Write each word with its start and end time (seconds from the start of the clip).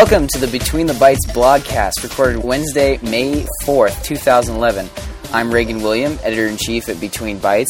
Welcome 0.00 0.28
to 0.28 0.38
the 0.38 0.46
Between 0.46 0.86
the 0.86 0.94
Bytes 0.94 1.26
blogcast, 1.26 2.02
recorded 2.02 2.42
Wednesday, 2.42 2.98
May 3.02 3.46
4th, 3.64 4.02
2011. 4.02 4.88
I'm 5.30 5.52
Reagan 5.52 5.82
William, 5.82 6.18
editor 6.22 6.46
in 6.46 6.56
chief 6.56 6.88
at 6.88 6.98
Between 6.98 7.38
Bytes. 7.38 7.66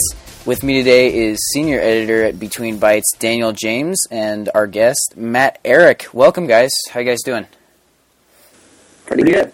With 0.46 0.62
me 0.62 0.74
today 0.74 1.12
is 1.12 1.40
senior 1.52 1.80
editor 1.80 2.22
at 2.22 2.38
Between 2.38 2.78
Bytes, 2.78 3.18
Daniel 3.18 3.50
James, 3.50 4.06
and 4.12 4.48
our 4.54 4.68
guest, 4.68 5.14
Matt 5.16 5.58
Eric. 5.64 6.06
Welcome, 6.12 6.46
guys. 6.46 6.70
How 6.92 7.00
you 7.00 7.06
guys 7.06 7.18
doing? 7.24 7.46
Pretty 9.06 9.24
good. 9.24 9.52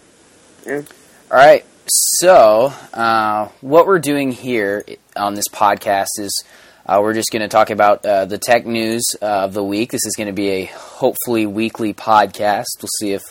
Yeah. 0.67 0.83
All 1.31 1.39
right. 1.39 1.65
So, 1.87 2.75
uh, 2.93 3.49
what 3.63 3.87
we're 3.87 4.01
doing 4.01 4.33
here 4.33 4.85
on 5.17 5.33
this 5.33 5.49
podcast 5.49 6.19
is 6.19 6.45
uh, 6.87 7.01
we're 7.03 7.15
just 7.15 7.31
going 7.33 7.43
to 7.43 7.49
talk 7.49 7.71
about 7.71 8.05
uh, 8.07 8.27
the 8.27 8.39
tech 8.39 8.65
news 8.65 9.05
uh, 9.21 9.25
of 9.27 9.55
the 9.55 9.65
week. 9.65 9.91
This 9.91 10.07
is 10.07 10.15
going 10.15 10.29
to 10.29 10.33
be 10.33 10.49
a 10.51 10.65
hopefully 10.67 11.45
weekly 11.45 11.93
podcast. 11.93 12.67
We'll 12.81 12.89
see 13.01 13.13
if 13.13 13.23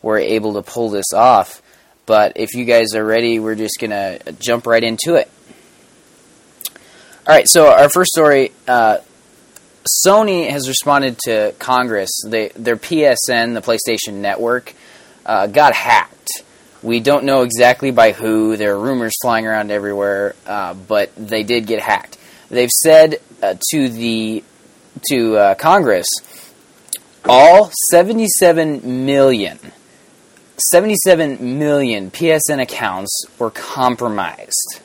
we're 0.00 0.20
able 0.20 0.54
to 0.54 0.62
pull 0.62 0.90
this 0.90 1.12
off. 1.12 1.60
But 2.06 2.34
if 2.36 2.54
you 2.54 2.64
guys 2.64 2.94
are 2.94 3.04
ready, 3.04 3.40
we're 3.40 3.56
just 3.56 3.80
going 3.80 3.90
to 3.90 4.32
jump 4.38 4.66
right 4.66 4.82
into 4.82 5.16
it. 5.16 5.28
All 7.26 7.34
right, 7.34 7.48
so 7.48 7.72
our 7.72 7.88
first 7.88 8.12
story 8.12 8.52
uh, 8.68 8.98
Sony 10.06 10.48
has 10.48 10.68
responded 10.68 11.18
to 11.24 11.52
Congress. 11.58 12.10
They, 12.24 12.50
their 12.50 12.76
PSN, 12.76 13.54
the 13.54 13.62
PlayStation 13.62 14.20
Network, 14.20 14.72
uh, 15.26 15.48
got 15.48 15.74
hacked. 15.74 16.30
We 16.80 17.00
don't 17.00 17.24
know 17.24 17.42
exactly 17.42 17.90
by 17.90 18.12
who. 18.12 18.56
There 18.56 18.74
are 18.74 18.78
rumors 18.78 19.14
flying 19.20 19.46
around 19.46 19.72
everywhere, 19.72 20.36
uh, 20.46 20.74
but 20.74 21.10
they 21.16 21.42
did 21.42 21.66
get 21.66 21.80
hacked 21.80 22.18
they've 22.54 22.70
said 22.70 23.16
uh, 23.42 23.54
to 23.70 23.88
the 23.88 24.42
to 25.08 25.36
uh, 25.36 25.54
Congress 25.54 26.06
all 27.26 27.70
77 27.90 29.06
million 29.06 29.58
77 30.70 31.58
million 31.58 32.10
PSN 32.10 32.62
accounts 32.62 33.26
were 33.38 33.50
compromised. 33.50 34.80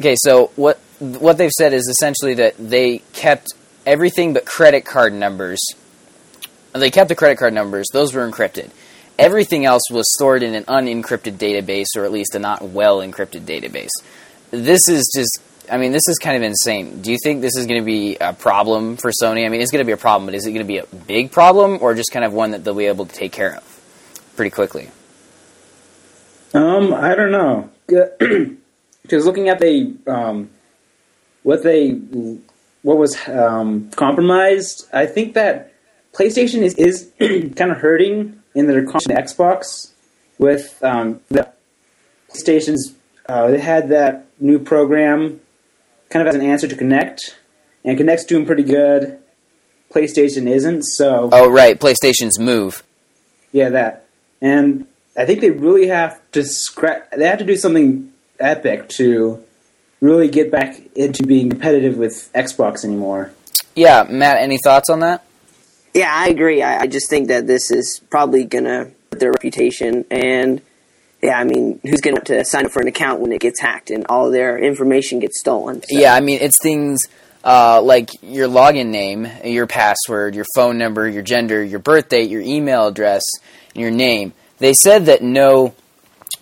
Okay, 0.00 0.16
so 0.18 0.50
what 0.56 0.78
what 0.98 1.38
they've 1.38 1.52
said 1.52 1.72
is 1.72 1.86
essentially 1.86 2.34
that 2.34 2.54
they 2.58 2.98
kept 3.12 3.52
everything 3.86 4.32
but 4.32 4.44
credit 4.44 4.84
card 4.84 5.12
numbers. 5.12 5.60
They 6.72 6.90
kept 6.90 7.08
the 7.08 7.14
credit 7.14 7.38
card 7.38 7.54
numbers; 7.54 7.88
those 7.92 8.12
were 8.14 8.28
encrypted. 8.28 8.70
Everything 9.18 9.64
else 9.64 9.82
was 9.90 10.12
stored 10.14 10.42
in 10.42 10.54
an 10.54 10.64
unencrypted 10.64 11.38
database, 11.38 11.96
or 11.96 12.04
at 12.04 12.12
least 12.12 12.34
a 12.34 12.38
not 12.38 12.62
well 12.62 12.98
encrypted 12.98 13.42
database. 13.42 13.90
This 14.50 14.88
is 14.88 15.10
just 15.14 15.42
I 15.70 15.78
mean, 15.78 15.92
this 15.92 16.08
is 16.08 16.18
kind 16.18 16.36
of 16.36 16.42
insane. 16.42 17.02
Do 17.02 17.12
you 17.12 17.18
think 17.22 17.42
this 17.42 17.56
is 17.56 17.66
going 17.66 17.80
to 17.80 17.84
be 17.84 18.16
a 18.16 18.32
problem 18.32 18.96
for 18.96 19.10
Sony? 19.10 19.44
I 19.44 19.48
mean, 19.48 19.60
it's 19.60 19.70
going 19.70 19.84
to 19.84 19.86
be 19.86 19.92
a 19.92 19.96
problem, 19.96 20.26
but 20.26 20.34
is 20.34 20.46
it 20.46 20.52
going 20.52 20.64
to 20.64 20.68
be 20.68 20.78
a 20.78 20.86
big 20.86 21.30
problem 21.30 21.78
or 21.80 21.94
just 21.94 22.12
kind 22.12 22.24
of 22.24 22.32
one 22.32 22.52
that 22.52 22.64
they'll 22.64 22.74
be 22.74 22.86
able 22.86 23.06
to 23.06 23.14
take 23.14 23.32
care 23.32 23.56
of 23.56 24.32
pretty 24.36 24.50
quickly? 24.50 24.90
Um, 26.54 26.94
I 26.94 27.14
don't 27.14 27.30
know. 27.30 27.70
Because 29.08 29.24
looking 29.24 29.48
at 29.48 29.58
the 29.58 29.96
um, 30.06 30.50
what 31.42 31.62
they 31.62 31.92
what 32.82 32.98
was 32.98 33.16
um, 33.26 33.88
compromised, 33.92 34.86
I 34.92 35.06
think 35.06 35.32
that 35.32 35.72
PlayStation 36.12 36.60
is 36.60 36.74
is 36.74 37.10
kind 37.56 37.70
of 37.70 37.78
hurting 37.78 38.42
in 38.54 38.66
their. 38.66 38.84
Xbox 38.84 39.92
with 40.36 40.78
um, 40.82 41.20
the 41.28 41.50
PlayStation's. 42.30 42.94
Uh, 43.26 43.50
they 43.50 43.60
had 43.60 43.88
that 43.88 44.26
new 44.40 44.58
program 44.58 45.40
kind 46.10 46.26
of 46.26 46.28
as 46.28 46.34
an 46.34 46.42
answer 46.46 46.68
to 46.68 46.76
Kinect, 46.76 47.34
and 47.84 47.98
Kinect's 47.98 48.24
doing 48.24 48.46
pretty 48.46 48.62
good. 48.62 49.18
PlayStation 49.92 50.48
isn't, 50.48 50.82
so. 50.82 51.28
Oh 51.32 51.50
right, 51.50 51.78
PlayStation's 51.78 52.38
Move. 52.38 52.82
Yeah, 53.52 53.70
that, 53.70 54.06
and 54.40 54.86
I 55.16 55.24
think 55.24 55.40
they 55.40 55.50
really 55.50 55.88
have 55.88 56.20
to 56.32 56.44
scratch. 56.44 57.04
They 57.16 57.26
have 57.26 57.38
to 57.38 57.44
do 57.44 57.56
something 57.56 58.12
epic 58.38 58.88
to 58.90 59.42
really 60.00 60.28
get 60.28 60.50
back 60.50 60.80
into 60.94 61.24
being 61.24 61.50
competitive 61.50 61.96
with 61.96 62.30
Xbox 62.34 62.84
anymore. 62.84 63.32
Yeah, 63.74 64.06
Matt, 64.08 64.38
any 64.38 64.58
thoughts 64.62 64.90
on 64.90 65.00
that? 65.00 65.24
Yeah, 65.94 66.12
I 66.12 66.28
agree. 66.28 66.62
I, 66.62 66.82
I 66.82 66.86
just 66.86 67.08
think 67.08 67.28
that 67.28 67.46
this 67.46 67.70
is 67.70 68.00
probably 68.10 68.44
gonna 68.44 68.90
hurt 69.10 69.20
their 69.20 69.30
reputation 69.30 70.04
and 70.10 70.60
yeah, 71.22 71.38
I 71.38 71.44
mean, 71.44 71.80
who's 71.82 72.00
going 72.00 72.16
to 72.16 72.44
sign 72.44 72.66
up 72.66 72.72
for 72.72 72.80
an 72.80 72.88
account 72.88 73.20
when 73.20 73.32
it 73.32 73.40
gets 73.40 73.60
hacked 73.60 73.90
and 73.90 74.06
all 74.08 74.30
their 74.30 74.58
information 74.58 75.18
gets 75.18 75.40
stolen? 75.40 75.82
So. 75.82 75.98
Yeah, 75.98 76.14
I 76.14 76.20
mean, 76.20 76.38
it's 76.40 76.58
things 76.62 77.00
uh, 77.42 77.82
like 77.82 78.10
your 78.22 78.48
login 78.48 78.88
name, 78.88 79.28
your 79.44 79.66
password, 79.66 80.34
your 80.34 80.46
phone 80.54 80.78
number, 80.78 81.08
your 81.08 81.22
gender, 81.22 81.62
your 81.62 81.80
birth 81.80 82.08
date, 82.08 82.30
your 82.30 82.42
email 82.42 82.86
address, 82.86 83.22
your 83.74 83.90
name. 83.90 84.32
They 84.58 84.74
said 84.74 85.06
that 85.06 85.22
no 85.22 85.74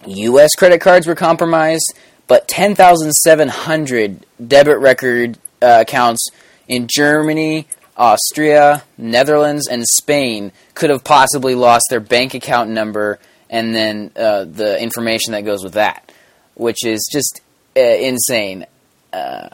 U.S. 0.06 0.54
credit 0.54 0.80
cards 0.80 1.06
were 1.06 1.14
compromised, 1.14 1.94
but 2.26 2.46
10,700 2.46 4.26
debit 4.46 4.78
record 4.78 5.38
uh, 5.62 5.78
accounts 5.82 6.28
in 6.68 6.86
Germany, 6.86 7.66
Austria, 7.96 8.84
Netherlands, 8.98 9.68
and 9.68 9.86
Spain 9.86 10.52
could 10.74 10.90
have 10.90 11.02
possibly 11.02 11.54
lost 11.54 11.86
their 11.88 12.00
bank 12.00 12.34
account 12.34 12.70
number 12.70 13.18
and 13.56 13.74
then 13.74 14.10
uh, 14.16 14.44
the 14.44 14.78
information 14.82 15.32
that 15.32 15.46
goes 15.46 15.64
with 15.64 15.72
that, 15.74 16.12
which 16.56 16.84
is 16.84 17.08
just 17.10 17.40
uh, 17.74 17.80
insane. 17.80 18.66
Uh, 19.14 19.48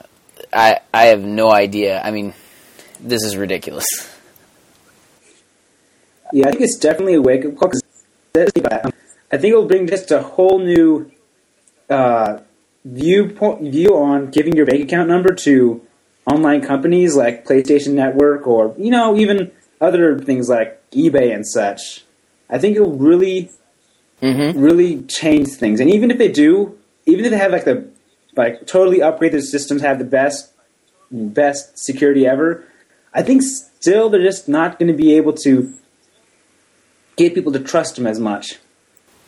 I 0.52 0.80
I 0.92 1.04
have 1.04 1.22
no 1.22 1.52
idea. 1.52 2.02
I 2.02 2.10
mean, 2.10 2.34
this 2.98 3.22
is 3.22 3.36
ridiculous. 3.36 3.86
Yeah, 6.32 6.48
I 6.48 6.50
think 6.50 6.62
it's 6.62 6.78
definitely 6.78 7.14
a 7.14 7.22
wake 7.22 7.44
up 7.44 7.56
call. 7.56 7.70
I 8.34 9.36
think 9.38 9.52
it'll 9.52 9.68
bring 9.68 9.86
just 9.86 10.10
a 10.10 10.20
whole 10.20 10.58
new 10.58 11.12
uh, 11.88 12.40
view 12.84 13.38
view 13.60 13.96
on 13.96 14.30
giving 14.32 14.56
your 14.56 14.66
bank 14.66 14.82
account 14.82 15.08
number 15.08 15.32
to 15.46 15.80
online 16.26 16.60
companies 16.60 17.14
like 17.14 17.46
PlayStation 17.46 17.92
Network 17.94 18.48
or 18.48 18.74
you 18.76 18.90
know 18.90 19.16
even 19.16 19.52
other 19.80 20.18
things 20.18 20.48
like 20.48 20.82
eBay 20.90 21.32
and 21.32 21.46
such. 21.46 22.04
I 22.50 22.58
think 22.58 22.76
it'll 22.76 22.98
really 22.98 23.50
mm-hmm. 24.22 24.58
really 24.58 25.02
change 25.02 25.48
things. 25.48 25.80
And 25.80 25.90
even 25.90 26.10
if 26.10 26.18
they 26.18 26.30
do, 26.30 26.78
even 27.06 27.24
if 27.24 27.30
they 27.30 27.38
have 27.38 27.52
like 27.52 27.64
the 27.64 27.88
like 28.36 28.66
totally 28.66 29.02
upgrade 29.02 29.32
their 29.32 29.40
systems, 29.40 29.82
have 29.82 29.98
the 29.98 30.04
best 30.04 30.52
best 31.10 31.78
security 31.78 32.26
ever, 32.26 32.64
I 33.12 33.22
think 33.22 33.42
still 33.42 34.08
they're 34.08 34.22
just 34.22 34.48
not 34.48 34.78
going 34.78 34.90
to 34.90 34.96
be 34.96 35.16
able 35.16 35.34
to 35.44 35.74
get 37.16 37.34
people 37.34 37.52
to 37.52 37.60
trust 37.60 37.96
them 37.96 38.06
as 38.06 38.18
much. 38.18 38.58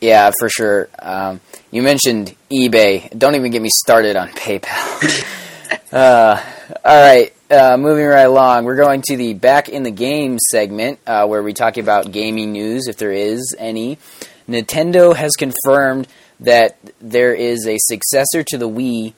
Yeah, 0.01 0.31
for 0.39 0.49
sure. 0.49 0.89
Um, 0.99 1.39
you 1.71 1.81
mentioned 1.81 2.35
eBay. 2.51 3.17
Don't 3.17 3.35
even 3.35 3.51
get 3.51 3.61
me 3.61 3.69
started 3.71 4.15
on 4.15 4.29
PayPal. 4.29 5.25
uh, 5.93 6.43
all 6.83 7.01
right, 7.01 7.33
uh, 7.49 7.77
moving 7.77 8.05
right 8.05 8.23
along. 8.23 8.65
We're 8.65 8.75
going 8.75 9.01
to 9.03 9.17
the 9.17 9.33
back 9.33 9.69
in 9.69 9.83
the 9.83 9.91
game 9.91 10.37
segment 10.51 10.99
uh, 11.07 11.27
where 11.27 11.41
we 11.41 11.53
talk 11.53 11.77
about 11.77 12.11
gaming 12.11 12.51
news, 12.51 12.87
if 12.87 12.97
there 12.97 13.11
is 13.11 13.55
any. 13.57 13.97
Nintendo 14.47 15.15
has 15.15 15.31
confirmed 15.33 16.07
that 16.41 16.77
there 16.99 17.33
is 17.33 17.67
a 17.67 17.77
successor 17.79 18.43
to 18.43 18.57
the 18.57 18.69
Wii 18.69 19.13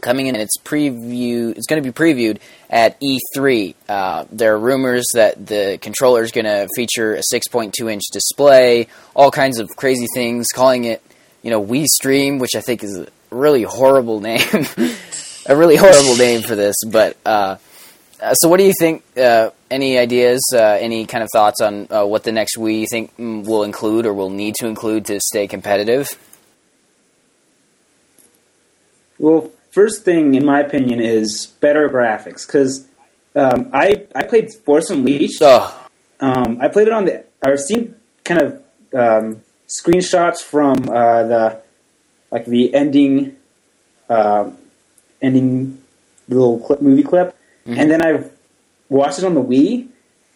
coming 0.00 0.26
in. 0.26 0.36
It's 0.36 0.58
preview. 0.58 1.56
It's 1.56 1.66
going 1.66 1.82
to 1.82 1.92
be 1.92 1.92
previewed 1.92 2.38
at 2.68 3.00
E3. 3.00 3.74
Uh, 3.88 4.24
there 4.30 4.54
are 4.54 4.58
rumors 4.58 5.06
that 5.14 5.46
the 5.46 5.78
controller 5.80 6.22
is 6.22 6.32
going 6.32 6.44
to 6.44 6.68
feature 6.74 7.14
a 7.14 7.22
6.2 7.32 7.90
inch 7.90 8.02
display, 8.12 8.88
all 9.14 9.30
kinds 9.30 9.58
of 9.58 9.70
crazy 9.76 10.06
things, 10.14 10.48
calling 10.52 10.84
it, 10.84 11.02
you 11.42 11.50
know, 11.50 11.64
Wii 11.64 11.86
Stream, 11.86 12.38
which 12.38 12.54
I 12.56 12.60
think 12.60 12.82
is 12.82 12.98
a 12.98 13.06
really 13.30 13.62
horrible 13.62 14.20
name. 14.30 14.42
a 15.46 15.56
really 15.56 15.76
horrible 15.76 16.16
name 16.16 16.42
for 16.42 16.56
this, 16.56 16.76
but. 16.86 17.16
Uh, 17.24 17.56
uh, 18.22 18.34
so, 18.34 18.48
what 18.48 18.58
do 18.58 18.64
you 18.64 18.72
think? 18.78 19.02
Uh, 19.16 19.50
any 19.72 19.98
ideas? 19.98 20.40
Uh, 20.54 20.78
any 20.80 21.06
kind 21.06 21.24
of 21.24 21.30
thoughts 21.32 21.60
on 21.60 21.88
uh, 21.90 22.04
what 22.04 22.24
the 22.24 22.32
next 22.32 22.56
Wii 22.56 22.80
you 22.80 22.86
think 22.86 23.16
mm, 23.16 23.44
will 23.44 23.64
include 23.64 24.06
or 24.06 24.14
will 24.14 24.30
need 24.30 24.54
to 24.56 24.66
include 24.66 25.06
to 25.06 25.20
stay 25.20 25.46
competitive? 25.48 26.08
Well, 29.18 29.50
first 29.70 30.04
thing, 30.04 30.34
in 30.34 30.44
my 30.44 30.60
opinion, 30.60 31.00
is 31.00 31.46
better 31.60 31.88
graphics 31.88 32.46
because 32.46 32.86
um, 33.34 33.70
I 33.72 34.06
I 34.14 34.24
played 34.24 34.52
Force 34.64 34.90
Unleashed. 34.90 35.40
Oh. 35.42 35.88
Um, 36.20 36.58
I 36.60 36.68
played 36.68 36.88
it 36.88 36.92
on 36.92 37.06
the. 37.06 37.24
I've 37.42 37.60
seen 37.60 37.96
kind 38.24 38.40
of 38.40 38.52
um, 38.94 39.42
screenshots 39.68 40.40
from 40.40 40.88
uh, 40.88 41.22
the 41.24 41.62
like 42.30 42.46
the 42.46 42.74
ending 42.74 43.36
uh, 44.08 44.50
ending 45.20 45.82
little 46.28 46.58
clip, 46.60 46.80
movie 46.80 47.02
clip 47.02 47.36
Mm-hmm. 47.66 47.78
And 47.78 47.90
then 47.90 48.02
I 48.02 48.24
watched 48.92 49.18
it 49.18 49.24
on 49.24 49.34
the 49.34 49.42
Wii, 49.42 49.88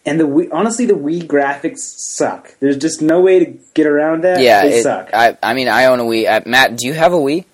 and 0.05 0.19
the 0.19 0.25
Wii, 0.25 0.49
honestly, 0.51 0.85
the 0.85 0.93
Wii 0.93 1.23
graphics 1.25 1.79
suck. 1.79 2.55
There's 2.59 2.77
just 2.77 3.01
no 3.01 3.21
way 3.21 3.39
to 3.39 3.59
get 3.73 3.85
around 3.85 4.23
that. 4.23 4.41
Yeah, 4.41 4.63
they 4.63 4.79
it, 4.79 4.83
suck. 4.83 5.09
I, 5.13 5.37
I 5.43 5.53
mean, 5.53 5.67
I 5.67 5.85
own 5.85 5.99
a 5.99 6.03
Wii. 6.03 6.27
Uh, 6.27 6.41
Matt, 6.45 6.77
do 6.77 6.87
you 6.87 6.93
have 6.93 7.13
a 7.13 7.17
Wii? 7.17 7.45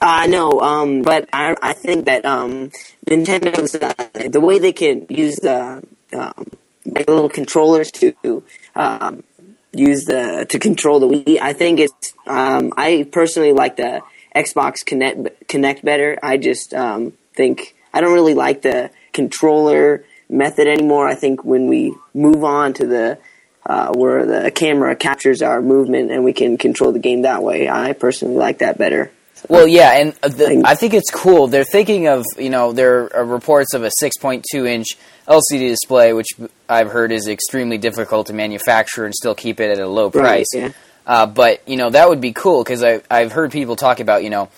Uh, 0.00 0.26
no, 0.28 0.60
um, 0.60 1.02
but 1.02 1.28
I, 1.32 1.56
I 1.62 1.72
think 1.72 2.06
that 2.06 2.24
um, 2.24 2.70
Nintendo's 3.06 3.74
uh, 3.74 4.28
the 4.28 4.40
way 4.40 4.58
they 4.58 4.72
can 4.72 5.06
use 5.08 5.36
the 5.36 5.82
um, 6.12 6.46
like 6.84 7.08
little 7.08 7.28
controllers 7.28 7.90
to 7.92 8.42
um, 8.74 9.24
use 9.72 10.04
the 10.04 10.46
to 10.48 10.58
control 10.58 11.00
the 11.00 11.08
Wii. 11.08 11.40
I 11.40 11.52
think 11.52 11.80
it's. 11.80 12.14
Um, 12.26 12.72
I 12.76 13.08
personally 13.10 13.52
like 13.52 13.76
the 13.76 14.02
Xbox 14.34 14.84
Kinect 14.84 15.30
Kinect 15.46 15.82
better. 15.82 16.18
I 16.22 16.36
just 16.36 16.74
um, 16.74 17.14
think 17.34 17.74
I 17.92 18.00
don't 18.00 18.12
really 18.12 18.34
like 18.34 18.62
the 18.62 18.90
controller 19.16 20.04
method 20.28 20.68
anymore. 20.68 21.08
I 21.08 21.14
think 21.14 21.44
when 21.44 21.66
we 21.66 21.94
move 22.14 22.44
on 22.44 22.74
to 22.74 22.86
the 22.86 23.18
uh, 23.64 23.92
where 23.94 24.24
the 24.24 24.50
camera 24.52 24.94
captures 24.94 25.42
our 25.42 25.60
movement 25.60 26.12
and 26.12 26.22
we 26.22 26.32
can 26.32 26.56
control 26.56 26.92
the 26.92 27.00
game 27.00 27.22
that 27.22 27.42
way, 27.42 27.68
I 27.68 27.94
personally 27.94 28.36
like 28.36 28.58
that 28.58 28.78
better. 28.78 29.10
Well, 29.48 29.66
yeah, 29.66 29.92
and 29.92 30.12
the, 30.22 30.62
I 30.64 30.74
think 30.74 30.94
it's 30.94 31.10
cool. 31.10 31.46
They're 31.46 31.64
thinking 31.64 32.08
of, 32.08 32.24
you 32.38 32.50
know, 32.50 32.72
there 32.72 33.14
are 33.14 33.24
reports 33.24 33.74
of 33.74 33.84
a 33.84 33.90
6.2 34.02 34.68
inch 34.68 34.86
LCD 35.28 35.68
display, 35.68 36.12
which 36.12 36.28
I've 36.68 36.90
heard 36.90 37.12
is 37.12 37.28
extremely 37.28 37.78
difficult 37.78 38.28
to 38.28 38.32
manufacture 38.32 39.04
and 39.04 39.14
still 39.14 39.34
keep 39.34 39.60
it 39.60 39.70
at 39.70 39.78
a 39.78 39.88
low 39.88 40.10
price. 40.10 40.46
Right, 40.54 40.62
yeah. 40.62 40.70
uh, 41.06 41.26
but, 41.26 41.68
you 41.68 41.76
know, 41.76 41.90
that 41.90 42.08
would 42.08 42.20
be 42.20 42.32
cool 42.32 42.62
because 42.64 42.82
I've 42.82 43.32
heard 43.32 43.52
people 43.52 43.76
talk 43.76 44.00
about, 44.00 44.24
you 44.24 44.30
know, 44.30 44.48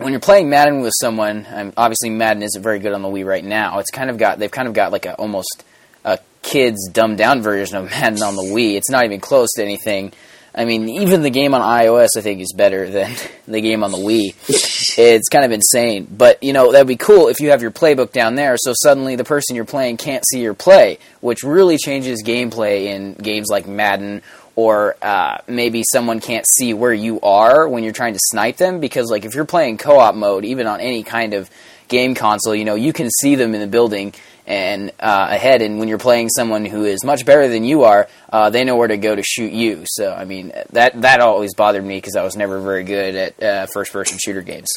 when 0.00 0.12
you're 0.12 0.20
playing 0.20 0.48
Madden 0.48 0.80
with 0.80 0.94
someone, 0.98 1.46
um, 1.52 1.72
obviously 1.76 2.10
Madden 2.10 2.42
isn't 2.42 2.62
very 2.62 2.78
good 2.78 2.92
on 2.92 3.02
the 3.02 3.08
Wii 3.08 3.24
right 3.24 3.44
now. 3.44 3.78
It's 3.78 3.90
kind 3.90 4.10
of 4.10 4.18
got, 4.18 4.38
they've 4.38 4.50
kind 4.50 4.68
of 4.68 4.74
got 4.74 4.92
like 4.92 5.06
a 5.06 5.14
almost 5.14 5.64
a 6.04 6.18
kid's 6.42 6.88
dumbed 6.88 7.18
down 7.18 7.42
version 7.42 7.76
of 7.76 7.84
Madden 7.90 8.22
on 8.22 8.36
the 8.36 8.42
Wii. 8.42 8.76
It's 8.76 8.90
not 8.90 9.04
even 9.04 9.20
close 9.20 9.50
to 9.56 9.62
anything 9.62 10.12
I 10.54 10.64
mean, 10.64 10.88
even 10.88 11.22
the 11.22 11.30
game 11.30 11.54
on 11.54 11.60
iOS, 11.60 12.08
I 12.16 12.22
think, 12.22 12.40
is 12.40 12.52
better 12.56 12.90
than 12.90 13.14
the 13.46 13.60
game 13.60 13.84
on 13.84 13.92
the 13.92 13.98
Wii. 13.98 14.34
it's 14.98 15.28
kind 15.28 15.44
of 15.44 15.52
insane. 15.52 16.08
But, 16.10 16.42
you 16.42 16.52
know, 16.52 16.72
that'd 16.72 16.88
be 16.88 16.96
cool 16.96 17.28
if 17.28 17.40
you 17.40 17.50
have 17.50 17.62
your 17.62 17.70
playbook 17.70 18.12
down 18.12 18.34
there, 18.34 18.56
so 18.58 18.74
suddenly 18.82 19.16
the 19.16 19.24
person 19.24 19.54
you're 19.54 19.64
playing 19.64 19.96
can't 19.96 20.24
see 20.26 20.40
your 20.40 20.54
play, 20.54 20.98
which 21.20 21.44
really 21.44 21.78
changes 21.78 22.22
gameplay 22.24 22.86
in 22.86 23.14
games 23.14 23.48
like 23.48 23.66
Madden, 23.68 24.22
or 24.56 24.96
uh, 25.02 25.38
maybe 25.46 25.82
someone 25.90 26.20
can't 26.20 26.46
see 26.56 26.74
where 26.74 26.92
you 26.92 27.20
are 27.20 27.68
when 27.68 27.84
you're 27.84 27.92
trying 27.92 28.14
to 28.14 28.20
snipe 28.22 28.56
them, 28.56 28.80
because, 28.80 29.10
like, 29.10 29.24
if 29.24 29.34
you're 29.34 29.44
playing 29.44 29.78
co 29.78 29.98
op 29.98 30.14
mode, 30.14 30.44
even 30.44 30.66
on 30.66 30.80
any 30.80 31.02
kind 31.02 31.34
of 31.34 31.50
game 31.88 32.14
console, 32.14 32.54
you 32.54 32.64
know, 32.64 32.74
you 32.74 32.92
can 32.92 33.10
see 33.10 33.34
them 33.34 33.54
in 33.54 33.60
the 33.60 33.66
building 33.66 34.14
and 34.50 34.90
uh, 34.98 35.28
ahead. 35.30 35.62
And 35.62 35.78
when 35.78 35.88
you're 35.88 35.98
playing 35.98 36.28
someone 36.30 36.64
who 36.64 36.84
is 36.84 37.04
much 37.04 37.24
better 37.24 37.48
than 37.48 37.64
you 37.64 37.84
are, 37.84 38.08
uh, 38.32 38.50
they 38.50 38.64
know 38.64 38.76
where 38.76 38.88
to 38.88 38.96
go 38.96 39.14
to 39.14 39.22
shoot 39.22 39.52
you. 39.52 39.84
So 39.86 40.12
I 40.12 40.24
mean 40.24 40.52
that 40.70 41.00
that 41.02 41.20
always 41.20 41.54
bothered 41.54 41.84
me 41.84 41.98
because 41.98 42.16
I 42.16 42.24
was 42.24 42.36
never 42.36 42.60
very 42.60 42.82
good 42.82 43.14
at 43.14 43.42
uh, 43.42 43.66
first 43.66 43.92
person 43.92 44.18
shooter 44.18 44.42
games. 44.42 44.68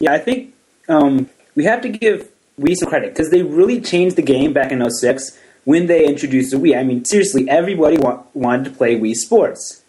Yeah, 0.00 0.12
I 0.12 0.18
think 0.18 0.54
um, 0.88 1.28
we 1.54 1.64
have 1.64 1.80
to 1.82 1.88
give 1.88 2.28
Wii 2.60 2.76
some 2.76 2.88
credit 2.88 3.14
because 3.14 3.30
they 3.30 3.42
really 3.42 3.80
changed 3.80 4.16
the 4.16 4.22
game 4.22 4.52
back 4.52 4.72
in 4.72 4.88
06 4.88 5.38
when 5.70 5.86
they 5.86 6.02
introduced 6.12 6.50
the 6.52 6.56
Wii. 6.56 6.78
I 6.80 6.82
mean, 6.82 7.04
seriously, 7.04 7.42
everybody 7.60 7.98
wa- 7.98 8.22
wanted 8.44 8.64
to 8.64 8.70
play 8.78 8.92
Wii 8.98 9.14
Sports. 9.14 9.82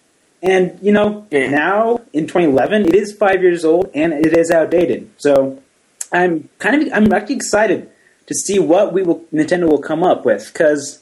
And, 0.51 0.63
you 0.81 0.91
know, 0.97 1.09
Yeah. 1.31 1.49
now 1.49 2.01
in 2.11 2.23
2011, 2.27 2.85
it 2.89 2.95
is 2.95 3.13
five 3.25 3.41
years 3.41 3.63
old 3.63 3.85
and 3.93 4.09
it 4.25 4.33
is 4.41 4.51
outdated. 4.51 5.01
So 5.17 5.59
I'm 6.11 6.33
kind 6.59 6.75
of, 6.83 6.89
I'm 6.93 7.11
actually 7.13 7.35
excited 7.35 7.79
to 8.27 8.33
see 8.45 8.57
what 8.59 8.85
we 8.95 9.03
will, 9.03 9.21
Nintendo 9.33 9.65
will 9.71 9.83
come 9.91 10.03
up 10.03 10.25
with 10.25 10.43
because 10.51 10.99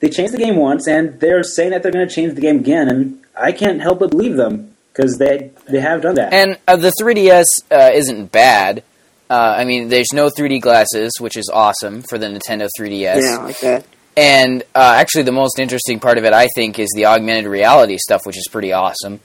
they 0.00 0.08
changed 0.08 0.32
the 0.32 0.38
game 0.46 0.56
once 0.56 0.86
and 0.88 1.20
they're 1.20 1.42
saying 1.56 1.70
that 1.72 1.82
they're 1.82 1.92
going 1.98 2.08
to 2.08 2.14
change 2.18 2.34
the 2.34 2.40
game 2.40 2.58
again. 2.66 2.88
And 2.88 3.18
I 3.36 3.52
can't 3.52 3.80
help 3.82 3.98
but 4.00 4.10
believe 4.10 4.36
them 4.36 4.54
because 4.92 5.18
they, 5.18 5.50
they 5.72 5.80
have 5.80 6.00
done 6.00 6.14
that. 6.20 6.32
And 6.32 6.56
uh, 6.66 6.76
the 6.76 6.92
3DS 7.00 7.46
uh, 7.70 7.90
isn't 7.92 8.32
bad. 8.32 8.82
Uh, 9.30 9.54
I 9.60 9.64
mean, 9.64 9.88
there's 9.88 10.12
no 10.12 10.28
3D 10.30 10.60
glasses, 10.60 11.10
which 11.20 11.36
is 11.36 11.48
awesome 11.52 12.02
for 12.08 12.16
the 12.18 12.26
Nintendo 12.26 12.68
3DS. 12.78 13.20
Yeah, 13.22 13.36
like 13.38 13.60
that. 13.60 13.84
And 14.16 14.62
uh, 14.74 14.94
actually, 14.96 15.24
the 15.24 15.32
most 15.32 15.58
interesting 15.58 15.98
part 16.00 16.18
of 16.18 16.24
it, 16.24 16.32
I 16.32 16.46
think, 16.54 16.78
is 16.78 16.88
the 16.94 17.06
augmented 17.06 17.46
reality 17.46 17.98
stuff, 17.98 18.20
which 18.24 18.36
is 18.36 18.46
pretty 18.50 18.72
awesome. 18.72 19.20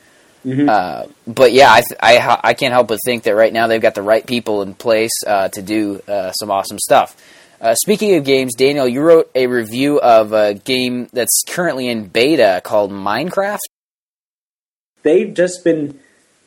Uh, 0.46 1.06
but 1.28 1.52
yeah, 1.52 1.70
I, 1.72 1.82
th- 1.82 2.00
I, 2.02 2.40
I 2.44 2.54
can't 2.54 2.74
help 2.74 2.88
but 2.88 3.00
think 3.06 3.24
that 3.24 3.36
right 3.36 3.52
now 3.52 3.68
they've 3.68 3.82
got 3.82 3.94
the 3.94 4.02
right 4.02 4.26
people 4.26 4.62
in 4.62 4.74
place 4.74 5.12
uh, 5.28 5.50
to 5.50 5.62
do 5.62 6.02
uh, 6.08 6.32
some 6.32 6.50
awesome 6.50 6.80
stuff. 6.80 7.16
Uh, 7.62 7.76
speaking 7.76 8.16
of 8.16 8.24
games, 8.24 8.56
Daniel, 8.56 8.88
you 8.88 9.02
wrote 9.02 9.30
a 9.36 9.48
review 9.48 10.00
of 10.00 10.32
a 10.32 10.54
game 10.54 11.10
that's 11.12 11.44
currently 11.48 11.90
in 11.90 12.06
beta 12.08 12.62
called 12.64 12.90
Minecraft. 12.90 13.60
they've 15.04 15.34
just 15.34 15.64
been 15.66 16.00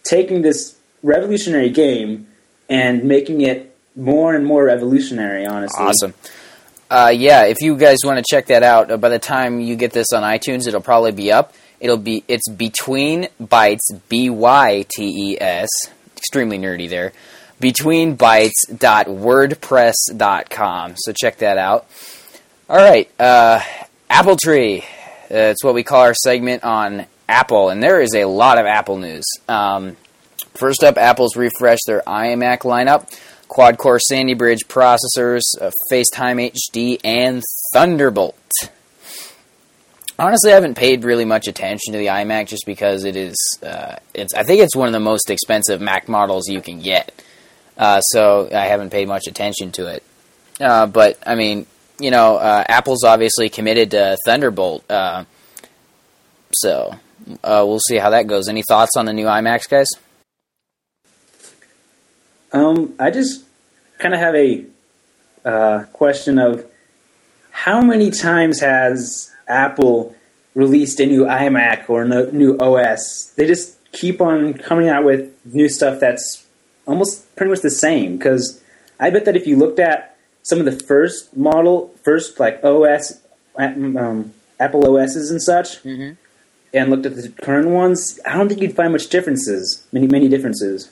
taking 0.05 0.41
this 0.43 0.77
revolutionary 1.03 1.69
game 1.71 2.27
and 2.71 3.05
making 3.05 3.43
it 3.43 3.77
more 3.95 4.35
and 4.35 4.47
more 4.47 4.65
revolutionary. 4.65 5.45
Honestly, 5.47 5.85
Awesome. 5.85 6.15
Uh, 6.93 7.09
yeah, 7.09 7.45
if 7.45 7.63
you 7.63 7.75
guys 7.75 7.97
want 8.05 8.19
to 8.19 8.25
check 8.31 8.49
that 8.49 8.63
out, 8.63 8.91
uh, 8.91 8.99
by 8.99 9.09
the 9.09 9.19
time 9.19 9.61
you 9.61 9.77
get 9.77 9.93
this 9.93 10.13
on 10.13 10.23
iTunes, 10.23 10.69
it'll 10.69 10.83
probably 10.83 11.11
be 11.11 11.33
up. 11.33 11.55
It'll 11.81 11.97
be 11.97 12.23
it's 12.29 12.47
between 12.51 13.29
bytes 13.43 13.81
b 14.11 14.29
y 14.29 14.85
t 14.95 15.31
e 15.31 15.39
s 15.41 15.71
extremely 16.19 16.59
nerdy 16.59 16.91
there. 16.91 17.15
Between 17.59 18.19
bytes.wordpress.com. 18.19 20.95
So 20.99 21.15
check 21.15 21.39
that 21.39 21.57
out. 21.57 21.87
All 22.69 22.77
right, 22.77 23.11
uh, 23.19 23.61
Apple 24.11 24.37
Tree. 24.37 24.85
That's 25.31 25.65
what 25.65 25.73
we 25.73 25.85
call 25.85 26.03
our 26.03 26.13
segment 26.13 26.63
on 26.63 27.07
Apple, 27.27 27.71
and 27.71 27.83
there 27.83 28.03
is 28.03 28.15
a 28.15 28.27
lot 28.27 28.59
of 28.59 28.67
Apple 28.67 28.99
news. 28.99 29.25
Um, 29.49 29.97
first 30.53 30.85
up, 30.85 30.99
Apple's 30.99 31.37
refreshed 31.37 31.85
their 31.87 32.03
iMac 32.03 32.65
lineup 32.65 33.09
quad 33.53 33.77
core 33.77 33.99
Sandy 33.99 34.33
Bridge 34.33 34.67
processors, 34.67 35.43
uh, 35.61 35.71
FaceTime 35.93 36.53
HD, 36.55 36.99
and 37.05 37.43
Thunderbolt. 37.75 38.35
Honestly, 40.19 40.53
I 40.53 40.55
haven't 40.55 40.75
paid 40.75 41.05
really 41.05 41.27
much 41.27 41.49
attention 41.49 41.93
to 41.93 41.99
the 41.99 42.07
iMac 42.07 42.47
just 42.47 42.65
because 42.65 43.05
it 43.05 43.15
is. 43.15 43.37
Uh, 43.63 43.97
it's. 44.15 44.33
I 44.33 44.43
think 44.45 44.63
it's 44.63 44.75
one 44.75 44.87
of 44.87 44.95
the 44.95 45.01
most 45.01 45.29
expensive 45.29 45.83
Mac 45.83 46.09
models 46.09 46.49
you 46.49 46.63
can 46.63 46.81
get. 46.81 47.13
Uh, 47.77 48.01
so 48.01 48.49
I 48.51 48.67
haven't 48.67 48.89
paid 48.89 49.07
much 49.07 49.27
attention 49.27 49.71
to 49.73 49.87
it. 49.89 50.03
Uh, 50.59 50.87
but 50.87 51.19
I 51.27 51.35
mean, 51.35 51.67
you 51.99 52.11
know, 52.11 52.37
uh, 52.37 52.65
Apple's 52.67 53.05
obviously 53.05 53.51
committed 53.51 53.91
to 53.91 54.17
Thunderbolt. 54.25 54.91
Uh, 54.91 55.25
so 56.53 56.99
we'll 57.45 57.81
see 57.81 57.99
how 57.99 58.11
that 58.11 58.27
goes. 58.27 58.49
Any 58.49 58.63
thoughts 58.67 58.97
on 58.97 59.05
the 59.05 59.13
new 59.13 59.27
iMacs, 59.27 59.69
guys? 59.69 59.89
Um, 62.53 62.95
I 62.99 63.11
just 63.11 63.45
kind 63.99 64.15
of 64.15 64.21
have 64.21 64.35
a 64.35 64.65
uh, 65.45 65.85
question 65.93 66.39
of 66.39 66.67
how 67.51 67.81
many 67.83 68.11
times 68.11 68.61
has 68.61 69.31
Apple 69.49 70.15
released 70.55 71.01
a 71.01 71.07
new 71.07 71.25
iMac 71.25 71.89
or 71.89 72.05
no, 72.05 72.27
new 72.31 72.57
OS? 72.59 73.33
They 73.37 73.47
just 73.47 73.77
keep 73.93 74.21
on 74.21 74.55
coming 74.55 74.89
out 74.89 75.05
with 75.05 75.33
new 75.47 75.69
stuff 75.69 76.01
that's 76.01 76.45
almost 76.87 77.35
pretty 77.37 77.51
much 77.51 77.61
the 77.61 77.71
same. 77.71 78.17
Because 78.17 78.63
I 79.01 79.11
bet 79.11 79.25
that 79.25 79.37
if 79.37 79.47
you 79.47 79.57
looked 79.57 79.79
at 79.79 80.17
some 80.43 80.59
of 80.59 80.65
the 80.65 80.73
first 80.73 81.37
model, 81.37 81.95
first 82.05 82.41
like 82.41 82.63
OS, 82.65 83.21
um, 83.57 84.33
Apple 84.59 84.85
OSs 84.87 85.31
and 85.31 85.43
such, 85.43 85.83
Mhm. 85.85 86.17
and 86.75 86.91
looked 86.91 87.07
at 87.07 87.17
the 87.17 87.29
current 87.29 87.69
ones, 87.69 88.19
I 88.27 88.37
don't 88.37 88.49
think 88.49 88.61
you'd 88.61 88.75
find 88.77 88.93
much 88.93 89.09
differences. 89.09 89.83
Many, 89.93 90.07
many 90.07 90.29
differences. 90.29 90.89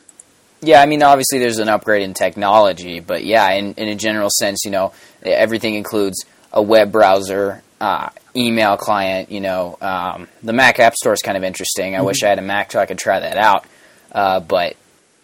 Yeah, 0.62 0.83
I 0.83 0.87
mean, 0.87 1.02
obviously 1.02 1.38
there's 1.38 1.59
an 1.59 1.69
upgrade 1.69 2.02
in 2.02 2.14
technology, 2.14 3.00
but 3.00 3.25
yeah, 3.25 3.50
in, 3.52 3.75
in 3.75 3.88
a 3.88 3.95
general 3.95 4.29
sense, 4.31 4.64
you 4.64 4.71
know, 4.71 4.93
everything 5.23 5.75
includes 5.75 6.25
a 6.52 6.62
web 6.62 6.93
browser, 6.93 7.62
uh, 7.81 8.11
email 8.37 8.76
client, 8.76 9.31
you 9.31 9.40
know, 9.40 9.79
um, 9.81 10.29
the 10.43 10.52
Mac 10.52 10.79
App 10.79 10.95
Store 10.95 11.14
is 11.14 11.23
kind 11.23 11.37
of 11.37 11.45
interesting. 11.45 11.97
I 11.97 12.02
wish 12.02 12.23
I 12.23 12.29
had 12.29 12.38
a 12.38 12.43
Mac 12.43 12.73
so 12.73 12.79
I 12.79 12.87
could 12.87 12.99
try 12.99 13.21
that 13.21 13.38
out, 13.38 13.64
uh, 14.12 14.40
but, 14.40 14.76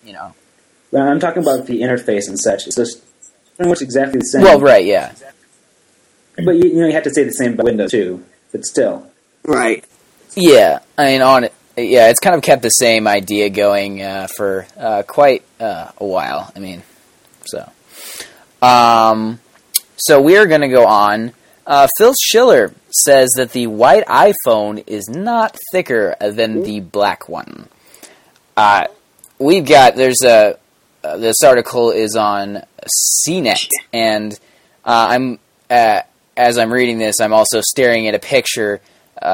you 0.05 0.14
know. 0.14 0.35
But 0.90 1.02
I'm 1.02 1.21
talking 1.21 1.43
about 1.43 1.66
the 1.66 1.83
interface 1.83 2.28
and 2.28 2.38
such. 2.38 2.66
It's 2.66 2.76
just 2.76 3.02
pretty 3.57 3.69
much 3.69 3.83
exactly 3.83 4.21
the 4.21 4.25
same. 4.25 4.43
Well, 4.43 4.61
right, 4.61 4.85
yeah. 4.85 5.12
But 6.37 6.57
you, 6.57 6.71
you 6.71 6.81
know, 6.81 6.87
you 6.87 6.93
have 6.93 7.05
to 7.05 7.14
say 7.14 7.25
the 7.25 7.33
same 7.33 7.55
about 7.55 7.64
Windows 7.64 7.90
too. 7.90 8.25
But 8.52 8.64
still, 8.64 9.11
Right. 9.47 9.85
Yeah, 10.35 10.81
I 10.99 11.07
mean, 11.07 11.23
on 11.23 11.45
it, 11.45 11.55
yeah, 11.76 12.09
it's 12.09 12.21
kind 12.21 12.35
of 12.35 12.42
kept 12.42 12.62
the 12.62 12.71
same 12.71 13.06
idea 13.06 13.50
going 13.50 14.02
uh, 14.02 14.28
for 14.35 14.66
uh, 14.78 15.02
quite 15.06 15.42
uh, 15.61 15.90
a 15.99 16.04
while. 16.04 16.50
I 16.56 16.59
mean, 16.59 16.83
so, 17.45 17.71
um, 18.62 19.40
so 19.97 20.21
we 20.21 20.38
are 20.38 20.47
going 20.47 20.62
to 20.62 20.68
go 20.68 20.87
on. 20.87 21.33
Uh, 21.66 21.87
Phil 21.99 22.14
Schiller 22.18 22.73
says 22.90 23.28
that 23.37 23.52
the 23.52 23.66
white 23.66 24.06
iPhone 24.06 24.85
is 24.87 25.09
not 25.09 25.59
thicker 25.71 26.14
than 26.21 26.62
the 26.62 26.80
black 26.80 27.28
one. 27.28 27.68
Uh, 28.56 28.87
we've 29.38 29.66
got 29.66 29.97
there's 29.97 30.23
a 30.25 30.59
uh, 31.04 31.16
this 31.18 31.42
article 31.45 31.90
is 31.90 32.16
on 32.16 32.62
CNET, 33.28 33.68
and 33.92 34.38
I'm 34.85 35.38
as 35.68 36.59
I'm 36.59 36.73
reading 36.73 36.99
this, 36.99 37.21
I'm 37.21 37.35
also 37.35 37.61
staring 37.61 38.09
at 38.09 38.14
a 38.14 38.18
picture 38.18 38.80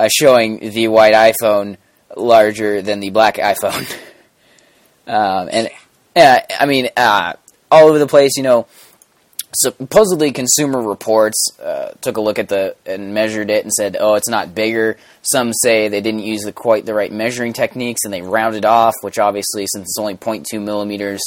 showing 0.08 0.58
the 0.70 0.88
white 0.88 1.14
iPhone 1.14 1.76
larger 2.16 2.82
than 2.82 3.00
the 3.00 3.10
black 3.10 3.36
iPhone. 3.36 3.90
um, 5.06 5.48
and 5.50 5.70
uh, 6.16 6.40
I 6.58 6.66
mean, 6.66 6.88
uh, 6.96 7.34
all 7.70 7.88
over 7.88 7.98
the 7.98 8.06
place, 8.06 8.36
you 8.36 8.42
know, 8.42 8.66
supposedly 9.54 10.32
Consumer 10.32 10.80
Reports 10.80 11.58
uh, 11.60 11.92
took 12.00 12.16
a 12.16 12.20
look 12.20 12.38
at 12.38 12.48
the 12.48 12.74
and 12.86 13.14
measured 13.14 13.50
it 13.50 13.64
and 13.64 13.72
said, 13.72 13.96
"Oh, 13.98 14.14
it's 14.14 14.28
not 14.28 14.54
bigger." 14.54 14.98
Some 15.22 15.52
say 15.52 15.88
they 15.88 16.00
didn't 16.00 16.22
use 16.22 16.42
the, 16.42 16.52
quite 16.52 16.86
the 16.86 16.94
right 16.94 17.12
measuring 17.12 17.52
techniques 17.52 18.00
and 18.04 18.12
they 18.12 18.22
rounded 18.22 18.64
off, 18.64 18.94
which 19.02 19.18
obviously, 19.18 19.66
since 19.66 19.84
it's 19.84 19.98
only 19.98 20.16
0.2 20.16 20.62
millimeters, 20.62 21.22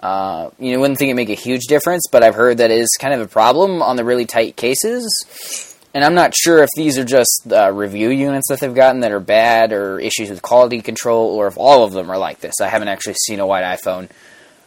uh, 0.00 0.50
you 0.58 0.72
know, 0.72 0.80
wouldn't 0.80 0.98
think 0.98 1.10
it 1.10 1.14
make 1.14 1.30
a 1.30 1.34
huge 1.34 1.64
difference. 1.68 2.04
But 2.10 2.22
I've 2.22 2.34
heard 2.34 2.58
that 2.58 2.70
is 2.70 2.88
kind 2.98 3.14
of 3.14 3.20
a 3.20 3.28
problem 3.28 3.82
on 3.82 3.96
the 3.96 4.04
really 4.04 4.26
tight 4.26 4.56
cases. 4.56 5.67
And 5.94 6.04
I'm 6.04 6.14
not 6.14 6.34
sure 6.36 6.62
if 6.62 6.68
these 6.76 6.98
are 6.98 7.04
just 7.04 7.50
uh, 7.50 7.72
review 7.72 8.10
units 8.10 8.48
that 8.48 8.60
they've 8.60 8.74
gotten 8.74 9.00
that 9.00 9.12
are 9.12 9.20
bad, 9.20 9.72
or 9.72 9.98
issues 9.98 10.28
with 10.30 10.42
quality 10.42 10.82
control, 10.82 11.30
or 11.30 11.46
if 11.46 11.56
all 11.56 11.84
of 11.84 11.92
them 11.92 12.10
are 12.10 12.18
like 12.18 12.40
this. 12.40 12.60
I 12.60 12.68
haven't 12.68 12.88
actually 12.88 13.14
seen 13.14 13.40
a 13.40 13.46
white 13.46 13.64
iPhone. 13.64 14.10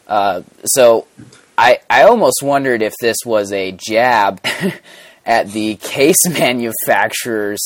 Uh, 0.08 0.42
so 0.66 1.08
I, 1.58 1.80
I 1.90 2.04
almost 2.04 2.42
wondered 2.42 2.82
if 2.82 2.94
this 3.00 3.18
was 3.25 3.51
a 3.54 3.72
jab 3.72 4.44
at 5.25 5.51
the 5.51 5.75
case 5.75 6.18
manufacturers, 6.30 7.62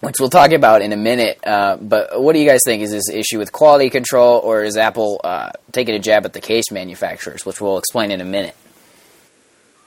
which 0.00 0.16
we'll 0.20 0.30
talk 0.30 0.52
about 0.52 0.82
in 0.82 0.92
a 0.92 0.96
minute. 0.96 1.40
Uh, 1.44 1.76
but 1.76 2.22
what 2.22 2.34
do 2.34 2.40
you 2.40 2.48
guys 2.48 2.60
think? 2.64 2.82
Is 2.82 2.90
this 2.90 3.08
issue 3.08 3.38
with 3.38 3.52
quality 3.52 3.88
control, 3.88 4.38
or 4.38 4.62
is 4.62 4.76
Apple 4.76 5.20
uh, 5.24 5.50
taking 5.72 5.94
a 5.94 5.98
jab 5.98 6.26
at 6.26 6.34
the 6.34 6.40
case 6.40 6.70
manufacturers, 6.70 7.46
which 7.46 7.60
we'll 7.60 7.78
explain 7.78 8.10
in 8.10 8.20
a 8.20 8.24
minute? 8.24 8.54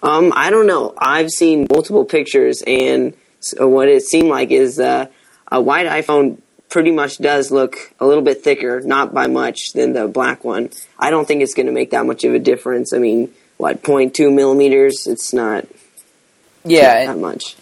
Um, 0.04 0.34
I 0.36 0.50
don't 0.50 0.68
know. 0.68 0.94
I've 0.98 1.30
seen 1.30 1.66
multiple 1.72 2.04
pictures, 2.04 2.62
and 2.68 3.14
so 3.40 3.68
what 3.70 3.88
it 3.88 4.04
seemed 4.04 4.28
like 4.28 4.52
is 4.52 4.80
uh, 4.80 5.08
a 5.50 5.62
white 5.62 5.88
iPhone 5.88 6.40
pretty 6.70 6.92
much 6.92 7.20
does 7.20 7.52
look 7.52 7.78
a 8.02 8.06
little 8.06 8.24
bit 8.24 8.44
thicker, 8.44 8.82
not 8.82 9.14
by 9.14 9.28
much, 9.28 9.72
than 9.74 9.94
the 9.94 10.08
black 10.08 10.44
one. 10.44 10.70
I 11.00 11.10
don't 11.10 11.26
think 11.26 11.42
it's 11.42 11.54
going 11.54 11.68
to 11.68 11.72
make 11.72 11.92
that 11.92 12.06
much 12.06 12.26
of 12.26 12.34
a 12.34 12.40
difference. 12.40 12.92
I 12.94 12.98
mean, 12.98 13.32
what 13.58 13.82
0.2 13.82 14.34
millimeters? 14.34 15.08
It's 15.08 15.34
not. 15.34 15.66
Yeah, 16.66 17.06
not 17.06 17.14
and, 17.14 17.22
much. 17.22 17.56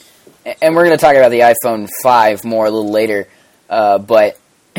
and 0.61 0.75
we're 0.75 0.85
going 0.85 0.97
to 0.97 1.01
talk 1.01 1.15
about 1.15 1.29
the 1.29 1.41
iPhone 1.41 1.89
5 2.01 2.43
more 2.43 2.65
a 2.65 2.71
little 2.71 2.91
later. 2.91 3.27
Uh, 3.69 3.99
but 3.99 4.39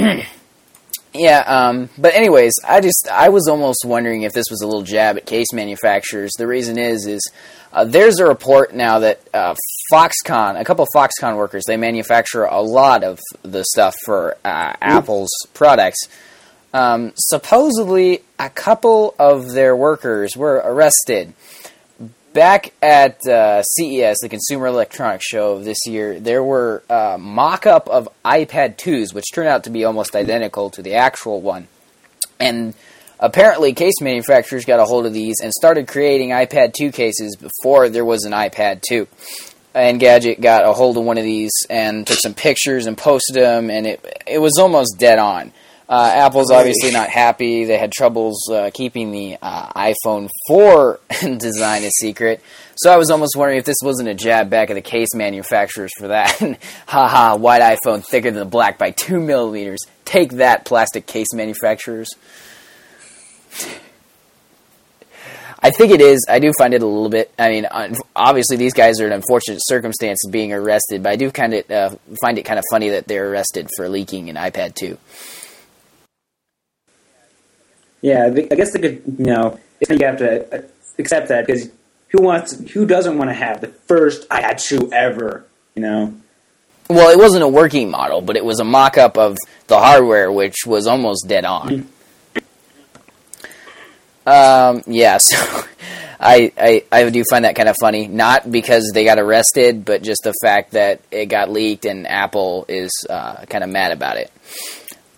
yeah, 1.15 1.41
um, 1.41 1.91
but 1.99 2.15
anyways, 2.15 2.55
I 2.67 2.81
just 2.81 3.09
I 3.11 3.29
was 3.29 3.47
almost 3.49 3.85
wondering 3.85 4.23
if 4.23 4.33
this 4.33 4.47
was 4.51 4.63
a 4.63 4.67
little 4.67 4.83
jab 4.83 5.17
at 5.17 5.27
case 5.27 5.53
manufacturers. 5.53 6.33
The 6.39 6.47
reason 6.47 6.79
is 6.79 7.07
is 7.07 7.31
uh, 7.73 7.85
there's 7.85 8.19
a 8.19 8.27
report 8.27 8.75
now 8.75 9.01
that 9.01 9.21
uh, 9.35 9.55
Foxconn, 9.93 10.59
a 10.59 10.65
couple 10.65 10.85
of 10.85 10.89
Foxconn 10.95 11.37
workers, 11.37 11.65
they 11.67 11.77
manufacture 11.77 12.45
a 12.45 12.61
lot 12.61 13.05
of 13.05 13.19
the 13.43 13.65
stuff 13.65 13.95
for 14.05 14.37
uh, 14.45 14.75
Apple's 14.81 15.31
products. 15.53 16.09
Um, 16.75 17.13
supposedly, 17.17 18.23
a 18.39 18.49
couple 18.49 19.15
of 19.19 19.53
their 19.53 19.77
workers 19.77 20.35
were 20.37 20.63
arrested. 20.65 21.35
Back 22.33 22.73
at 22.81 23.27
uh, 23.27 23.63
CES, 23.63 24.17
the 24.23 24.29
Consumer 24.31 24.69
Electronics 24.69 25.27
Show 25.27 25.53
of 25.53 25.65
this 25.65 25.77
year, 25.87 26.19
there 26.19 26.43
were 26.43 26.83
uh, 26.89 27.19
mock-up 27.21 27.89
of 27.89 28.09
iPad 28.25 28.79
2s, 28.79 29.13
which 29.13 29.27
turned 29.35 29.49
out 29.49 29.65
to 29.65 29.71
be 29.71 29.85
almost 29.85 30.17
identical 30.17 30.71
to 30.71 30.81
the 30.81 30.95
actual 30.95 31.43
one. 31.43 31.69
And 32.41 32.73
apparently, 33.21 33.75
case 33.75 34.01
manufacturers 34.01 34.65
got 34.65 34.81
a 34.81 34.87
hold 34.87 35.05
of 35.05 35.13
these 35.13 35.37
and 35.43 35.53
started 35.53 35.87
creating 35.89 36.31
iPad 36.31 36.73
2 36.73 36.91
cases 36.91 37.37
before 37.37 37.91
there 37.91 38.05
was 38.05 38.25
an 38.25 38.33
iPad 38.33 38.81
2. 38.89 39.07
Engadget 39.75 40.41
got 40.41 40.65
a 40.65 40.73
hold 40.73 40.97
of 40.97 41.05
one 41.05 41.19
of 41.19 41.25
these 41.25 41.53
and 41.69 42.07
took 42.07 42.19
some 42.19 42.33
pictures 42.33 42.87
and 42.87 42.97
posted 42.97 43.37
them, 43.37 43.71
and 43.71 43.87
it 43.87 44.23
it 44.27 44.39
was 44.39 44.59
almost 44.59 44.99
dead 44.99 45.19
on. 45.19 45.53
Uh, 45.93 46.11
Apple's 46.15 46.51
obviously 46.51 46.91
not 46.91 47.11
happy. 47.11 47.67
They 47.67 47.77
had 47.77 47.93
troubles 47.93 48.49
uh, 48.51 48.71
keeping 48.73 49.11
the 49.11 49.37
uh, 49.43 49.69
iPhone 49.75 50.31
4 50.49 50.99
design 51.37 51.85
a 51.85 51.91
secret. 51.91 52.43
So 52.77 52.91
I 52.91 52.97
was 52.97 53.11
almost 53.11 53.37
wondering 53.37 53.59
if 53.59 53.67
this 53.67 53.77
wasn't 53.83 54.09
a 54.09 54.15
jab 54.15 54.49
back 54.49 54.71
at 54.71 54.75
the 54.75 54.81
case 54.81 55.15
manufacturers 55.15 55.91
for 55.99 56.09
that. 56.09 56.59
Haha, 56.87 57.37
white 57.37 57.61
iPhone 57.61 58.03
thicker 58.03 58.31
than 58.31 58.39
the 58.41 58.47
black 58.47 58.79
by 58.79 58.91
2 58.91 59.21
millimeters. 59.21 59.81
Take 60.07 60.31
that, 60.37 60.65
plastic 60.65 61.05
case 61.05 61.35
manufacturers. 61.35 62.09
I 65.63 65.73
think 65.73 65.93
it 65.93 66.01
is. 66.01 66.25
I 66.27 66.39
do 66.39 66.55
find 66.57 66.73
it 66.73 66.81
a 66.81 66.87
little 66.87 67.11
bit. 67.11 67.31
I 67.39 67.51
mean, 67.51 67.67
obviously 68.17 68.57
these 68.57 68.73
guys 68.73 68.99
are 68.99 69.07
in 69.07 69.13
unfortunate 69.13 69.61
circumstances 69.65 70.27
being 70.31 70.55
arrested, 70.55 71.03
but 71.03 71.13
I 71.13 71.17
do 71.17 71.31
kind 71.31 71.53
of 71.53 71.71
uh, 71.71 71.97
find 72.23 72.39
it 72.39 72.45
kind 72.45 72.59
of 72.59 72.65
funny 72.71 72.89
that 72.89 73.09
they're 73.09 73.31
arrested 73.31 73.69
for 73.77 73.91
leaking 73.91 74.31
an 74.31 74.37
iPad 74.37 74.75
2. 74.75 74.97
Yeah, 78.03 78.27
I 78.27 78.55
guess 78.55 78.73
they 78.73 78.81
could. 78.81 79.03
You 79.19 79.25
know, 79.27 79.61
you 79.89 80.05
have 80.05 80.19
to 80.19 80.55
uh, 80.55 80.63
accept 80.99 81.29
that 81.29 81.47
because 81.47 81.71
who 82.09 82.23
wants? 82.23 82.59
Who 82.73 82.85
doesn't 82.85 83.17
want 83.17 83.31
to 83.31 83.35
have 83.35 83.61
the 83.61 83.69
first 83.69 84.27
2 84.31 84.93
ever? 84.93 85.47
You 85.75 85.83
know. 85.83 86.15
Well, 86.91 87.09
it 87.09 87.19
wasn't 87.19 87.45
a 87.45 87.49
working 87.49 87.91
model, 87.91 88.21
but 88.21 88.37
it 88.37 88.45
was 88.45 88.61
a 88.61 88.65
mock-up 88.65 89.17
of 89.17 89.39
the 89.69 89.79
hardware, 89.79 90.31
which 90.31 90.67
was 90.67 90.87
almost 90.87 91.27
dead 91.27 91.47
on. 91.47 91.69
Mm-hmm. 91.69 91.89
Um, 94.29 94.83
yeah, 94.87 95.17
so 95.21 95.65
I, 96.21 96.53
I, 96.59 96.85
I 96.93 97.11
do 97.11 97.25
find 97.31 97.45
that 97.45 97.57
kind 97.57 97.69
of 97.69 97.77
funny. 97.81 98.09
Not 98.09 98.51
because 98.51 98.91
they 98.93 99.05
got 99.05 99.19
arrested, 99.19 99.85
but 99.85 100.03
just 100.03 100.23
the 100.25 100.35
fact 100.43 100.73
that 100.73 101.01
it 101.11 101.27
got 101.27 101.51
leaked 101.51 101.87
and 101.87 102.07
Apple 102.07 102.67
is 102.69 102.91
uh, 103.09 103.45
kind 103.47 103.65
of 103.65 103.71
mad 103.71 103.93
about 103.93 104.17
it. 104.17 104.31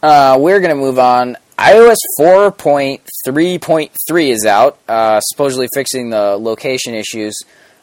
Uh, 0.05 0.37
we're 0.39 0.61
going 0.61 0.69
to 0.69 0.77
move 0.77 0.99
on. 0.99 1.35
iOS 1.59 1.97
4.3.3 2.21 4.29
is 4.29 4.45
out, 4.45 4.79
uh, 4.87 5.19
supposedly 5.21 5.67
fixing 5.73 6.11
the 6.11 6.37
location 6.37 6.93
issues. 6.93 7.35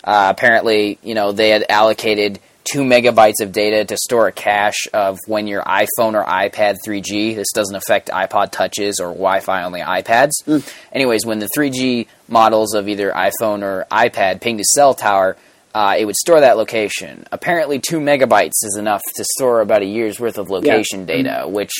Uh, 0.04 0.28
apparently, 0.30 1.00
you 1.02 1.16
know, 1.16 1.32
they 1.32 1.50
had 1.50 1.66
allocated 1.68 2.40
two 2.64 2.82
megabytes 2.82 3.42
of 3.42 3.52
data 3.52 3.86
to 3.86 3.98
store 3.98 4.28
a 4.28 4.32
cache 4.32 4.86
of 4.94 5.18
when 5.26 5.48
your 5.48 5.64
iPhone 5.64 6.14
or 6.14 6.24
iPad 6.24 6.78
3G. 6.86 7.34
This 7.34 7.52
doesn't 7.56 7.76
affect 7.76 8.10
iPod 8.10 8.52
touches 8.52 9.00
or 9.00 9.08
Wi-Fi 9.08 9.64
only 9.64 9.82
iPads. 9.82 10.44
Mm. 10.46 10.72
Anyways, 10.94 11.26
when 11.26 11.40
the 11.40 11.50
3G 11.58 12.06
models 12.28 12.76
of 12.76 12.88
either 12.88 13.10
iPhone 13.10 13.64
or 13.64 13.88
iPad 13.90 14.42
pinged 14.42 14.60
a 14.60 14.66
cell 14.76 14.94
tower, 14.94 15.38
uh, 15.74 15.96
it 15.98 16.06
would 16.06 16.16
store 16.16 16.42
that 16.42 16.58
location. 16.58 17.26
Apparently, 17.32 17.80
two 17.80 18.00
megabytes 18.00 18.64
is 18.64 18.76
enough 18.78 19.02
to 19.16 19.24
store 19.24 19.62
about 19.62 19.82
a 19.82 19.86
year's 19.86 20.20
worth 20.20 20.38
of 20.38 20.52
location 20.52 21.00
yeah. 21.00 21.16
data, 21.16 21.44
mm. 21.46 21.50
which 21.50 21.74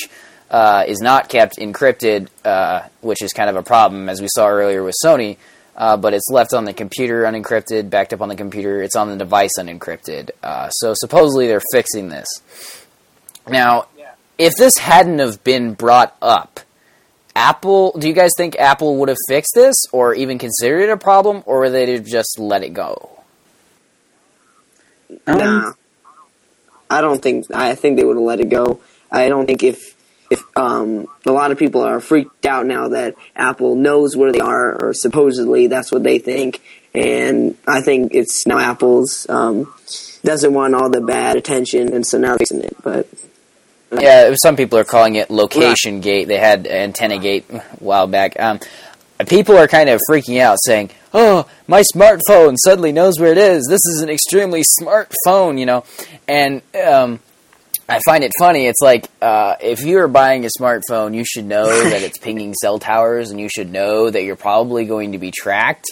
uh, 0.52 0.84
is 0.86 1.00
not 1.00 1.28
kept 1.28 1.56
encrypted, 1.56 2.28
uh, 2.44 2.82
which 3.00 3.22
is 3.22 3.32
kind 3.32 3.50
of 3.50 3.56
a 3.56 3.62
problem, 3.64 4.08
as 4.08 4.20
we 4.20 4.28
saw 4.28 4.46
earlier 4.46 4.84
with 4.84 4.94
Sony 5.04 5.36
uh, 5.76 5.96
but 5.96 6.14
it's 6.14 6.28
left 6.30 6.52
on 6.52 6.64
the 6.64 6.72
computer 6.72 7.22
unencrypted, 7.22 7.88
backed 7.88 8.12
up 8.12 8.20
on 8.20 8.28
the 8.28 8.36
computer. 8.36 8.82
It's 8.82 8.96
on 8.96 9.08
the 9.08 9.16
device 9.16 9.52
unencrypted. 9.58 10.30
Uh, 10.42 10.68
so 10.70 10.94
supposedly 10.94 11.46
they're 11.46 11.62
fixing 11.72 12.08
this. 12.08 12.26
Now, 13.48 13.86
if 14.38 14.54
this 14.56 14.78
hadn't 14.78 15.18
have 15.18 15.42
been 15.42 15.74
brought 15.74 16.16
up, 16.20 16.60
Apple, 17.34 17.92
do 17.98 18.06
you 18.06 18.12
guys 18.12 18.30
think 18.36 18.56
Apple 18.56 18.98
would 18.98 19.08
have 19.08 19.18
fixed 19.28 19.52
this 19.54 19.74
or 19.92 20.14
even 20.14 20.38
considered 20.38 20.82
it 20.82 20.90
a 20.90 20.96
problem, 20.98 21.42
or 21.46 21.60
would 21.60 21.72
they 21.72 21.98
just 21.98 22.38
let 22.38 22.62
it 22.62 22.74
go? 22.74 23.22
Nah, 25.26 25.72
I 26.90 27.00
don't 27.00 27.22
think. 27.22 27.46
I 27.54 27.74
think 27.74 27.96
they 27.96 28.04
would 28.04 28.16
have 28.16 28.24
let 28.24 28.40
it 28.40 28.50
go. 28.50 28.80
I 29.10 29.28
don't 29.28 29.46
think 29.46 29.62
if 29.62 29.91
if 30.32 30.42
um, 30.56 31.06
a 31.26 31.32
lot 31.32 31.52
of 31.52 31.58
people 31.58 31.82
are 31.82 32.00
freaked 32.00 32.46
out 32.46 32.64
now 32.64 32.88
that 32.88 33.14
Apple 33.36 33.74
knows 33.76 34.16
where 34.16 34.32
they 34.32 34.40
are, 34.40 34.72
or 34.82 34.94
supposedly 34.94 35.66
that's 35.66 35.92
what 35.92 36.02
they 36.02 36.18
think, 36.18 36.62
and 36.94 37.56
I 37.66 37.82
think 37.82 38.14
it's 38.14 38.46
now 38.46 38.58
Apple's 38.58 39.28
um, 39.28 39.72
doesn't 40.24 40.54
want 40.54 40.74
all 40.74 40.88
the 40.88 41.02
bad 41.02 41.36
attention, 41.36 41.92
and 41.92 42.06
so 42.06 42.18
now 42.18 42.36
they're 42.36 42.60
it. 42.60 42.76
But 42.82 43.08
uh, 43.92 43.98
yeah, 44.00 44.34
some 44.42 44.56
people 44.56 44.78
are 44.78 44.84
calling 44.84 45.16
it 45.16 45.30
location 45.30 45.96
right. 45.96 46.02
gate. 46.02 46.28
They 46.28 46.38
had 46.38 46.66
antenna 46.66 47.18
gate 47.18 47.44
a 47.50 47.60
while 47.78 48.06
back. 48.06 48.40
Um, 48.40 48.58
people 49.28 49.58
are 49.58 49.68
kind 49.68 49.90
of 49.90 50.00
freaking 50.08 50.40
out, 50.40 50.56
saying, 50.64 50.90
"Oh, 51.12 51.46
my 51.66 51.82
smartphone 51.94 52.56
suddenly 52.56 52.92
knows 52.92 53.20
where 53.20 53.32
it 53.32 53.38
is. 53.38 53.66
This 53.68 53.84
is 53.84 54.00
an 54.00 54.08
extremely 54.08 54.62
smart 54.62 55.12
phone," 55.26 55.58
you 55.58 55.66
know, 55.66 55.84
and 56.26 56.62
um, 56.86 57.20
I 57.88 58.00
find 58.06 58.24
it 58.24 58.32
funny. 58.38 58.66
It's 58.66 58.80
like 58.80 59.08
uh, 59.20 59.56
if 59.60 59.82
you're 59.82 60.08
buying 60.08 60.44
a 60.44 60.48
smartphone, 60.58 61.14
you 61.14 61.24
should 61.24 61.44
know 61.44 61.66
that 61.90 62.02
it's 62.02 62.18
pinging 62.18 62.54
cell 62.54 62.78
towers, 62.78 63.30
and 63.30 63.40
you 63.40 63.48
should 63.48 63.70
know 63.70 64.08
that 64.08 64.22
you're 64.22 64.36
probably 64.36 64.84
going 64.84 65.12
to 65.12 65.18
be 65.18 65.30
tracked. 65.30 65.86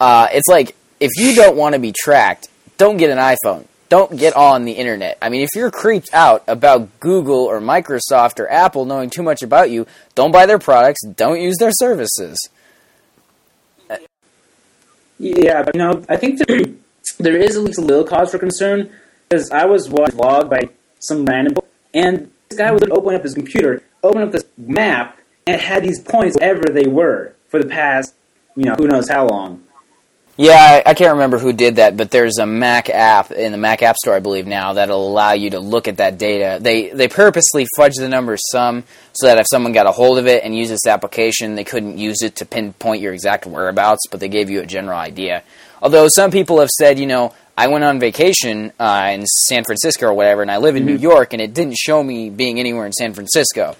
Uh, 0.00 0.28
it's 0.32 0.48
like 0.48 0.74
if 1.00 1.10
you 1.16 1.34
don't 1.34 1.56
want 1.56 1.74
to 1.74 1.78
be 1.78 1.92
tracked, 1.92 2.48
don't 2.78 2.96
get 2.96 3.10
an 3.10 3.18
iPhone. 3.18 3.66
Don't 3.88 4.16
get 4.16 4.34
on 4.34 4.64
the 4.64 4.72
internet. 4.72 5.18
I 5.20 5.28
mean, 5.28 5.42
if 5.42 5.50
you're 5.54 5.70
creeped 5.70 6.14
out 6.14 6.44
about 6.48 6.98
Google 6.98 7.44
or 7.44 7.60
Microsoft 7.60 8.40
or 8.40 8.50
Apple 8.50 8.86
knowing 8.86 9.10
too 9.10 9.22
much 9.22 9.42
about 9.42 9.70
you, 9.70 9.86
don't 10.14 10.32
buy 10.32 10.46
their 10.46 10.58
products. 10.58 11.02
Don't 11.04 11.40
use 11.40 11.58
their 11.58 11.72
services. 11.72 12.38
Yeah, 15.18 15.62
but 15.62 15.74
you 15.74 15.78
know, 15.78 16.04
I 16.08 16.16
think 16.16 16.40
there, 16.46 16.64
there 17.18 17.36
is 17.36 17.56
at 17.56 17.62
least 17.62 17.78
a 17.78 17.82
little 17.82 18.04
cause 18.04 18.30
for 18.30 18.38
concern 18.38 18.90
because 19.28 19.50
I 19.50 19.66
was 19.66 19.90
watching 19.90 20.18
a 20.18 20.22
vlog 20.22 20.50
by 20.50 20.70
some 21.02 21.24
random, 21.24 21.54
book, 21.54 21.68
and 21.92 22.30
this 22.48 22.58
guy 22.58 22.70
would 22.70 22.90
open 22.90 23.14
up 23.14 23.22
his 23.22 23.34
computer, 23.34 23.82
open 24.02 24.22
up 24.22 24.32
this 24.32 24.44
map, 24.56 25.18
and 25.46 25.60
had 25.60 25.82
these 25.82 26.00
points 26.00 26.36
wherever 26.36 26.64
they 26.64 26.86
were 26.86 27.34
for 27.48 27.62
the 27.62 27.68
past, 27.68 28.14
you 28.56 28.64
know, 28.64 28.74
who 28.74 28.86
knows 28.86 29.08
how 29.08 29.26
long. 29.26 29.62
Yeah, 30.38 30.82
I, 30.86 30.90
I 30.90 30.94
can't 30.94 31.12
remember 31.12 31.38
who 31.38 31.52
did 31.52 31.76
that, 31.76 31.96
but 31.96 32.10
there's 32.10 32.38
a 32.38 32.46
Mac 32.46 32.88
app 32.88 33.32
in 33.32 33.52
the 33.52 33.58
Mac 33.58 33.82
App 33.82 33.96
Store, 33.96 34.14
I 34.14 34.20
believe 34.20 34.46
now, 34.46 34.72
that'll 34.72 35.06
allow 35.06 35.32
you 35.32 35.50
to 35.50 35.60
look 35.60 35.88
at 35.88 35.98
that 35.98 36.16
data. 36.16 36.58
They 36.58 36.88
they 36.88 37.06
purposely 37.08 37.66
fudge 37.76 37.96
the 37.96 38.08
numbers 38.08 38.40
some 38.50 38.84
so 39.12 39.26
that 39.26 39.38
if 39.38 39.46
someone 39.50 39.72
got 39.72 39.86
a 39.86 39.92
hold 39.92 40.18
of 40.18 40.26
it 40.26 40.42
and 40.42 40.56
used 40.56 40.72
this 40.72 40.86
application, 40.86 41.54
they 41.54 41.64
couldn't 41.64 41.98
use 41.98 42.22
it 42.22 42.36
to 42.36 42.46
pinpoint 42.46 43.02
your 43.02 43.12
exact 43.12 43.44
whereabouts, 43.44 44.06
but 44.10 44.20
they 44.20 44.28
gave 44.28 44.48
you 44.48 44.62
a 44.62 44.66
general 44.66 44.98
idea. 44.98 45.42
Although 45.82 46.06
some 46.08 46.30
people 46.30 46.60
have 46.60 46.70
said, 46.70 46.98
you 46.98 47.06
know, 47.06 47.34
I 47.58 47.66
went 47.66 47.84
on 47.84 47.98
vacation 47.98 48.72
uh, 48.78 49.10
in 49.12 49.26
San 49.26 49.64
Francisco 49.64 50.06
or 50.06 50.14
whatever, 50.14 50.40
and 50.40 50.50
I 50.50 50.58
live 50.58 50.76
in 50.76 50.86
New 50.86 50.96
York, 50.96 51.32
and 51.32 51.42
it 51.42 51.52
didn't 51.52 51.76
show 51.76 52.02
me 52.02 52.30
being 52.30 52.58
anywhere 52.60 52.86
in 52.86 52.92
San 52.92 53.12
Francisco. 53.12 53.76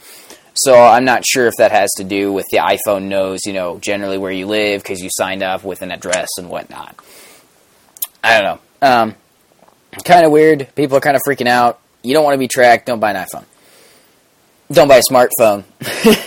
So 0.55 0.79
I'm 0.79 1.05
not 1.05 1.25
sure 1.25 1.47
if 1.47 1.55
that 1.59 1.73
has 1.73 1.91
to 1.97 2.05
do 2.05 2.33
with 2.33 2.45
the 2.51 2.59
iPhone 2.59 3.05
knows, 3.05 3.41
you 3.47 3.55
know, 3.55 3.79
generally 3.79 4.19
where 4.19 4.33
you 4.33 4.47
live 4.47 4.83
because 4.83 5.01
you 5.01 5.09
signed 5.11 5.43
up 5.43 5.65
with 5.65 5.81
an 5.81 5.91
address 5.91 6.29
and 6.37 6.51
whatnot. 6.51 6.95
I 8.23 8.41
don't 8.41 8.45
know. 8.83 8.87
Um, 8.87 9.15
kind 10.05 10.27
of 10.27 10.33
weird. 10.33 10.69
People 10.75 10.99
are 10.99 11.01
kind 11.01 11.17
of 11.17 11.23
freaking 11.27 11.47
out. 11.47 11.81
You 12.03 12.15
don't 12.15 12.25
want 12.25 12.35
to 12.35 12.39
be 12.39 12.49
tracked. 12.49 12.87
Don't 12.87 13.01
buy 13.01 13.13
an 13.13 13.25
iPhone. 13.25 13.45
Don't 14.71 14.89
buy 14.89 14.99
a 14.99 15.03
smartphone. 15.09 15.65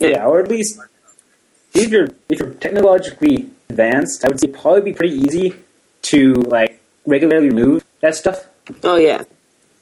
Yeah, 0.00 0.26
or 0.26 0.40
at 0.40 0.48
least 0.48 0.78
if 1.74 1.90
you're 1.90 2.08
if 2.28 2.38
you're 2.38 2.50
technologically 2.54 3.50
advanced, 3.68 4.24
I 4.24 4.28
would 4.28 4.40
say 4.40 4.48
probably 4.48 4.82
be 4.82 4.92
pretty 4.92 5.14
easy 5.16 5.54
to 6.02 6.34
like 6.34 6.80
regularly 7.06 7.48
remove 7.48 7.84
that 8.00 8.14
stuff, 8.14 8.46
Oh 8.82 8.96
yeah. 8.96 9.22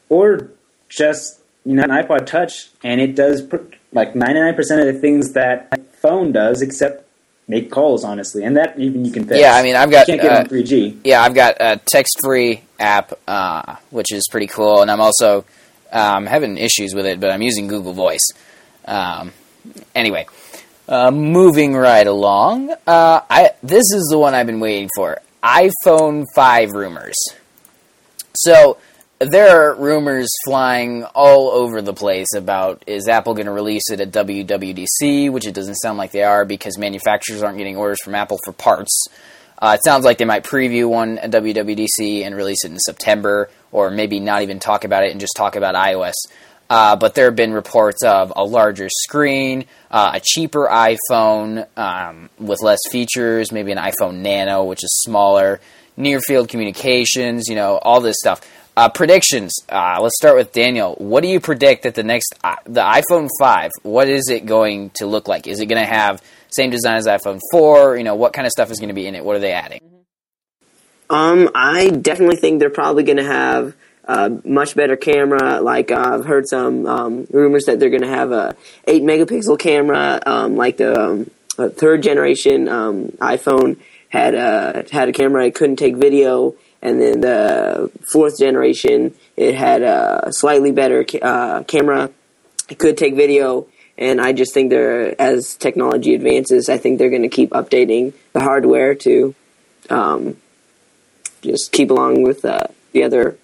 or 0.08 0.50
just 0.88 1.40
you 1.64 1.74
know 1.74 1.82
an 1.84 1.90
iPod 1.90 2.26
Touch, 2.26 2.70
and 2.82 3.00
it 3.00 3.14
does 3.14 3.42
pr- 3.42 3.56
like 3.92 4.14
ninety 4.16 4.40
nine 4.40 4.54
percent 4.54 4.80
of 4.80 4.92
the 4.92 5.00
things 5.00 5.32
that 5.32 5.68
a 5.72 5.78
phone 5.78 6.32
does, 6.32 6.62
except 6.62 7.06
make 7.48 7.70
calls. 7.70 8.04
Honestly, 8.04 8.44
and 8.44 8.56
that 8.56 8.78
even 8.78 9.04
you 9.04 9.12
can 9.12 9.26
fix. 9.26 9.40
Yeah, 9.40 9.54
I 9.54 9.62
mean, 9.62 9.76
I've 9.76 9.90
got, 9.90 10.08
you 10.08 10.14
can't 10.14 10.22
get 10.22 10.32
uh, 10.32 10.40
on 10.40 10.46
three 10.48 10.62
G. 10.64 10.98
yeah, 11.04 11.22
I've 11.22 11.34
got 11.34 11.56
a 11.60 11.80
text-free 11.86 12.62
app, 12.78 13.12
uh, 13.28 13.76
which 13.90 14.12
is 14.12 14.26
pretty 14.30 14.46
cool, 14.46 14.80
and 14.82 14.90
I'm 14.90 15.00
also 15.00 15.44
um, 15.92 16.26
having 16.26 16.56
issues 16.56 16.94
with 16.94 17.06
it, 17.06 17.20
but 17.20 17.30
I'm 17.30 17.42
using 17.42 17.66
Google 17.68 17.92
Voice. 17.92 18.26
Um, 18.86 19.32
anyway, 19.94 20.26
uh, 20.88 21.10
moving 21.10 21.74
right 21.74 22.06
along, 22.06 22.70
uh, 22.86 23.20
I 23.28 23.50
this 23.62 23.84
is 23.92 24.08
the 24.10 24.18
one 24.18 24.34
I've 24.34 24.46
been 24.46 24.60
waiting 24.60 24.88
for: 24.96 25.18
iPhone 25.42 26.24
five 26.34 26.70
rumors. 26.72 27.16
So 28.34 28.78
there 29.30 29.56
are 29.56 29.74
rumors 29.76 30.28
flying 30.44 31.04
all 31.04 31.50
over 31.50 31.80
the 31.80 31.92
place 31.94 32.34
about 32.34 32.82
is 32.86 33.08
Apple 33.08 33.34
going 33.34 33.46
to 33.46 33.52
release 33.52 33.90
it 33.90 34.00
at 34.00 34.10
WWDC, 34.10 35.30
which 35.30 35.46
it 35.46 35.54
doesn't 35.54 35.76
sound 35.76 35.98
like 35.98 36.10
they 36.10 36.24
are 36.24 36.44
because 36.44 36.76
manufacturers 36.76 37.42
aren't 37.42 37.58
getting 37.58 37.76
orders 37.76 37.98
from 38.02 38.14
Apple 38.14 38.38
for 38.44 38.52
parts. 38.52 39.06
Uh, 39.60 39.76
it 39.78 39.84
sounds 39.84 40.04
like 40.04 40.18
they 40.18 40.24
might 40.24 40.42
preview 40.42 40.88
one 40.88 41.18
at 41.18 41.30
WWDC 41.30 42.26
and 42.26 42.34
release 42.34 42.64
it 42.64 42.72
in 42.72 42.78
September, 42.80 43.48
or 43.70 43.90
maybe 43.90 44.18
not 44.18 44.42
even 44.42 44.58
talk 44.58 44.82
about 44.84 45.04
it 45.04 45.12
and 45.12 45.20
just 45.20 45.34
talk 45.36 45.54
about 45.54 45.76
iOS. 45.76 46.14
Uh, 46.68 46.96
but 46.96 47.14
there 47.14 47.26
have 47.26 47.36
been 47.36 47.52
reports 47.52 48.02
of 48.02 48.32
a 48.34 48.42
larger 48.42 48.88
screen, 48.88 49.66
uh, 49.92 50.12
a 50.14 50.20
cheaper 50.20 50.66
iPhone 50.68 51.66
um, 51.76 52.30
with 52.38 52.62
less 52.62 52.78
features, 52.90 53.52
maybe 53.52 53.72
an 53.72 53.78
iPhone 53.78 54.22
Nano, 54.22 54.64
which 54.64 54.82
is 54.82 55.02
smaller, 55.04 55.60
near 55.96 56.20
field 56.20 56.48
communications, 56.48 57.46
you 57.48 57.54
know, 57.54 57.76
all 57.76 58.00
this 58.00 58.16
stuff. 58.18 58.40
Uh, 58.74 58.88
predictions. 58.88 59.52
Uh, 59.68 59.98
let's 60.00 60.16
start 60.16 60.34
with 60.34 60.50
Daniel. 60.52 60.94
What 60.94 61.22
do 61.22 61.28
you 61.28 61.40
predict 61.40 61.82
that 61.82 61.94
the 61.94 62.02
next 62.02 62.34
uh, 62.42 62.56
the 62.64 62.80
iPhone 62.80 63.28
five? 63.38 63.70
What 63.82 64.08
is 64.08 64.30
it 64.30 64.46
going 64.46 64.90
to 64.94 65.06
look 65.06 65.28
like? 65.28 65.46
Is 65.46 65.60
it 65.60 65.66
going 65.66 65.84
to 65.84 65.92
have 65.92 66.22
same 66.48 66.70
design 66.70 66.96
as 66.96 67.06
iPhone 67.06 67.38
four? 67.50 67.98
You 67.98 68.04
know, 68.04 68.14
what 68.14 68.32
kind 68.32 68.46
of 68.46 68.50
stuff 68.50 68.70
is 68.70 68.78
going 68.78 68.88
to 68.88 68.94
be 68.94 69.06
in 69.06 69.14
it? 69.14 69.22
What 69.26 69.36
are 69.36 69.40
they 69.40 69.52
adding? 69.52 69.80
Um, 71.10 71.50
I 71.54 71.90
definitely 71.90 72.36
think 72.36 72.60
they're 72.60 72.70
probably 72.70 73.02
going 73.02 73.18
to 73.18 73.24
have 73.24 73.76
much 74.44 74.74
better 74.74 74.96
camera. 74.96 75.60
Like 75.60 75.90
uh, 75.90 76.14
I've 76.14 76.24
heard 76.24 76.48
some 76.48 76.86
um, 76.86 77.26
rumors 77.30 77.64
that 77.64 77.80
they're 77.80 77.90
going 77.90 78.02
to 78.02 78.08
have 78.08 78.32
a 78.32 78.56
eight 78.86 79.02
megapixel 79.02 79.58
camera, 79.58 80.20
um, 80.26 80.56
like 80.56 80.76
the 80.76 80.98
um, 80.98 81.30
third 81.70 82.02
generation 82.02 82.68
um, 82.68 83.08
iPhone 83.20 83.78
had 84.08 84.34
a 84.34 84.84
had 84.92 85.08
a 85.08 85.12
camera 85.12 85.46
it 85.46 85.54
couldn't 85.54 85.76
take 85.76 85.96
video, 85.96 86.54
and 86.82 87.00
then 87.00 87.20
the 87.20 87.90
fourth 88.02 88.38
generation 88.38 89.14
it 89.36 89.54
had 89.54 89.82
a 89.82 90.28
slightly 90.30 90.72
better 90.72 91.04
ca- 91.04 91.20
uh, 91.20 91.62
camera. 91.64 92.10
It 92.68 92.78
could 92.78 92.96
take 92.96 93.14
video, 93.14 93.66
and 93.98 94.20
I 94.20 94.32
just 94.32 94.54
think 94.54 94.70
they're 94.70 95.20
as 95.20 95.56
technology 95.56 96.14
advances, 96.14 96.68
I 96.68 96.78
think 96.78 96.98
they're 96.98 97.10
going 97.10 97.22
to 97.22 97.28
keep 97.28 97.50
updating 97.50 98.12
the 98.32 98.40
hardware 98.40 98.94
to 98.96 99.34
um, 99.90 100.36
just 101.42 101.72
keep 101.72 101.90
along 101.90 102.22
with 102.22 102.44
uh, 102.44 102.66
the 102.92 103.04
other 103.04 103.36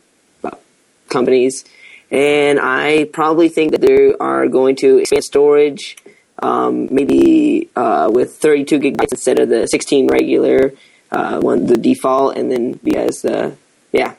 companies. 1.09 1.65
And 2.11 2.59
I 2.59 3.05
probably 3.05 3.49
think 3.49 3.73
that 3.73 3.81
they 3.81 4.15
are 4.15 4.49
going 4.49 4.77
to 4.77 4.99
expand 4.99 5.25
storage, 5.25 5.97
um, 6.43 6.89
maybe 6.91 7.69
uh, 7.77 8.11
with 8.13 8.37
32 8.37 8.79
gigabytes 8.79 9.13
instead 9.13 9.39
of 9.39 9.49
the 9.49 9.67
16 9.67 10.09
regular 10.09 10.73
uh, 11.11 11.41
one, 11.41 11.67
the 11.67 11.77
default, 11.77 12.37
and 12.37 12.51
then 12.51 12.73
because 12.83 13.23
the 13.23 13.57
yeah, 13.93 14.15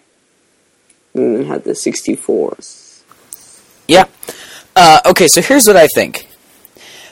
and 1.13 1.35
then 1.35 1.45
have 1.45 1.63
the 1.63 1.75
64. 1.75 2.57
Yeah. 3.87 4.05
Uh, 4.75 4.99
okay, 5.07 5.27
so 5.27 5.41
here's 5.41 5.67
what 5.67 5.75
I 5.75 5.87
think. 5.93 6.27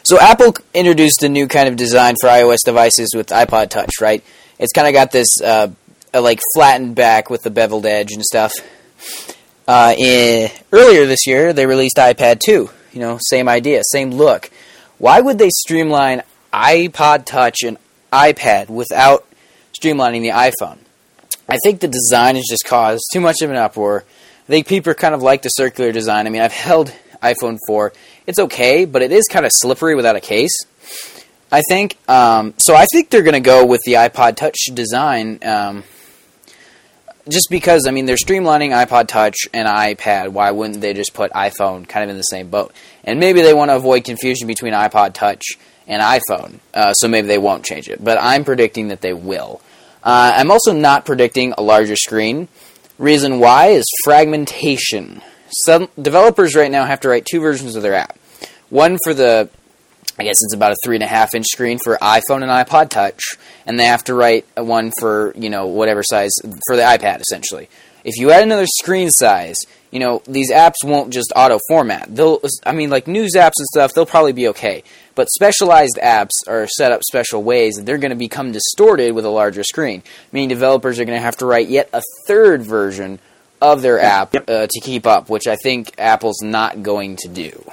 So 0.03 0.19
Apple 0.19 0.53
introduced 0.73 1.21
a 1.23 1.29
new 1.29 1.47
kind 1.47 1.67
of 1.67 1.75
design 1.75 2.15
for 2.21 2.27
iOS 2.29 2.59
devices 2.63 3.13
with 3.13 3.27
iPod 3.27 3.69
Touch, 3.69 3.95
right? 3.99 4.23
It's 4.57 4.71
kind 4.71 4.87
of 4.87 4.93
got 4.93 5.11
this 5.11 5.41
uh, 5.41 5.69
like 6.13 6.39
flattened 6.55 6.95
back 6.95 7.29
with 7.29 7.43
the 7.43 7.49
beveled 7.49 7.85
edge 7.85 8.13
and 8.13 8.23
stuff. 8.23 8.53
Uh, 9.67 9.93
in, 9.97 10.49
earlier 10.71 11.05
this 11.05 11.27
year, 11.27 11.51
they 11.51 11.65
released 11.65 11.97
iPad 11.97 12.39
2. 12.39 12.69
You 12.93 12.99
know, 12.99 13.19
same 13.21 13.49
idea, 13.49 13.81
same 13.83 14.11
look. 14.11 14.49
Why 14.97 15.19
would 15.19 15.37
they 15.37 15.49
streamline 15.49 16.23
iPod 16.53 17.25
Touch 17.25 17.63
and 17.63 17.77
iPad 18.11 18.69
without 18.69 19.27
streamlining 19.79 20.21
the 20.21 20.29
iPhone? 20.29 20.77
I 21.49 21.57
think 21.63 21.81
the 21.81 21.87
design 21.87 22.35
has 22.35 22.45
just 22.49 22.65
caused 22.65 23.03
too 23.13 23.19
much 23.19 23.41
of 23.41 23.49
an 23.49 23.57
uproar. 23.57 24.03
I 24.45 24.47
think 24.47 24.67
people 24.67 24.93
kind 24.93 25.13
of 25.13 25.21
like 25.21 25.41
the 25.41 25.49
circular 25.49 25.91
design. 25.91 26.25
I 26.25 26.29
mean, 26.29 26.41
I've 26.41 26.53
held 26.53 26.93
iPhone 27.21 27.57
4. 27.67 27.93
It's 28.25 28.39
okay, 28.39 28.85
but 28.85 29.01
it 29.01 29.11
is 29.11 29.25
kind 29.29 29.45
of 29.45 29.51
slippery 29.53 29.95
without 29.95 30.15
a 30.15 30.21
case. 30.21 30.53
I 31.51 31.61
think. 31.69 31.97
Um, 32.09 32.53
so 32.57 32.75
I 32.75 32.85
think 32.91 33.09
they're 33.09 33.23
going 33.23 33.33
to 33.33 33.39
go 33.39 33.65
with 33.65 33.81
the 33.85 33.93
iPod 33.93 34.35
Touch 34.35 34.57
design. 34.73 35.39
Um, 35.43 35.83
just 37.29 37.49
because, 37.49 37.85
I 37.87 37.91
mean, 37.91 38.05
they're 38.05 38.15
streamlining 38.15 38.71
iPod 38.71 39.07
Touch 39.07 39.35
and 39.53 39.67
iPad. 39.67 40.29
Why 40.29 40.51
wouldn't 40.51 40.81
they 40.81 40.93
just 40.93 41.13
put 41.13 41.31
iPhone 41.31 41.87
kind 41.87 42.03
of 42.03 42.09
in 42.09 42.17
the 42.17 42.23
same 42.23 42.49
boat? 42.49 42.73
And 43.03 43.19
maybe 43.19 43.41
they 43.41 43.53
want 43.53 43.69
to 43.69 43.75
avoid 43.75 44.03
confusion 44.03 44.47
between 44.47 44.73
iPod 44.73 45.13
Touch 45.13 45.43
and 45.87 46.01
iPhone, 46.01 46.59
uh, 46.73 46.93
so 46.93 47.07
maybe 47.07 47.27
they 47.27 47.37
won't 47.37 47.63
change 47.63 47.87
it. 47.87 48.03
But 48.03 48.17
I'm 48.21 48.43
predicting 48.43 48.89
that 48.89 49.01
they 49.01 49.13
will. 49.13 49.61
Uh, 50.03 50.33
I'm 50.35 50.51
also 50.51 50.73
not 50.73 51.05
predicting 51.05 51.53
a 51.57 51.61
larger 51.61 51.95
screen. 51.95 52.47
Reason 52.97 53.39
why 53.39 53.67
is 53.67 53.85
fragmentation. 54.03 55.21
Some 55.65 55.87
developers 56.01 56.55
right 56.55 56.71
now 56.71 56.85
have 56.85 56.99
to 57.01 57.09
write 57.09 57.25
two 57.25 57.39
versions 57.39 57.75
of 57.75 57.83
their 57.83 57.93
app. 57.93 58.17
One 58.69 58.97
for 59.03 59.13
the, 59.13 59.49
I 60.19 60.23
guess 60.23 60.37
it's 60.41 60.53
about 60.53 60.71
a 60.71 60.75
three 60.83 60.95
and 60.95 61.03
a 61.03 61.07
half 61.07 61.35
inch 61.35 61.45
screen 61.45 61.79
for 61.83 61.97
iPhone 61.97 62.41
and 62.41 62.51
iPod 62.51 62.89
Touch, 62.89 63.21
and 63.65 63.79
they 63.79 63.85
have 63.85 64.03
to 64.05 64.15
write 64.15 64.45
one 64.55 64.91
for 64.99 65.33
you 65.35 65.49
know 65.49 65.67
whatever 65.67 66.03
size 66.03 66.31
for 66.67 66.75
the 66.75 66.81
iPad 66.81 67.21
essentially. 67.21 67.69
If 68.03 68.17
you 68.17 68.31
add 68.31 68.43
another 68.43 68.65
screen 68.67 69.11
size, 69.11 69.57
you 69.91 69.99
know 69.99 70.21
these 70.27 70.51
apps 70.51 70.83
won't 70.83 71.11
just 71.11 71.33
auto 71.35 71.59
format. 71.67 72.13
They'll, 72.13 72.39
I 72.65 72.71
mean, 72.71 72.89
like 72.89 73.07
news 73.07 73.33
apps 73.35 73.53
and 73.57 73.67
stuff, 73.67 73.93
they'll 73.93 74.05
probably 74.05 74.33
be 74.33 74.47
okay. 74.49 74.83
But 75.13 75.29
specialized 75.29 75.99
apps 76.01 76.31
are 76.47 76.67
set 76.67 76.91
up 76.91 77.01
special 77.03 77.43
ways 77.43 77.75
that 77.75 77.85
they're 77.85 77.97
going 77.97 78.11
to 78.11 78.15
become 78.15 78.51
distorted 78.51 79.13
with 79.13 79.25
a 79.25 79.29
larger 79.29 79.63
screen. 79.63 80.03
Meaning 80.31 80.49
developers 80.49 80.99
are 80.99 81.05
going 81.05 81.17
to 81.17 81.23
have 81.23 81.37
to 81.37 81.45
write 81.45 81.69
yet 81.69 81.89
a 81.93 82.01
third 82.27 82.63
version 82.63 83.19
of 83.61 83.81
their 83.81 83.99
app 83.99 84.35
uh, 84.35 84.67
to 84.67 84.79
keep 84.81 85.05
up, 85.05 85.29
which 85.29 85.47
I 85.47 85.55
think 85.55 85.93
Apple's 85.97 86.41
not 86.41 86.83
going 86.83 87.15
to 87.17 87.27
do. 87.27 87.63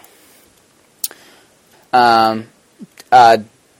Um, 1.94 2.48
uh, 3.12 3.38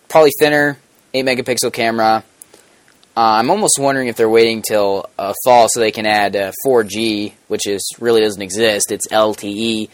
probably 0.09 0.31
thinner, 0.38 0.79
8 1.12 1.24
megapixel 1.24 1.72
camera. 1.72 2.22
Uh, 3.16 3.20
I'm 3.20 3.50
almost 3.50 3.79
wondering 3.81 4.07
if 4.07 4.16
they're 4.16 4.29
waiting 4.29 4.62
till 4.62 5.11
uh, 5.18 5.35
fall 5.44 5.66
so 5.68 5.81
they 5.81 5.90
can 5.90 6.07
add 6.07 6.37
uh, 6.37 6.53
4G, 6.64 7.33
which 7.48 7.66
is 7.66 7.88
really 7.98 8.20
doesn't 8.20 8.40
exist. 8.40 8.92
It's 8.92 9.09
LTE, 9.09 9.88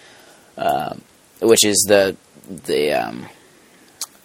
um, 0.58 1.00
which 1.40 1.64
is 1.64 1.84
the 1.88 2.16
the 2.66 2.92
um, 2.92 3.26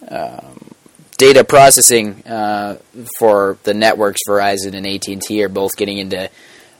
um, 0.10 0.72
data 1.18 1.44
processing 1.46 2.24
uh, 2.26 2.78
for 3.18 3.58
the 3.64 3.74
networks. 3.74 4.22
Verizon 4.28 4.74
and 4.76 4.86
AT 4.86 5.08
and 5.08 5.22
T 5.22 5.42
are 5.44 5.50
both 5.50 5.78
getting 5.78 5.98
into 5.98 6.30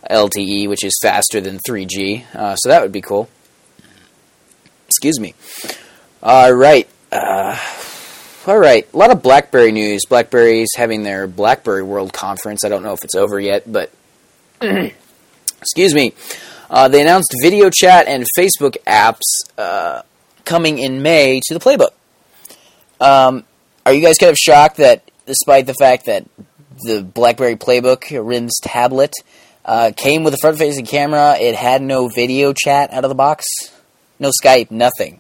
LTE, 0.10 0.68
which 0.68 0.84
is 0.84 0.98
faster 1.02 1.40
than 1.40 1.60
3G. 1.60 2.36
Uh, 2.36 2.56
so 2.56 2.70
that 2.70 2.82
would 2.82 2.92
be 2.92 3.02
cool. 3.02 3.30
Excuse 4.88 5.20
me. 5.20 5.34
All 6.22 6.52
right. 6.54 6.88
Uh, 7.16 7.58
all 8.48 8.60
right. 8.60 8.88
A 8.94 8.98
lot 8.98 9.12
of 9.12 9.24
BlackBerry 9.24 9.72
news. 9.72 10.06
BlackBerry's 10.08 10.70
having 10.76 11.04
their 11.04 11.28
BlackBerry 11.28 11.82
World 11.84 12.14
Conference. 12.14 12.64
I 12.66 12.70
don't 12.70 12.84
know 12.84 12.94
if 12.94 13.04
it's 13.04 13.16
over 13.16 13.40
yet, 13.40 13.72
but 13.72 13.92
excuse 14.62 15.94
me. 15.94 16.14
Uh, 16.70 16.88
they 16.88 17.02
announced 17.02 17.34
video 17.42 17.70
chat 17.70 18.08
and 18.08 18.26
Facebook 18.38 18.76
apps 18.86 19.22
uh, 19.58 20.02
coming 20.44 20.78
in 20.80 21.02
May 21.02 21.40
to 21.46 21.54
the 21.54 21.60
Playbook. 21.60 21.92
Um, 23.00 23.46
are 23.86 23.94
you 23.94 24.02
guys 24.02 24.18
kind 24.18 24.32
of 24.32 24.38
shocked 24.38 24.78
that, 24.78 25.10
despite 25.26 25.68
the 25.68 25.76
fact 25.76 26.08
that 26.08 26.26
the 26.84 27.02
BlackBerry 27.04 27.56
Playbook, 27.56 28.12
RIM's 28.12 28.60
tablet, 28.62 29.14
uh, 29.64 29.92
came 29.96 30.24
with 30.24 30.34
a 30.34 30.38
front-facing 30.38 30.86
camera, 30.86 31.38
it 31.40 31.56
had 31.56 31.82
no 31.82 32.08
video 32.08 32.54
chat 32.54 32.92
out 32.92 33.06
of 33.06 33.10
the 33.10 33.16
box, 33.16 33.46
no 34.20 34.32
Skype, 34.44 34.70
nothing. 34.70 35.20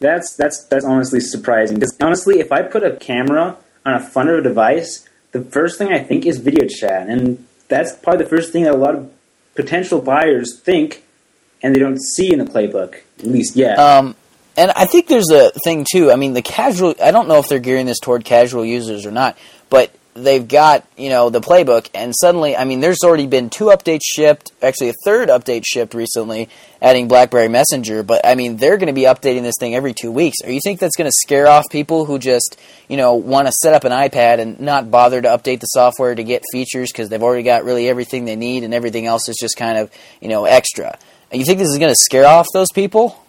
That's 0.00 0.36
that's 0.36 0.64
that's 0.64 0.84
honestly 0.84 1.20
surprising. 1.20 1.76
Because 1.76 1.96
honestly, 2.00 2.40
if 2.40 2.52
I 2.52 2.62
put 2.62 2.84
a 2.84 2.96
camera 2.96 3.56
on 3.84 3.94
a 3.94 4.00
front 4.00 4.30
of 4.30 4.38
a 4.38 4.42
device, 4.42 5.08
the 5.32 5.42
first 5.42 5.78
thing 5.78 5.92
I 5.92 5.98
think 5.98 6.26
is 6.26 6.38
video 6.38 6.66
chat, 6.66 7.08
and 7.08 7.46
that's 7.68 7.94
probably 7.94 8.24
the 8.24 8.30
first 8.30 8.52
thing 8.52 8.64
that 8.64 8.74
a 8.74 8.76
lot 8.76 8.94
of 8.94 9.12
potential 9.54 10.00
buyers 10.00 10.60
think, 10.60 11.02
and 11.62 11.74
they 11.74 11.80
don't 11.80 12.00
see 12.00 12.32
in 12.32 12.38
the 12.38 12.44
playbook, 12.44 12.96
at 13.18 13.26
least 13.26 13.56
yet. 13.56 13.78
Um, 13.78 14.14
and 14.56 14.72
I 14.72 14.86
think 14.86 15.06
there's 15.06 15.30
a 15.30 15.50
thing 15.64 15.86
too. 15.90 16.10
I 16.10 16.16
mean, 16.16 16.32
the 16.32 16.42
casual. 16.42 16.94
I 17.02 17.10
don't 17.10 17.28
know 17.28 17.38
if 17.38 17.48
they're 17.48 17.58
gearing 17.58 17.86
this 17.86 17.98
toward 18.00 18.24
casual 18.24 18.64
users 18.64 19.06
or 19.06 19.10
not, 19.10 19.36
but 19.70 19.90
they've 20.22 20.46
got 20.46 20.86
you 20.96 21.08
know 21.08 21.30
the 21.30 21.40
playbook, 21.40 21.88
and 21.94 22.14
suddenly, 22.14 22.56
I 22.56 22.64
mean, 22.64 22.80
there's 22.80 23.00
already 23.04 23.26
been 23.26 23.50
two 23.50 23.66
updates 23.66 24.02
shipped. 24.04 24.52
Actually, 24.62 24.90
a 24.90 24.94
third 25.04 25.28
update 25.28 25.64
shipped 25.66 25.94
recently, 25.94 26.48
adding 26.82 27.08
BlackBerry 27.08 27.48
Messenger. 27.48 28.02
But 28.02 28.26
I 28.26 28.34
mean, 28.34 28.56
they're 28.56 28.76
going 28.76 28.88
to 28.88 28.92
be 28.92 29.02
updating 29.02 29.42
this 29.42 29.54
thing 29.58 29.74
every 29.74 29.94
two 29.94 30.10
weeks. 30.10 30.36
Or 30.44 30.50
you 30.50 30.60
think 30.62 30.80
that's 30.80 30.96
going 30.96 31.10
to 31.10 31.16
scare 31.22 31.46
off 31.46 31.64
people 31.70 32.04
who 32.04 32.18
just 32.18 32.58
you 32.88 32.96
know 32.96 33.14
want 33.14 33.46
to 33.46 33.52
set 33.52 33.74
up 33.74 33.84
an 33.84 33.92
iPad 33.92 34.38
and 34.38 34.60
not 34.60 34.90
bother 34.90 35.22
to 35.22 35.28
update 35.28 35.60
the 35.60 35.66
software 35.66 36.14
to 36.14 36.24
get 36.24 36.42
features 36.52 36.90
because 36.92 37.08
they've 37.08 37.22
already 37.22 37.42
got 37.42 37.64
really 37.64 37.88
everything 37.88 38.24
they 38.24 38.36
need, 38.36 38.64
and 38.64 38.74
everything 38.74 39.06
else 39.06 39.28
is 39.28 39.36
just 39.40 39.56
kind 39.56 39.78
of 39.78 39.90
you 40.20 40.28
know 40.28 40.44
extra. 40.44 40.98
You 41.32 41.44
think 41.44 41.58
this 41.58 41.68
is 41.68 41.78
going 41.78 41.92
to 41.92 41.98
scare 41.98 42.26
off 42.26 42.46
those 42.54 42.72
people? 42.74 43.22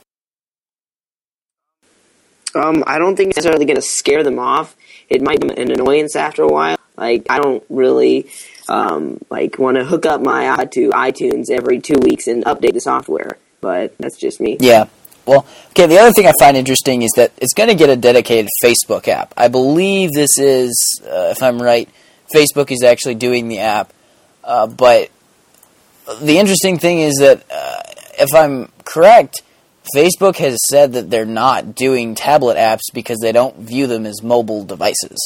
Um, 2.56 2.84
I 2.88 2.98
don't 2.98 3.16
think 3.16 3.30
it's 3.30 3.38
necessarily 3.38 3.66
going 3.66 3.76
to 3.76 3.82
scare 3.82 4.24
them 4.24 4.40
off. 4.40 4.76
It 5.08 5.22
might 5.22 5.40
be 5.40 5.50
an 5.50 5.72
annoyance 5.72 6.16
after 6.16 6.44
a 6.44 6.48
while. 6.48 6.79
Like 7.00 7.26
I 7.30 7.40
don't 7.40 7.64
really 7.70 8.30
um, 8.68 9.20
like 9.30 9.58
want 9.58 9.78
to 9.78 9.86
hook 9.86 10.06
up 10.06 10.22
my 10.22 10.44
iPod 10.58 10.72
to 10.72 10.90
iTunes 10.90 11.50
every 11.50 11.80
two 11.80 11.98
weeks 12.02 12.28
and 12.28 12.44
update 12.46 12.74
the 12.74 12.82
software. 12.82 13.38
But 13.62 13.98
that's 13.98 14.18
just 14.18 14.40
me. 14.40 14.58
Yeah. 14.60 14.88
Well, 15.26 15.46
okay. 15.72 15.88
The 15.88 15.98
other 15.98 16.12
thing 16.12 16.28
I 16.28 16.34
find 16.40 16.58
interesting 16.58 17.02
is 17.02 17.12
that 17.16 17.32
it's 17.38 17.54
going 17.54 17.70
to 17.70 17.76
get 17.76 17.90
a 17.90 17.96
dedicated 17.96 18.50
Facebook 18.64 19.08
app. 19.08 19.34
I 19.38 19.48
believe 19.48 20.12
this 20.12 20.38
is, 20.38 21.02
uh, 21.06 21.34
if 21.36 21.42
I'm 21.42 21.62
right, 21.62 21.90
Facebook 22.34 22.72
is 22.72 22.84
actually 22.84 23.16
doing 23.16 23.48
the 23.48 23.60
app. 23.60 23.94
Uh, 24.44 24.68
but 24.68 25.10
the 26.22 26.40
interesting 26.40 26.80
thing 26.80 27.00
is 27.00 27.16
that, 27.20 27.44
uh, 27.52 27.82
if 28.20 28.34
I'm 28.34 28.72
correct, 28.86 29.44
Facebook 29.96 30.38
has 30.38 30.58
said 30.70 30.94
that 30.94 31.10
they're 31.10 31.26
not 31.26 31.76
doing 31.76 32.16
tablet 32.16 32.58
apps 32.58 32.92
because 32.94 33.18
they 33.22 33.32
don't 33.32 33.58
view 33.58 33.88
them 33.88 34.06
as 34.06 34.22
mobile 34.24 34.64
devices. 34.64 35.20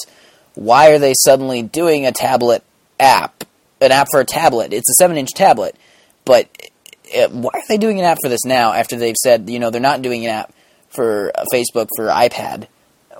Why 0.55 0.91
are 0.91 0.99
they 0.99 1.13
suddenly 1.13 1.61
doing 1.61 2.05
a 2.05 2.11
tablet 2.11 2.63
app? 2.99 3.43
An 3.81 3.91
app 3.91 4.07
for 4.11 4.21
a 4.21 4.25
tablet. 4.25 4.71
It's 4.71 4.89
a 4.89 4.93
7 4.93 5.17
inch 5.17 5.33
tablet. 5.33 5.75
But 6.25 6.47
it, 7.05 7.31
why 7.31 7.51
are 7.53 7.67
they 7.67 7.77
doing 7.77 7.99
an 7.99 8.05
app 8.05 8.17
for 8.23 8.29
this 8.29 8.45
now 8.45 8.73
after 8.73 8.95
they've 8.95 9.15
said, 9.15 9.49
you 9.49 9.59
know, 9.59 9.69
they're 9.69 9.81
not 9.81 10.01
doing 10.01 10.25
an 10.25 10.31
app 10.31 10.53
for 10.89 11.31
uh, 11.35 11.43
Facebook 11.53 11.89
for 11.95 12.07
iPad? 12.07 12.67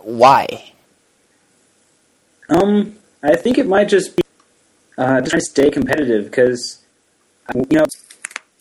Why? 0.02 0.72
Um, 2.50 2.96
I 3.22 3.36
think 3.36 3.58
it 3.58 3.68
might 3.68 3.90
just 3.90 4.16
be 4.16 4.24
uh, 4.98 5.22
trying 5.22 5.24
to 5.24 5.42
stay 5.42 5.70
competitive 5.70 6.26
because, 6.26 6.84
you 7.54 7.66
know, 7.72 7.86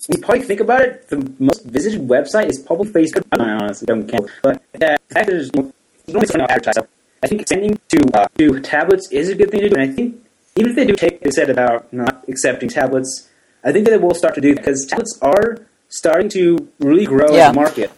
when 0.06 0.18
you 0.18 0.24
probably 0.24 0.42
think 0.42 0.60
about 0.60 0.82
it, 0.82 1.08
the 1.08 1.32
most 1.38 1.64
visited 1.64 2.00
website 2.08 2.48
is 2.48 2.58
probably 2.58 2.90
Facebook. 2.90 3.22
I 3.32 3.50
honestly 3.50 3.86
don't 3.86 4.08
care, 4.08 4.20
but 4.42 4.56
uh, 4.56 4.58
the 4.72 4.98
fact 5.14 5.26
there's 5.28 5.54
no, 5.54 5.72
there's 6.06 6.34
no 6.34 6.46
advertise. 6.48 6.74
I 7.22 7.28
think 7.28 7.42
expanding 7.42 7.78
to 7.88 8.00
uh, 8.14 8.26
to 8.38 8.60
tablets 8.60 9.08
is 9.10 9.28
a 9.28 9.34
good 9.34 9.50
thing 9.50 9.60
to 9.60 9.68
do, 9.68 9.74
and 9.76 9.90
I 9.90 9.94
think 9.94 10.16
even 10.56 10.70
if 10.70 10.76
they 10.76 10.84
do 10.84 10.94
take 10.94 11.20
they 11.20 11.30
said 11.30 11.50
about 11.50 11.92
not 11.92 12.24
accepting 12.28 12.68
tablets, 12.68 13.28
I 13.64 13.72
think 13.72 13.84
that 13.86 13.92
they 13.92 13.98
will 13.98 14.14
start 14.14 14.34
to 14.34 14.40
do 14.40 14.54
because 14.54 14.86
tablets 14.86 15.18
are 15.22 15.58
starting 15.88 16.28
to 16.30 16.68
really 16.80 17.04
grow 17.04 17.32
Yeah. 17.32 17.48
in 17.50 17.54
the 17.54 17.60
market. 17.60 17.90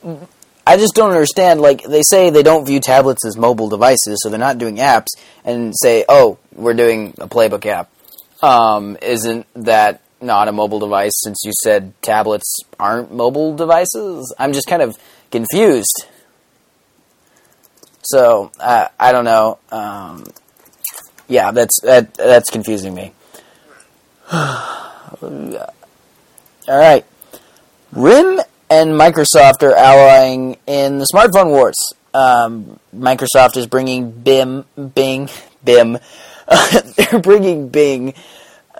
I 0.67 0.77
just 0.77 0.95
don't 0.95 1.11
understand. 1.11 1.61
Like 1.61 1.83
they 1.85 2.03
say, 2.03 2.31
they 2.31 2.43
don't 2.43 2.67
view 2.67 2.81
tablets 2.81 3.25
as 3.27 3.37
mobile 3.37 3.69
devices, 3.69 4.19
so 4.23 4.29
they're 4.29 4.39
not 4.39 4.59
doing 4.59 4.77
apps. 4.77 5.09
And 5.45 5.75
say, 5.77 6.05
"Oh, 6.09 6.39
we're 6.55 6.75
doing 6.75 7.15
a 7.19 7.29
playbook 7.29 7.67
app." 7.67 7.91
Um, 8.43 8.99
isn't 9.01 9.47
that 9.55 10.01
not 10.21 10.49
a 10.49 10.53
mobile 10.53 10.81
device? 10.81 11.13
Since 11.23 11.43
you 11.45 11.53
said 11.63 11.93
tablets 12.03 12.51
aren't 12.79 13.13
mobile 13.13 13.55
devices, 13.55 14.35
I'm 14.39 14.53
just 14.53 14.67
kind 14.67 14.83
of 14.83 14.97
confused. 15.31 16.07
So 18.05 18.53
uh, 18.61 18.89
I 18.99 19.13
don't 19.13 19.25
know. 19.25 19.59
Um, 19.71 20.27
yeah, 21.29 21.51
that's 21.51 21.81
that, 21.83 22.15
that's 22.15 22.51
confusing 22.51 22.95
me. 22.95 23.13
All 24.33 25.69
right. 26.69 27.05
RIM 27.93 28.41
and 28.71 28.91
Microsoft 28.91 29.63
are 29.63 29.75
allying 29.75 30.57
in 30.67 30.99
the 30.99 31.07
smartphone 31.13 31.51
wars. 31.51 31.77
Um, 32.13 32.79
Microsoft 32.95 33.57
is 33.57 33.67
bringing 33.67 34.11
BIM, 34.11 34.65
Bing, 34.95 35.29
BIM. 35.65 35.99
they're 36.97 37.21
bringing 37.21 37.69
Bing 37.69 38.15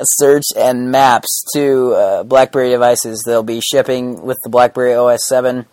search 0.03 0.45
and 0.57 0.91
maps 0.91 1.45
to 1.55 1.93
uh, 1.93 2.23
BlackBerry 2.25 2.71
devices. 2.71 3.23
They'll 3.25 3.43
be 3.43 3.61
shipping 3.61 4.23
with 4.23 4.39
the 4.43 4.51
BlackBerry 4.51 4.95
OS 4.95 5.27
7 5.29 5.67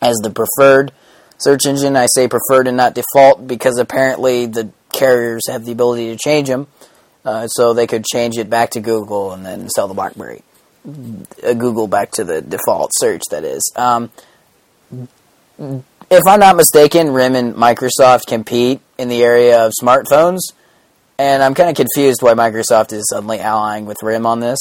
as 0.00 0.16
the 0.22 0.30
preferred 0.30 0.92
search 1.40 1.66
engine. 1.66 1.96
I 1.96 2.06
say 2.06 2.28
preferred 2.28 2.68
and 2.68 2.76
not 2.76 2.94
default 2.94 3.46
because 3.46 3.78
apparently 3.78 4.46
the 4.46 4.70
carriers 4.92 5.42
have 5.48 5.64
the 5.64 5.72
ability 5.72 6.10
to 6.10 6.16
change 6.16 6.48
them. 6.48 6.68
Uh, 7.24 7.46
so 7.48 7.74
they 7.74 7.86
could 7.86 8.04
change 8.06 8.38
it 8.38 8.48
back 8.48 8.70
to 8.70 8.80
Google 8.80 9.32
and 9.32 9.44
then 9.44 9.68
sell 9.68 9.88
the 9.88 9.94
BlackBerry 9.94 10.42
uh, 10.86 11.52
Google 11.54 11.86
back 11.86 12.12
to 12.12 12.24
the 12.24 12.40
default 12.40 12.90
search. 12.94 13.22
That 13.30 13.44
is, 13.44 13.60
um, 13.76 14.10
if 14.90 16.22
I'm 16.26 16.40
not 16.40 16.56
mistaken, 16.56 17.10
RIM 17.10 17.34
and 17.34 17.54
Microsoft 17.54 18.26
compete 18.26 18.80
in 18.98 19.08
the 19.08 19.22
area 19.22 19.66
of 19.66 19.72
smartphones, 19.80 20.38
and 21.18 21.42
I'm 21.42 21.54
kind 21.54 21.68
of 21.68 21.76
confused 21.76 22.22
why 22.22 22.32
Microsoft 22.34 22.92
is 22.92 23.06
suddenly 23.10 23.40
allying 23.40 23.84
with 23.84 23.98
RIM 24.02 24.24
on 24.24 24.40
this. 24.40 24.58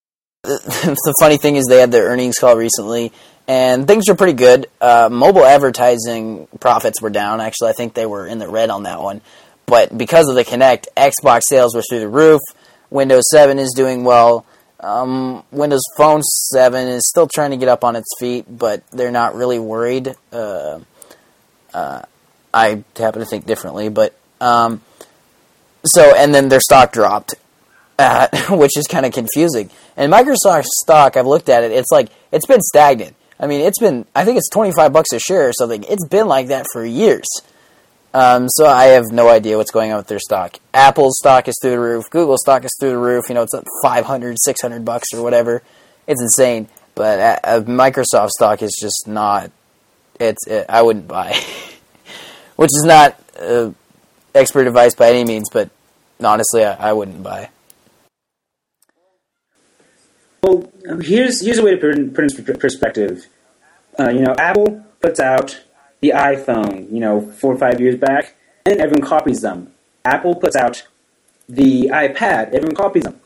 the 0.42 1.14
funny 1.20 1.36
thing 1.36 1.56
is, 1.56 1.66
they 1.68 1.80
had 1.80 1.92
their 1.92 2.06
earnings 2.06 2.38
call 2.38 2.56
recently, 2.56 3.12
and 3.48 3.88
things 3.88 4.08
were 4.08 4.14
pretty 4.14 4.34
good. 4.34 4.66
Uh, 4.78 5.08
mobile 5.10 5.44
advertising 5.44 6.46
profits 6.60 7.00
were 7.00 7.08
down. 7.08 7.40
Actually, 7.40 7.70
I 7.70 7.72
think 7.72 7.94
they 7.94 8.04
were 8.04 8.26
in 8.26 8.38
the 8.38 8.46
red 8.46 8.68
on 8.68 8.82
that 8.82 9.00
one. 9.00 9.22
But 9.64 9.96
because 9.96 10.28
of 10.28 10.34
the 10.34 10.44
Kinect, 10.44 10.84
Xbox 10.94 11.42
sales 11.48 11.74
were 11.74 11.82
through 11.88 12.00
the 12.00 12.08
roof. 12.08 12.40
Windows 12.90 13.24
7 13.32 13.58
is 13.58 13.72
doing 13.74 14.04
well. 14.04 14.44
Um, 14.80 15.42
Windows 15.50 15.82
Phone 15.96 16.22
7 16.22 16.88
is 16.88 17.08
still 17.08 17.26
trying 17.26 17.50
to 17.50 17.56
get 17.56 17.68
up 17.68 17.84
on 17.84 17.96
its 17.96 18.08
feet, 18.20 18.44
but 18.48 18.88
they're 18.90 19.10
not 19.10 19.34
really 19.34 19.58
worried. 19.58 20.14
Uh, 20.30 20.80
uh, 21.72 22.02
I 22.52 22.84
happen 22.96 23.20
to 23.20 23.26
think 23.26 23.46
differently, 23.46 23.88
but 23.88 24.16
um, 24.40 24.80
so 25.84 26.14
and 26.14 26.34
then 26.34 26.48
their 26.48 26.60
stock 26.60 26.92
dropped, 26.92 27.34
uh, 27.98 28.28
which 28.56 28.76
is 28.76 28.86
kind 28.86 29.04
of 29.04 29.12
confusing. 29.12 29.70
And 29.96 30.12
Microsoft 30.12 30.64
stock, 30.64 31.16
I've 31.16 31.26
looked 31.26 31.48
at 31.48 31.64
it. 31.64 31.72
It's 31.72 31.90
like 31.90 32.08
it's 32.30 32.46
been 32.46 32.62
stagnant. 32.62 33.16
I 33.40 33.46
mean, 33.46 33.60
it's 33.60 33.78
been 33.78 34.06
I 34.14 34.24
think 34.24 34.38
it's 34.38 34.48
twenty 34.48 34.72
five 34.72 34.92
bucks 34.92 35.12
a 35.12 35.18
share 35.18 35.48
or 35.48 35.52
something. 35.52 35.84
It's 35.84 36.06
been 36.06 36.26
like 36.26 36.48
that 36.48 36.66
for 36.72 36.84
years. 36.84 37.26
Um, 38.14 38.48
so 38.48 38.66
I 38.66 38.86
have 38.86 39.12
no 39.12 39.28
idea 39.28 39.56
what's 39.56 39.70
going 39.70 39.92
on 39.92 39.98
with 39.98 40.06
their 40.06 40.18
stock. 40.18 40.58
Apple's 40.72 41.18
stock 41.18 41.46
is 41.46 41.54
through 41.60 41.72
the 41.72 41.80
roof. 41.80 42.08
Google's 42.10 42.40
stock 42.40 42.64
is 42.64 42.74
through 42.80 42.90
the 42.90 42.98
roof. 42.98 43.28
You 43.28 43.34
know, 43.34 43.42
it's 43.42 43.54
at 43.54 43.64
500, 43.82 44.36
600 44.40 44.84
bucks 44.84 45.08
or 45.12 45.22
whatever. 45.22 45.62
It's 46.06 46.20
insane. 46.20 46.68
But 46.94 47.20
uh, 47.20 47.38
uh, 47.44 47.60
Microsoft 47.60 48.30
stock 48.30 48.62
is 48.62 48.76
just 48.80 49.06
not. 49.06 49.52
It's. 50.18 50.46
It, 50.46 50.66
I 50.68 50.82
wouldn't 50.82 51.06
buy. 51.06 51.32
Which 52.56 52.70
is 52.74 52.84
not 52.84 53.22
uh, 53.38 53.70
expert 54.34 54.66
advice 54.66 54.94
by 54.94 55.10
any 55.10 55.24
means, 55.24 55.48
but 55.52 55.70
honestly, 56.20 56.64
I, 56.64 56.90
I 56.90 56.92
wouldn't 56.92 57.22
buy. 57.22 57.50
Well, 60.42 60.70
here's 61.00 61.44
here's 61.44 61.58
a 61.58 61.64
way 61.64 61.72
to 61.72 61.76
put 61.76 61.90
it 61.90 61.98
in 61.98 62.58
perspective. 62.58 63.26
Uh, 63.98 64.10
you 64.10 64.20
know, 64.20 64.34
Apple 64.38 64.84
puts 65.00 65.18
out 65.18 65.60
the 66.00 66.10
iPhone, 66.10 66.92
you 66.92 67.00
know, 67.00 67.20
four 67.20 67.52
or 67.52 67.58
five 67.58 67.80
years 67.80 67.96
back, 67.96 68.36
and 68.64 68.80
everyone 68.80 69.06
copies 69.06 69.40
them. 69.40 69.72
Apple 70.04 70.36
puts 70.36 70.54
out 70.54 70.86
the 71.48 71.88
iPad, 71.92 72.54
everyone 72.54 72.76
copies 72.76 73.02
them. 73.04 73.20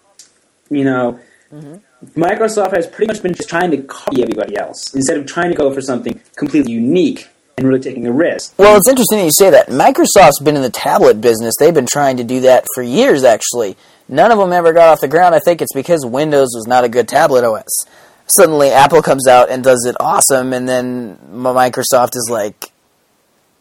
You 0.70 0.84
know, 0.84 1.20
mm-hmm. 1.52 1.76
Microsoft 2.20 2.74
has 2.74 2.86
pretty 2.86 3.12
much 3.12 3.22
been 3.22 3.34
just 3.34 3.48
trying 3.48 3.70
to 3.72 3.82
copy 3.82 4.22
everybody 4.22 4.56
else 4.56 4.94
instead 4.94 5.18
of 5.18 5.26
trying 5.26 5.50
to 5.50 5.56
go 5.56 5.72
for 5.72 5.82
something 5.82 6.20
completely 6.36 6.72
unique. 6.72 7.28
and 7.58 7.68
really 7.68 7.80
taking 7.80 8.06
a 8.06 8.12
risk. 8.12 8.54
Well, 8.58 8.76
it's 8.76 8.88
interesting 8.88 9.18
that 9.18 9.24
you 9.24 9.30
say 9.30 9.50
that. 9.50 9.68
Microsoft's 9.68 10.40
been 10.40 10.56
in 10.56 10.62
the 10.62 10.70
tablet 10.70 11.20
business. 11.20 11.54
They've 11.58 11.74
been 11.74 11.86
trying 11.86 12.16
to 12.16 12.24
do 12.24 12.40
that 12.40 12.64
for 12.74 12.82
years, 12.82 13.24
actually. 13.24 13.76
None 14.08 14.30
of 14.30 14.38
them 14.38 14.52
ever 14.52 14.72
got 14.72 14.88
off 14.88 15.00
the 15.00 15.08
ground. 15.08 15.34
I 15.34 15.40
think 15.40 15.62
it's 15.62 15.72
because 15.72 16.04
Windows 16.04 16.50
was 16.54 16.66
not 16.66 16.84
a 16.84 16.88
good 16.88 17.08
tablet 17.08 17.44
OS. 17.44 17.86
Suddenly, 18.26 18.70
Apple 18.70 19.02
comes 19.02 19.26
out 19.26 19.50
and 19.50 19.62
does 19.62 19.84
it 19.86 19.96
awesome, 20.00 20.52
and 20.52 20.68
then 20.68 21.18
Microsoft 21.32 22.16
is 22.16 22.28
like, 22.30 22.72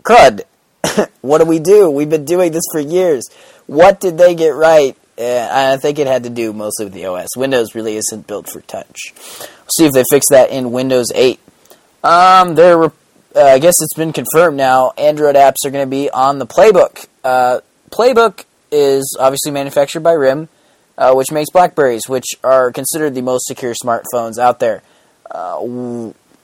crud. 0.03 0.41
what 1.21 1.39
do 1.39 1.45
we 1.45 1.59
do? 1.59 1.89
We've 1.89 2.09
been 2.09 2.25
doing 2.25 2.51
this 2.51 2.63
for 2.71 2.79
years. 2.79 3.29
What 3.67 3.99
did 3.99 4.17
they 4.17 4.35
get 4.35 4.55
right? 4.55 4.95
Uh, 5.17 5.47
I 5.51 5.77
think 5.77 5.99
it 5.99 6.07
had 6.07 6.23
to 6.23 6.29
do 6.29 6.53
mostly 6.53 6.85
with 6.85 6.93
the 6.93 7.05
OS. 7.05 7.35
Windows 7.37 7.75
really 7.75 7.95
isn't 7.97 8.27
built 8.27 8.49
for 8.49 8.61
touch. 8.61 9.13
We'll 9.39 9.69
see 9.77 9.85
if 9.85 9.91
they 9.91 10.03
fix 10.09 10.27
that 10.29 10.49
in 10.49 10.71
Windows 10.71 11.11
8. 11.13 11.39
Um, 12.03 12.55
there, 12.55 12.83
uh, 12.83 12.89
I 13.35 13.59
guess 13.59 13.75
it's 13.81 13.93
been 13.93 14.13
confirmed 14.13 14.57
now. 14.57 14.91
Android 14.97 15.35
apps 15.35 15.57
are 15.65 15.69
going 15.69 15.85
to 15.85 15.89
be 15.89 16.09
on 16.09 16.39
the 16.39 16.47
Playbook. 16.47 17.07
Uh, 17.23 17.59
Playbook 17.91 18.45
is 18.71 19.17
obviously 19.19 19.51
manufactured 19.51 20.01
by 20.01 20.13
RIM, 20.13 20.49
uh, 20.97 21.13
which 21.13 21.31
makes 21.31 21.49
Blackberries, 21.51 22.07
which 22.07 22.25
are 22.43 22.71
considered 22.71 23.15
the 23.15 23.21
most 23.21 23.45
secure 23.47 23.73
smartphones 23.73 24.37
out 24.37 24.59
there. 24.59 24.81
Uh, 25.29 25.57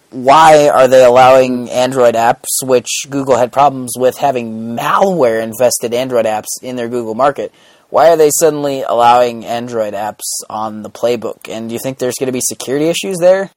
why 0.09 0.69
are 0.69 0.87
they 0.87 1.03
allowing 1.03 1.69
Android 1.69 2.15
apps, 2.15 2.45
which 2.63 2.87
Google 3.09 3.37
had 3.37 3.51
problems 3.51 3.93
with 3.97 4.17
having 4.17 4.75
malware 4.75 5.43
infested 5.43 5.93
Android 5.93 6.25
apps 6.25 6.47
in 6.61 6.75
their 6.75 6.87
Google 6.87 7.15
market? 7.15 7.51
Why 7.89 8.09
are 8.09 8.17
they 8.17 8.29
suddenly 8.39 8.83
allowing 8.83 9.45
Android 9.45 9.93
apps 9.93 10.25
on 10.49 10.83
the 10.83 10.89
playbook? 10.89 11.49
And 11.49 11.69
do 11.69 11.73
you 11.73 11.79
think 11.81 11.99
there's 11.99 12.15
going 12.19 12.27
to 12.27 12.33
be 12.33 12.41
security 12.41 12.87
issues 12.87 13.17
there? 13.19 13.51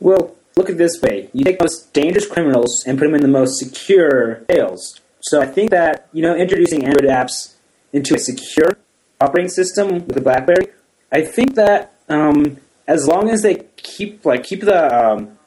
Well, 0.00 0.36
look 0.56 0.70
at 0.70 0.78
this 0.78 1.00
way. 1.02 1.28
You 1.32 1.44
take 1.44 1.58
the 1.58 1.64
most 1.64 1.92
dangerous 1.92 2.26
criminals 2.26 2.84
and 2.86 2.98
put 2.98 3.04
them 3.06 3.14
in 3.14 3.22
the 3.22 3.28
most 3.28 3.58
secure 3.58 4.42
jails. 4.50 5.00
So 5.22 5.40
I 5.40 5.46
think 5.46 5.70
that, 5.70 6.08
you 6.12 6.22
know, 6.22 6.34
introducing 6.34 6.84
Android 6.84 7.10
apps 7.10 7.54
into 7.92 8.14
a 8.14 8.18
secure 8.18 8.78
operating 9.20 9.50
system 9.50 10.06
with 10.06 10.16
a 10.16 10.20
BlackBerry, 10.20 10.68
I 11.12 11.22
think 11.22 11.54
that 11.56 11.92
um, 12.08 12.58
as 12.86 13.06
long 13.06 13.28
as 13.30 13.42
they 13.42 13.66
keep 13.76 14.24
like 14.24 14.44
keep 14.44 14.62
the 14.62 14.80
um, 14.94 15.38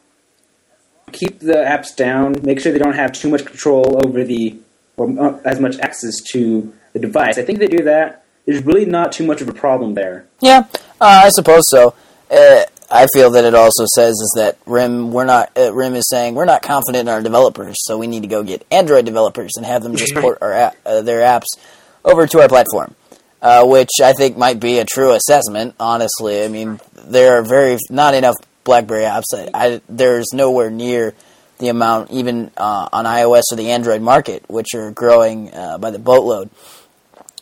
keep 1.12 1.40
the 1.40 1.54
apps 1.54 1.96
down, 1.96 2.36
make 2.44 2.60
sure 2.60 2.72
they 2.72 2.80
don't 2.80 2.96
have 2.96 3.12
too 3.12 3.30
much 3.30 3.46
control 3.46 4.02
over 4.06 4.24
the 4.24 4.58
or 4.98 5.10
uh, 5.20 5.40
as 5.46 5.60
much 5.60 5.80
access 5.80 6.22
to 6.32 6.74
the 6.94 7.00
device. 7.00 7.38
I 7.38 7.44
think 7.44 7.60
they 7.60 7.68
do 7.68 7.84
that. 7.84 8.24
There's 8.46 8.64
really 8.64 8.86
not 8.86 9.12
too 9.12 9.26
much 9.26 9.42
of 9.42 9.48
a 9.48 9.54
problem 9.54 9.94
there. 9.94 10.26
Yeah, 10.42 10.66
uh, 11.00 11.22
I 11.26 11.30
suppose 11.30 11.64
so. 11.70 11.96
Uh, 12.30 12.64
I 12.94 13.08
feel 13.12 13.32
that 13.32 13.44
it 13.44 13.56
also 13.56 13.86
says 13.96 14.12
is 14.12 14.34
that 14.38 14.60
RIM 14.68 15.12
we're 15.12 15.26
not 15.26 15.52
uh, 15.58 15.74
RIM 15.74 15.96
is 15.96 16.08
saying 16.08 16.36
we're 16.36 16.46
not 16.46 16.62
confident 16.62 17.08
in 17.08 17.14
our 17.14 17.24
developers, 17.24 17.76
so 17.80 17.98
we 17.98 18.06
need 18.06 18.22
to 18.22 18.28
go 18.28 18.44
get 18.44 18.66
Android 18.70 19.06
developers 19.06 19.54
and 19.58 19.66
have 19.66 19.82
them 19.82 19.96
just 19.96 20.14
port 20.14 20.38
our 20.42 20.54
app, 20.54 20.78
uh, 20.86 21.02
their 21.02 21.22
apps 21.22 21.58
over 22.06 22.28
to 22.28 22.42
our 22.42 22.48
platform. 22.48 22.96
Uh, 23.42 23.66
which 23.66 23.90
I 24.02 24.14
think 24.14 24.38
might 24.38 24.62
be 24.62 24.80
a 24.80 24.86
true 24.86 25.12
assessment. 25.12 25.76
Honestly, 25.78 26.46
I 26.46 26.48
mean 26.48 26.80
there 26.94 27.40
are 27.40 27.42
very 27.42 27.78
not 27.90 28.14
enough 28.14 28.36
BlackBerry 28.64 29.04
apps. 29.04 29.26
I, 29.34 29.50
I, 29.54 29.82
there's 29.90 30.28
nowhere 30.32 30.70
near 30.70 31.14
the 31.58 31.68
amount 31.68 32.12
even 32.12 32.52
uh, 32.56 32.90
on 32.94 33.06
iOS 33.06 33.44
or 33.52 33.58
the 33.58 33.72
Android 33.72 34.02
market, 34.02 34.46
which 34.48 34.76
are 34.76 34.92
growing 34.92 35.54
uh, 35.54 35.78
by 35.78 35.92
the 35.92 36.00
boatload. 36.00 36.52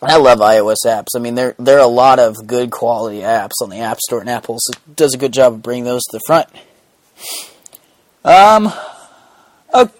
I 0.04 0.18
love 0.18 0.40
iOS 0.40 0.78
apps. 0.86 1.10
I 1.16 1.20
mean, 1.20 1.36
there 1.36 1.56
there 1.60 1.78
are 1.78 1.86
a 1.86 1.88
lot 1.88 2.18
of 2.18 2.36
good 2.48 2.72
quality 2.72 3.20
apps 3.20 3.62
on 3.62 3.70
the 3.70 3.80
App 3.80 4.00
Store, 4.02 4.20
and 4.20 4.30
Apple 4.30 4.58
does 4.96 5.14
a 5.14 5.18
good 5.18 5.32
job 5.32 5.54
of 5.54 5.62
bringing 5.62 5.84
those 5.84 6.02
to 6.06 6.18
the 6.18 6.22
front. 6.26 6.50
Um, 8.26 8.74
okay. 9.74 9.94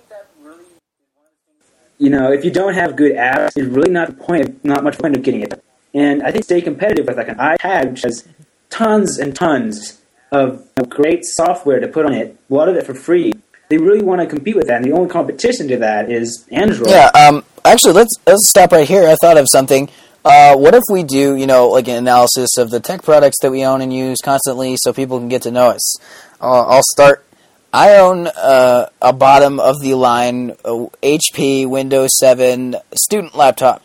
You 2.00 2.10
know, 2.10 2.32
if 2.32 2.44
you 2.44 2.50
don't 2.50 2.74
have 2.74 2.96
good 2.96 3.16
apps, 3.16 3.52
it's 3.56 3.68
really 3.68 3.92
not 3.92 4.08
the 4.08 4.14
point. 4.16 4.66
Not 4.66 4.84
much 4.84 4.98
point 4.98 5.16
of 5.16 5.22
getting 5.22 5.42
it. 5.42 5.64
And 5.94 6.24
I 6.24 6.32
think 6.32 6.46
stay 6.46 6.62
competitive 6.62 7.06
with 7.06 7.18
like 7.18 7.28
an 7.28 7.38
iPad, 7.38 7.92
which 7.92 8.02
has 8.02 8.28
tons 8.72 9.20
and 9.20 9.36
tons 9.36 10.02
of 10.32 10.68
great 10.90 11.26
software 11.26 11.80
to 11.80 11.88
put 11.88 12.06
on 12.06 12.14
it, 12.14 12.38
a 12.50 12.54
lot 12.54 12.70
of 12.70 12.76
it 12.76 12.86
for 12.86 12.94
free. 12.94 13.34
They 13.72 13.78
really 13.78 14.04
want 14.04 14.20
to 14.20 14.28
compete 14.28 14.58
with 14.58 14.68
that, 14.68 14.82
and 14.82 14.86
the 14.86 14.92
only 14.92 15.10
competition 15.10 15.70
to 15.70 15.78
that 15.78 16.12
is 16.12 16.46
Android. 16.52 16.90
Yeah. 16.90 17.10
Um. 17.16 17.46
Actually, 17.64 17.94
let's 17.94 18.14
let's 18.28 18.50
stop 18.50 18.74
right 18.74 18.86
here. 18.86 19.08
I 19.08 19.16
thought 19.22 19.38
of 19.38 19.48
something. 19.50 19.90
Uh, 20.26 20.58
what 20.58 20.76
if 20.76 20.84
we 20.92 21.04
do, 21.04 21.38
you 21.38 21.48
know, 21.48 21.70
like 21.70 21.88
an 21.88 21.96
analysis 21.96 22.58
of 22.58 22.70
the 22.70 22.82
tech 22.82 23.02
products 23.02 23.38
that 23.42 23.50
we 23.50 23.64
own 23.64 23.80
and 23.82 23.94
use 23.94 24.18
constantly, 24.22 24.76
so 24.78 24.92
people 24.92 25.20
can 25.20 25.30
get 25.30 25.44
to 25.44 25.52
know 25.52 25.68
us? 25.70 26.00
Uh, 26.42 26.66
I'll 26.68 26.84
start. 26.84 27.26
I 27.72 27.96
own 28.00 28.28
uh, 28.28 28.90
a 29.02 29.14
bottom 29.14 29.62
of 29.62 29.80
the 29.82 29.94
line 29.94 30.50
HP 30.52 31.66
Windows 31.66 32.10
7 32.20 32.76
student 32.94 33.36
laptop. 33.36 33.82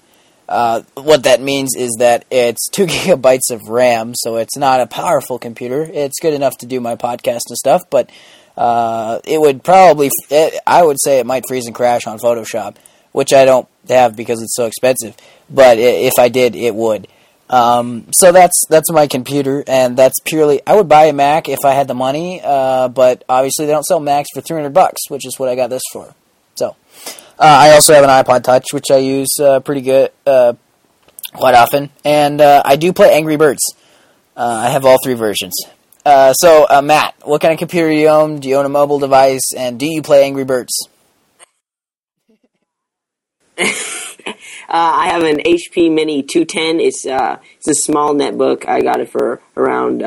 Uh, 0.48 0.82
what 0.94 1.22
that 1.22 1.40
means 1.40 1.76
is 1.76 1.94
that 2.00 2.24
it's 2.28 2.68
two 2.68 2.86
gigabytes 2.86 3.52
of 3.52 3.68
RAM, 3.68 4.14
so 4.16 4.34
it's 4.34 4.56
not 4.56 4.80
a 4.80 4.88
powerful 4.88 5.38
computer. 5.38 5.82
It's 5.82 6.18
good 6.20 6.34
enough 6.34 6.58
to 6.58 6.66
do 6.66 6.80
my 6.80 6.96
podcast 6.96 7.42
and 7.48 7.56
stuff, 7.56 7.88
but 7.88 8.10
uh, 8.56 9.20
it 9.24 9.40
would 9.40 9.62
probably, 9.62 10.10
it, 10.30 10.60
I 10.66 10.82
would 10.82 10.96
say, 11.00 11.18
it 11.18 11.26
might 11.26 11.44
freeze 11.46 11.66
and 11.66 11.74
crash 11.74 12.06
on 12.06 12.18
Photoshop, 12.18 12.76
which 13.12 13.32
I 13.32 13.44
don't 13.44 13.68
have 13.88 14.16
because 14.16 14.42
it's 14.42 14.56
so 14.56 14.66
expensive. 14.66 15.16
But 15.48 15.78
if 15.78 16.14
I 16.18 16.28
did, 16.28 16.56
it 16.56 16.74
would. 16.74 17.08
Um, 17.48 18.08
so 18.12 18.32
that's 18.32 18.60
that's 18.68 18.90
my 18.90 19.06
computer, 19.06 19.62
and 19.66 19.96
that's 19.96 20.18
purely. 20.24 20.60
I 20.66 20.74
would 20.74 20.88
buy 20.88 21.04
a 21.04 21.12
Mac 21.12 21.48
if 21.48 21.64
I 21.64 21.74
had 21.74 21.86
the 21.86 21.94
money, 21.94 22.40
uh, 22.42 22.88
but 22.88 23.22
obviously 23.28 23.66
they 23.66 23.72
don't 23.72 23.84
sell 23.84 24.00
Macs 24.00 24.28
for 24.34 24.40
three 24.40 24.56
hundred 24.56 24.74
bucks, 24.74 25.08
which 25.08 25.24
is 25.26 25.38
what 25.38 25.48
I 25.48 25.54
got 25.54 25.70
this 25.70 25.82
for. 25.92 26.14
So. 26.56 26.74
Uh, 27.38 27.42
I 27.44 27.72
also 27.72 27.92
have 27.92 28.02
an 28.02 28.08
iPod 28.08 28.44
Touch, 28.44 28.72
which 28.72 28.90
I 28.90 28.96
use 28.96 29.28
uh, 29.38 29.60
pretty 29.60 29.82
good, 29.82 30.10
uh, 30.26 30.54
quite 31.34 31.54
often, 31.54 31.90
and 32.02 32.40
uh, 32.40 32.62
I 32.64 32.76
do 32.76 32.94
play 32.94 33.12
Angry 33.12 33.36
Birds. 33.36 33.60
I 34.34 34.70
have 34.70 34.86
all 34.86 34.96
three 35.04 35.12
versions. 35.12 35.52
Uh, 36.06 36.32
so, 36.34 36.68
Matt, 36.82 37.16
what 37.24 37.40
kind 37.40 37.52
of 37.52 37.58
computer 37.58 37.88
do 37.88 37.96
you 37.96 38.06
own? 38.06 38.38
Do 38.38 38.48
you 38.48 38.54
own 38.54 38.64
a 38.64 38.68
mobile 38.68 39.00
device, 39.00 39.52
and 39.56 39.76
do 39.76 39.86
you 39.86 40.02
play 40.02 40.22
Angry 40.22 40.44
Birds? 40.44 40.88
I 43.58 45.08
have 45.08 45.24
an 45.24 45.38
HP 45.38 45.92
Mini 45.92 46.22
210. 46.22 46.78
It's 46.78 47.04
it's 47.06 47.68
a 47.68 47.74
small 47.74 48.14
netbook. 48.14 48.68
I 48.68 48.82
got 48.82 49.00
it 49.00 49.10
for 49.10 49.40
around 49.56 50.00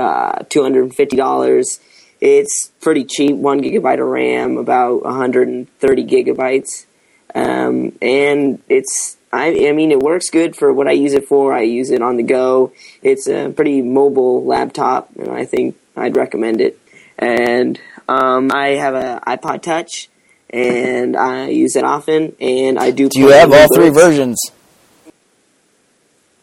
two 0.49 0.63
hundred 0.63 0.83
and 0.83 0.95
fifty 0.95 1.17
dollars. 1.17 1.81
It's 2.21 2.71
pretty 2.79 3.03
cheap, 3.03 3.35
one 3.35 3.61
gigabyte 3.61 4.01
of 4.01 4.07
RAM, 4.07 4.55
about 4.57 5.03
130 5.03 6.05
gigabytes. 6.05 6.85
Um, 7.33 7.97
and 8.01 8.61
it's, 8.67 9.17
I, 9.31 9.69
I 9.69 9.71
mean, 9.71 9.91
it 9.91 9.99
works 9.99 10.29
good 10.29 10.55
for 10.55 10.73
what 10.73 10.87
I 10.87 10.91
use 10.91 11.13
it 11.13 11.27
for. 11.27 11.53
I 11.53 11.61
use 11.61 11.91
it 11.91 12.01
on 12.01 12.17
the 12.17 12.23
go. 12.23 12.73
It's 13.01 13.27
a 13.27 13.49
pretty 13.49 13.81
mobile 13.81 14.45
laptop, 14.45 15.09
and 15.17 15.31
I 15.31 15.45
think 15.45 15.77
I'd 15.99 16.15
recommend 16.15 16.61
it. 16.61 16.79
And 17.17 17.79
um, 18.07 18.51
I 18.53 18.69
have 18.69 18.95
an 18.95 19.19
iPod 19.27 19.61
Touch, 19.61 20.09
and 20.49 21.15
I 21.17 21.49
use 21.49 21.75
it 21.75 21.83
often. 21.83 22.35
And 22.39 22.79
I 22.79 22.91
do. 22.91 23.09
Do 23.09 23.19
you 23.19 23.29
have 23.29 23.51
all 23.51 23.67
three 23.73 23.89
versions? 23.89 24.39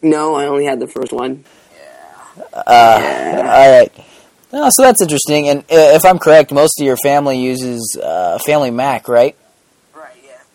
No, 0.02 0.34
I 0.34 0.46
only 0.46 0.64
had 0.66 0.78
the 0.78 0.86
first 0.86 1.12
one. 1.12 1.44
Uh, 2.52 2.62
yeah. 2.66 3.52
All 3.54 3.80
right. 3.80 3.92
Oh, 4.52 4.70
so 4.70 4.82
that's 4.82 5.02
interesting. 5.02 5.48
And 5.48 5.60
uh, 5.60 5.96
if 5.96 6.04
I'm 6.04 6.18
correct, 6.18 6.52
most 6.52 6.80
of 6.80 6.86
your 6.86 6.96
family 6.96 7.38
uses 7.38 7.98
uh, 8.02 8.38
Family 8.46 8.70
Mac, 8.70 9.08
right? 9.08 9.36
Right. 9.94 10.12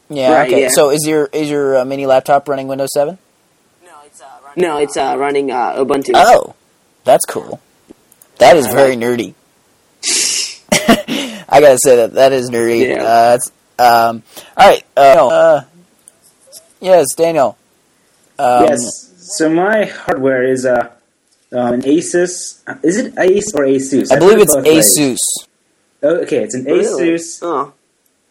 Yeah. 0.10 0.32
Right, 0.32 0.48
okay. 0.48 0.62
yeah. 0.64 0.70
So 0.72 0.92
is 0.92 1.06
your 1.06 1.30
is 1.34 1.50
your 1.50 1.80
uh, 1.80 1.86
mini 1.86 2.06
laptop 2.06 2.48
running 2.48 2.68
Windows 2.68 2.94
7? 2.94 3.18
No, 3.84 3.92
it's 4.06 4.22
uh, 4.22 4.26
running, 4.44 4.62
no, 4.64 4.78
it's, 4.78 4.98
uh, 4.98 5.16
running 5.18 5.52
uh, 5.52 5.74
Ubuntu. 5.74 6.12
Oh, 6.16 6.56
that's 7.04 7.26
cool. 7.26 7.60
That 8.42 8.58
is 8.58 8.66
very 8.66 8.96
nerdy. 8.96 9.36
I 11.48 11.62
gotta 11.62 11.78
say 11.78 11.98
that 11.98 12.14
that 12.14 12.34
is 12.34 12.50
nerdy. 12.50 12.90
Yeah. 12.90 13.04
Uh, 13.04 13.38
um, 14.10 14.24
all 14.58 14.68
right. 14.68 14.84
Uh, 14.98 15.28
uh, 15.28 15.64
yes, 16.80 17.14
Daniel. 17.16 17.56
Um, 18.40 18.66
yes. 18.66 19.14
So 19.38 19.48
my 19.48 19.86
hardware 19.86 20.44
is 20.44 20.66
uh, 20.66 20.92
um, 21.52 21.74
an 21.76 21.82
Asus. 21.84 22.64
Is 22.84 22.98
it 22.98 23.14
Ace 23.20 23.54
or 23.54 23.66
Asus? 23.66 24.12
I 24.12 24.18
believe 24.18 24.40
it's. 24.40 24.56
Asus. 24.56 25.20
Oh, 26.02 26.16
okay, 26.22 26.44
it's 26.44 26.56
an 26.56 26.64
Really? 26.64 27.12
Asus. 27.12 27.40
Oh. 27.44 27.74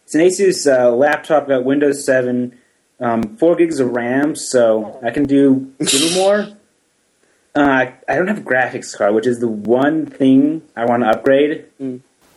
It's 0.03 0.13
an 0.13 0.21
Asus 0.21 0.67
uh, 0.69 0.91
laptop. 0.91 1.47
Got 1.47 1.63
Windows 1.63 2.03
7, 2.05 2.59
um, 2.99 3.37
four 3.37 3.55
gigs 3.55 3.79
of 3.79 3.91
RAM, 3.91 4.35
so 4.35 4.99
I 5.01 5.11
can 5.11 5.23
do 5.23 5.73
a 5.79 5.85
little 5.85 6.21
more. 6.21 6.57
Uh, 7.53 7.91
I 8.07 8.15
don't 8.15 8.27
have 8.27 8.39
a 8.39 8.41
graphics 8.41 8.95
card, 8.97 9.13
which 9.13 9.27
is 9.27 9.39
the 9.39 9.47
one 9.47 10.05
thing 10.05 10.61
I 10.75 10.85
want 10.85 11.03
to 11.03 11.09
upgrade. 11.09 11.65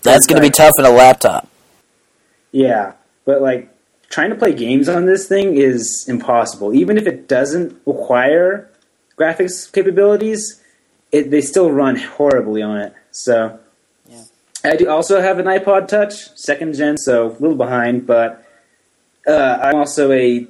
That's 0.02 0.26
gonna 0.26 0.40
be 0.40 0.50
tough 0.50 0.74
in 0.78 0.84
a 0.84 0.90
laptop. 0.90 1.48
Yeah, 2.50 2.92
but 3.24 3.40
like 3.40 3.70
trying 4.10 4.30
to 4.30 4.36
play 4.36 4.52
games 4.52 4.88
on 4.88 5.06
this 5.06 5.26
thing 5.26 5.56
is 5.56 6.04
impossible. 6.08 6.74
Even 6.74 6.96
if 6.96 7.06
it 7.06 7.28
doesn't 7.28 7.80
require 7.86 8.70
graphics 9.18 9.72
capabilities, 9.72 10.60
it, 11.12 11.30
they 11.30 11.40
still 11.40 11.70
run 11.70 11.96
horribly 11.96 12.62
on 12.62 12.78
it. 12.78 12.94
So, 13.10 13.58
yeah. 14.08 14.22
I 14.64 14.76
do 14.76 14.88
also 14.88 15.20
have 15.20 15.38
an 15.38 15.46
iPod 15.46 15.88
Touch, 15.88 16.36
second 16.36 16.74
gen, 16.74 16.96
so 16.96 17.28
a 17.28 17.32
little 17.38 17.56
behind, 17.56 18.06
but 18.06 18.44
uh, 19.26 19.58
I'm 19.62 19.76
also 19.76 20.12
a 20.12 20.46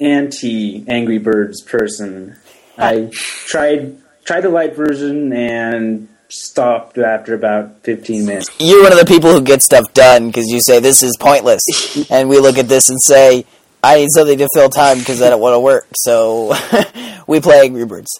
anti 0.00 0.84
Angry 0.88 1.18
Birds 1.18 1.62
person. 1.62 2.36
I 2.78 3.10
tried 3.12 3.98
tried 4.24 4.40
the 4.42 4.48
light 4.50 4.74
version 4.76 5.32
and 5.32 6.08
stopped 6.28 6.96
after 6.98 7.34
about 7.34 7.82
15 7.82 8.24
minutes. 8.24 8.48
You're 8.58 8.82
one 8.82 8.92
of 8.92 8.98
the 8.98 9.04
people 9.04 9.30
who 9.32 9.42
get 9.42 9.62
stuff 9.62 9.84
done 9.92 10.28
because 10.28 10.46
you 10.46 10.60
say 10.60 10.80
this 10.80 11.02
is 11.02 11.16
pointless, 11.20 11.60
and 12.10 12.28
we 12.28 12.38
look 12.38 12.56
at 12.58 12.68
this 12.68 12.88
and 12.88 12.98
say 13.02 13.44
I 13.82 13.96
need 13.96 14.08
something 14.10 14.38
to 14.38 14.48
fill 14.54 14.68
time 14.70 14.98
because 14.98 15.20
I 15.22 15.30
don't 15.30 15.40
want 15.40 15.54
to 15.54 15.60
work. 15.60 15.86
So 15.96 16.54
we 17.26 17.40
play 17.40 17.60
Angry 17.60 17.84
Birds. 17.84 18.10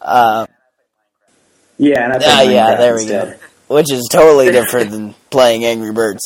Uh, 0.00 0.46
Yeah, 1.78 2.04
and 2.04 2.12
I 2.14 2.16
Ah, 2.16 2.40
played 2.42 2.50
yeah, 2.52 2.74
there 2.76 2.94
we 2.94 3.02
instead. 3.02 3.38
go. 3.68 3.74
Which 3.76 3.92
is 3.92 4.08
totally 4.10 4.50
different 4.58 4.90
than 4.90 5.14
playing 5.30 5.64
Angry 5.64 5.92
Birds. 5.92 6.20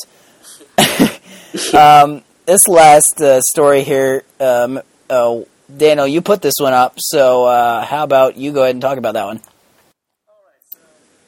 um, 1.74 2.22
this 2.46 2.66
last 2.68 3.20
uh, 3.20 3.40
story 3.40 3.82
here, 3.82 4.22
um, 4.40 4.80
uh, 5.10 5.40
Daniel, 5.74 6.06
you 6.06 6.20
put 6.22 6.42
this 6.42 6.54
one 6.60 6.72
up, 6.72 6.94
so 6.98 7.46
uh, 7.46 7.84
how 7.84 8.04
about 8.04 8.36
you 8.36 8.52
go 8.52 8.62
ahead 8.62 8.74
and 8.74 8.82
talk 8.82 8.98
about 8.98 9.14
that 9.14 9.26
one? 9.26 9.40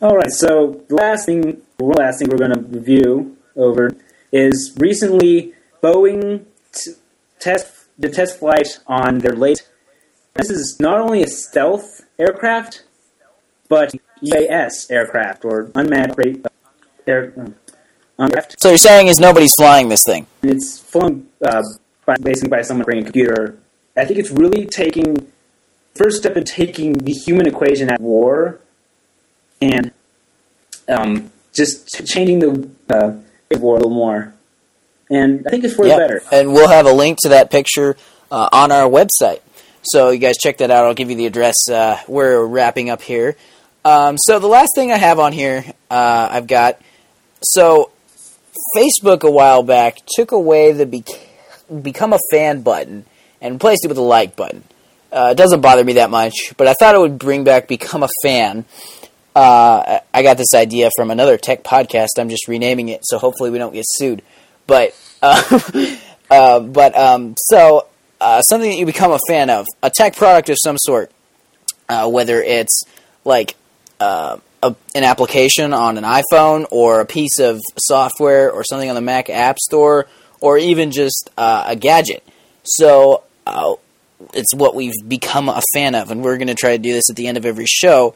All 0.01 0.17
right, 0.17 0.31
so 0.31 0.85
the 0.89 0.95
last 0.95 1.27
thing, 1.27 1.61
the 1.79 1.85
last 1.85 2.21
thing 2.21 2.29
we're 2.29 2.39
going 2.39 2.55
to 2.55 2.61
review 2.61 3.37
over 3.57 3.91
is 4.31 4.75
recently 4.79 5.55
Boeing 5.83 6.45
t- 6.73 6.93
test 7.41 7.87
the 7.99 8.09
test 8.09 8.39
flight 8.39 8.79
on 8.87 9.19
their 9.19 9.35
late. 9.35 9.67
This 10.35 10.51
is 10.51 10.77
not 10.79 11.01
only 11.01 11.23
a 11.23 11.27
stealth 11.27 12.03
aircraft, 12.17 12.85
but 13.69 13.93
UAS 14.23 14.89
aircraft 14.91 15.45
or 15.45 15.71
unmanned 15.75 16.15
ra- 16.17 16.51
air, 17.07 17.33
um, 17.37 17.55
aircraft. 18.21 18.57
So 18.61 18.69
you're 18.69 18.79
saying 18.79 19.09
is 19.09 19.19
nobody's 19.19 19.53
flying 19.59 19.89
this 19.89 20.03
thing? 20.07 20.27
It's 20.43 20.79
flown 20.79 21.27
uh, 21.45 21.63
by, 22.07 22.17
basically 22.23 22.51
by 22.51 22.63
someone 22.63 22.85
bringing 22.85 23.03
a 23.03 23.07
computer. 23.07 23.59
I 23.99 24.05
think 24.05 24.19
it's 24.19 24.31
really 24.31 24.67
taking 24.67 25.31
first 25.95 26.19
step 26.19 26.37
in 26.37 26.45
taking 26.45 26.93
the 26.95 27.13
human 27.13 27.47
equation 27.47 27.91
at 27.91 28.01
war 28.01 28.61
and 29.61 29.91
um, 30.89 31.31
just 31.53 32.07
changing 32.07 32.39
the 32.39 32.69
uh, 32.91 33.59
war 33.59 33.75
a 33.77 33.79
little 33.81 33.91
more. 33.91 34.33
And 35.11 35.45
I 35.47 35.51
think 35.51 35.65
it's 35.65 35.75
for 35.75 35.83
the 35.83 35.89
Yep. 35.91 35.99
better. 35.99 36.23
And 36.31 36.53
we'll 36.53 36.69
have 36.69 36.87
a 36.87 36.93
link 36.93 37.19
to 37.23 37.31
that 37.31 37.51
picture 37.51 37.97
uh, 38.31 38.49
on 38.53 38.71
our 38.71 38.89
website. 38.89 39.41
So 39.83 40.11
you 40.11 40.19
guys 40.19 40.37
check 40.39 40.59
that 40.59 40.71
out. 40.71 40.85
I'll 40.85 40.95
give 40.95 41.11
you 41.11 41.17
the 41.17 41.27
address. 41.27 41.57
Uh, 41.69 41.99
we're 42.07 42.45
wrapping 42.45 42.91
up 42.91 43.01
here. 43.03 43.37
Um, 43.85 44.19
so 44.19 44.39
the 44.39 44.47
last 44.47 44.71
thing 44.75 44.93
I 44.93 44.99
have 44.99 45.19
on 45.19 45.33
here, 45.33 45.65
uh, 45.91 46.29
I've 46.31 46.47
got. 46.47 46.81
So 47.43 47.91
Facebook 48.77 49.23
a 49.23 49.31
while 49.31 49.63
back 49.63 49.99
took 50.17 50.33
away 50.33 50.73
the 50.73 50.85
bec- 50.85 51.83
become 51.83 52.13
a 52.13 52.19
fan 52.31 52.61
button 52.63 53.07
and 53.41 53.55
replaced 53.55 53.85
it 53.85 53.89
with 53.89 53.99
a 53.99 54.03
like 54.03 54.37
button. 54.37 54.65
Uh, 55.11 55.29
it 55.33 55.37
doesn't 55.37 55.61
bother 55.61 55.85
me 55.85 55.95
that 55.95 56.11
much, 56.11 56.53
but 56.57 56.67
I 56.67 56.75
thought 56.75 56.95
it 56.95 56.99
would 56.99 57.19
bring 57.19 57.45
back 57.45 57.69
become 57.69 58.03
a 58.03 58.09
fan. 58.23 58.65
Uh, 59.35 60.01
I 60.13 60.23
got 60.23 60.37
this 60.37 60.55
idea 60.55 60.91
from 60.97 61.11
another 61.11 61.39
tech 61.39 61.63
podcast. 61.63 62.09
I'm 62.19 62.29
just 62.29 62.49
renaming 62.49 62.89
it, 62.89 63.01
so 63.05 63.19
hopefully 63.19 63.51
we 63.51 63.59
don't 63.59 63.73
get 63.73 63.85
sued. 63.87 64.23
But 64.67 64.95
uh, 65.23 65.97
uh, 66.31 66.61
but 66.61 66.97
um, 66.97 67.35
so 67.39 67.87
uh, 68.21 68.43
something 68.43 68.69
that 68.69 68.77
you 68.77 68.87
become 68.87 69.13
a 69.13 69.19
fan 69.29 69.49
of, 69.49 69.67
a 69.83 69.91
tech 69.91 70.17
product 70.17 70.51
of 70.51 70.59
some 70.63 70.77
sort, 70.79 71.11
whether 71.89 72.43
it's 72.43 72.83
like 73.25 73.57
a, 74.63 74.75
an 74.95 75.05
application 75.05 75.73
on 75.73 75.99
an 75.99 76.05
iPhone 76.05 76.67
or 76.71 77.01
a 77.01 77.07
piece 77.07 77.39
of 77.39 77.61
software 77.79 78.51
or 78.51 78.65
something 78.65 78.89
on 78.89 78.95
the 78.95 79.01
Mac 79.01 79.31
App 79.31 79.59
Store 79.59 80.07
or 80.41 80.59
even 80.59 80.91
just 80.91 81.31
uh, 81.37 81.65
a 81.67 81.77
gadget. 81.77 82.27
So 82.65 83.23
uh, 83.49 83.75
it's 84.35 84.55
what 84.55 84.75
we've 84.75 84.95
become 85.07 85.49
a 85.49 85.63
fan 85.73 85.95
of, 85.95 86.11
and 86.11 86.23
we're 86.23 86.37
going 86.37 86.49
to 86.49 86.55
try 86.55 86.77
to 86.77 86.79
do 86.79 86.93
this 86.93 87.11
at 87.11 87.17
the 87.17 87.27
end 87.29 87.37
of 87.37 87.47
every 87.47 87.67
show. 87.67 88.15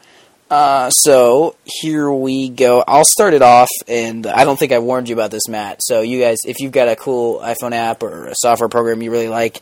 Uh, 0.49 0.89
so 0.89 1.55
here 1.63 2.11
we 2.11 2.49
go. 2.49 2.83
I'll 2.87 3.05
start 3.05 3.33
it 3.33 3.41
off, 3.41 3.69
and 3.87 4.27
I 4.27 4.43
don't 4.43 4.59
think 4.59 4.71
I 4.71 4.79
warned 4.79 5.09
you 5.09 5.15
about 5.15 5.31
this, 5.31 5.47
Matt. 5.47 5.79
So 5.81 6.01
you 6.01 6.19
guys, 6.21 6.39
if 6.45 6.59
you've 6.59 6.71
got 6.71 6.87
a 6.87 6.95
cool 6.95 7.39
iPhone 7.39 7.71
app 7.71 8.03
or 8.03 8.27
a 8.27 8.35
software 8.35 8.69
program 8.69 9.01
you 9.01 9.11
really 9.11 9.29
like, 9.29 9.61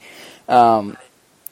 um, 0.49 0.97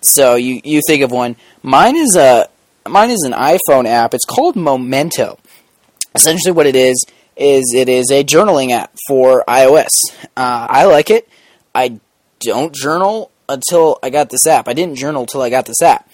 so 0.01 0.36
you 0.36 0.62
you 0.63 0.82
think 0.88 1.03
of 1.03 1.12
one. 1.12 1.36
Mine 1.62 1.95
is 1.95 2.15
a 2.15 2.49
mine 2.88 3.12
is 3.12 3.23
an 3.23 3.34
iPhone 3.34 3.86
app. 3.86 4.13
It's 4.13 4.25
called 4.25 4.55
Momento. 4.55 5.38
Essentially, 6.15 6.51
what 6.51 6.65
it 6.65 6.75
is 6.75 7.05
is 7.38 7.73
it 7.75 7.88
is 7.88 8.12
a 8.12 8.23
journaling 8.23 8.71
app 8.71 8.93
for 9.08 9.43
iOS. 9.47 9.89
Uh, 10.36 10.67
I 10.69 10.86
like 10.86 11.10
it. 11.10 11.29
I 11.73 11.99
don't 12.41 12.73
journal 12.73 13.32
until 13.49 13.99
I 14.01 14.09
got 14.09 14.29
this 14.29 14.47
app. 14.47 14.67
I 14.69 14.73
didn't 14.73 14.95
journal 14.95 15.21
until 15.21 15.41
I 15.41 15.49
got 15.49 15.65
this 15.65 15.81
app 15.81 16.09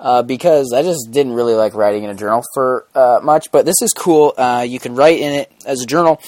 uh, 0.00 0.22
because 0.22 0.72
I 0.74 0.82
just 0.82 1.10
didn't 1.10 1.34
really 1.34 1.54
like 1.54 1.74
writing 1.74 2.04
in 2.04 2.10
a 2.10 2.14
journal 2.14 2.42
for 2.54 2.86
uh, 2.94 3.20
much. 3.22 3.52
But 3.52 3.64
this 3.64 3.80
is 3.80 3.92
cool. 3.92 4.34
Uh, 4.36 4.64
you 4.68 4.80
can 4.80 4.94
write 4.94 5.20
in 5.20 5.32
it 5.32 5.52
as 5.64 5.80
a 5.82 5.86
journal, 5.86 6.20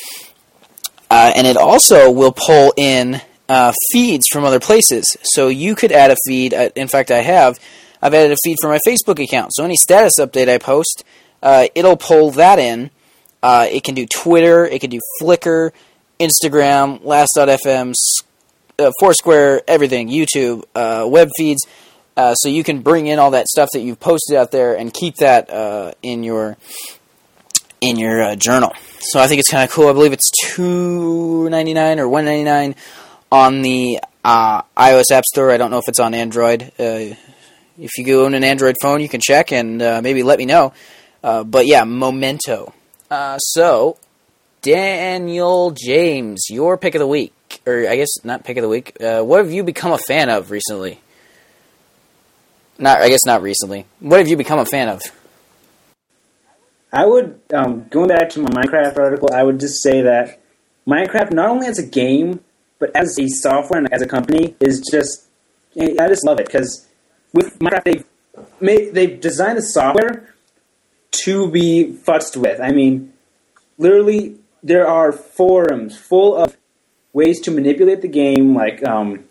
uh, 1.11 1.33
and 1.35 1.46
it 1.46 1.57
also 1.57 2.11
will 2.11 2.33
pull 2.33 2.72
in 2.77 3.20
uh, 3.48 3.72
feeds 3.90 4.27
from 4.29 4.44
other 4.44 4.61
places. 4.61 5.16
So 5.22 5.48
you 5.48 5.75
could 5.75 5.92
add 5.92 6.11
a 6.11 6.16
feed. 6.27 6.55
Uh, 6.55 6.70
in 6.77 6.88
fact, 6.88 7.11
I 7.11 7.22
have. 7.22 7.59
I've 8.01 8.14
added 8.14 8.33
a 8.33 8.37
feed 8.44 8.57
for 8.61 8.68
my 8.68 8.79
Facebook 8.87 9.22
account. 9.22 9.55
So 9.55 9.64
any 9.64 9.77
status 9.77 10.14
update 10.18 10.48
I 10.48 10.59
post, 10.59 11.05
it'll 11.42 11.96
pull 11.96 12.33
that 12.33 12.59
in. 12.59 12.90
It 13.44 13.85
can 13.85 13.94
do 13.94 14.07
Twitter. 14.07 14.66
It 14.66 14.81
can 14.81 14.90
do 14.90 15.01
Flickr, 15.20 15.70
Instagram, 16.18 17.05
Last.fm, 17.05 17.94
uh, 18.83 18.90
Foursquare, 19.01 19.62
everything, 19.66 20.09
YouTube, 20.09 20.64
uh, 20.75 21.07
web 21.09 21.29
feeds. 21.37 21.66
Uh, 22.16 22.35
so 22.35 22.49
you 22.49 22.62
can 22.62 22.83
bring 22.83 23.07
in 23.07 23.18
all 23.18 23.31
that 23.31 23.47
stuff 23.49 23.71
that 23.73 23.81
you've 23.81 23.99
posted 23.99 24.37
out 24.37 24.51
there 24.51 24.77
and 24.77 24.92
keep 24.92 25.16
that 25.16 25.49
uh, 25.49 25.92
in 26.03 26.23
your 26.23 26.59
in 27.81 27.99
your 27.99 28.23
uh, 28.23 28.37
journal. 28.37 28.73
So 29.01 29.18
I 29.18 29.27
think 29.29 29.40
it's 29.40 29.51
kind 29.51 29.64
of 29.64 29.71
cool. 29.75 29.88
I 29.88 29.92
believe 29.92 30.12
it's 30.12 30.31
two 30.53 31.49
ninety 31.49 31.73
nine 31.73 31.99
or 31.99 32.09
one 32.09 32.27
ninety 32.27 32.45
nine 32.45 32.75
on 33.31 33.62
the 33.62 34.01
uh, 34.23 34.62
iOS 34.77 35.11
App 35.11 35.25
Store. 35.25 35.51
I 35.51 35.57
don't 35.57 35.71
know 35.71 35.79
if 35.79 35.88
it's 35.88 36.01
on 36.01 36.12
Android. 36.12 36.71
If 36.79 37.90
you 37.97 38.05
go 38.05 38.27
own 38.27 38.35
an 38.35 38.45
Android 38.45 38.77
phone, 38.83 39.01
you 39.01 39.09
can 39.09 39.23
check 39.23 39.51
and 39.51 39.79
maybe 39.79 40.23
let 40.23 40.38
me 40.38 40.45
know. 40.45 40.75
But 41.23 41.66
yeah, 41.66 41.85
Momento. 41.85 42.75
So 43.38 43.97
Daniel 44.61 45.73
James, 45.73 46.47
your 46.51 46.77
pick 46.77 46.95
of 46.95 47.01
the 47.01 47.07
week, 47.07 47.33
or 47.67 47.88
I 47.88 47.97
guess 47.97 48.09
not 48.25 48.45
pick 48.45 48.57
of 48.57 48.62
the 48.62 48.69
week. 48.69 48.97
Uh, 49.01 49.23
what 49.23 49.38
have 49.38 49.53
you 49.53 49.65
become 49.65 49.93
a 49.93 49.99
fan 49.99 50.29
of 50.29 50.51
recently? 50.51 51.01
Not, 52.79 53.01
I 53.01 53.09
guess 53.09 53.25
not 53.27 53.43
recently. 53.43 53.87
What 54.01 54.19
have 54.19 54.29
you 54.29 54.37
become 54.37 54.59
a 54.59 54.67
fan 54.67 54.88
of? 54.88 55.03
I 56.93 57.07
would, 57.07 57.41
um, 57.55 57.87
going 57.88 58.09
back 58.09 58.29
to 58.31 58.41
my 58.41 58.51
Minecraft 58.51 58.99
article, 58.99 59.31
I 59.33 59.43
would 59.43 59.61
just 59.61 59.83
say 59.83 60.03
that 60.03 60.41
Minecraft, 60.87 61.33
not 61.33 61.49
only 61.49 61.67
as 61.67 61.79
a 61.79 61.87
game, 61.87 62.41
but 62.79 62.91
as 62.95 63.19
a 63.19 63.29
software 63.29 63.79
and 63.79 63.93
as 63.93 64.03
a 64.03 64.07
company, 64.07 64.57
is 64.61 64.81
just, 64.91 65.27
I 65.79 66.09
just 66.09 66.25
love 66.27 66.41
it 66.41 66.47
because 66.47 66.87
with 67.33 67.59
Minecraft, 67.61 67.85
they've, 67.85 68.05
made, 68.61 68.95
they've 68.95 69.21
designed 69.21 69.59
the 69.59 69.62
software 69.62 70.35
to 71.23 71.51
be 71.51 71.99
futzed 72.05 72.37
with. 72.37 72.61
I 72.61 72.73
mean, 72.73 73.12
literally, 73.79 74.37
there 74.62 74.87
are 74.87 75.12
forums 75.12 75.97
full 75.97 76.35
of 76.35 76.57
ways 77.12 77.40
to 77.40 77.51
manipulate 77.51 78.01
the 78.03 78.09
game, 78.09 78.55
like 78.55 78.87
um, 78.87 79.24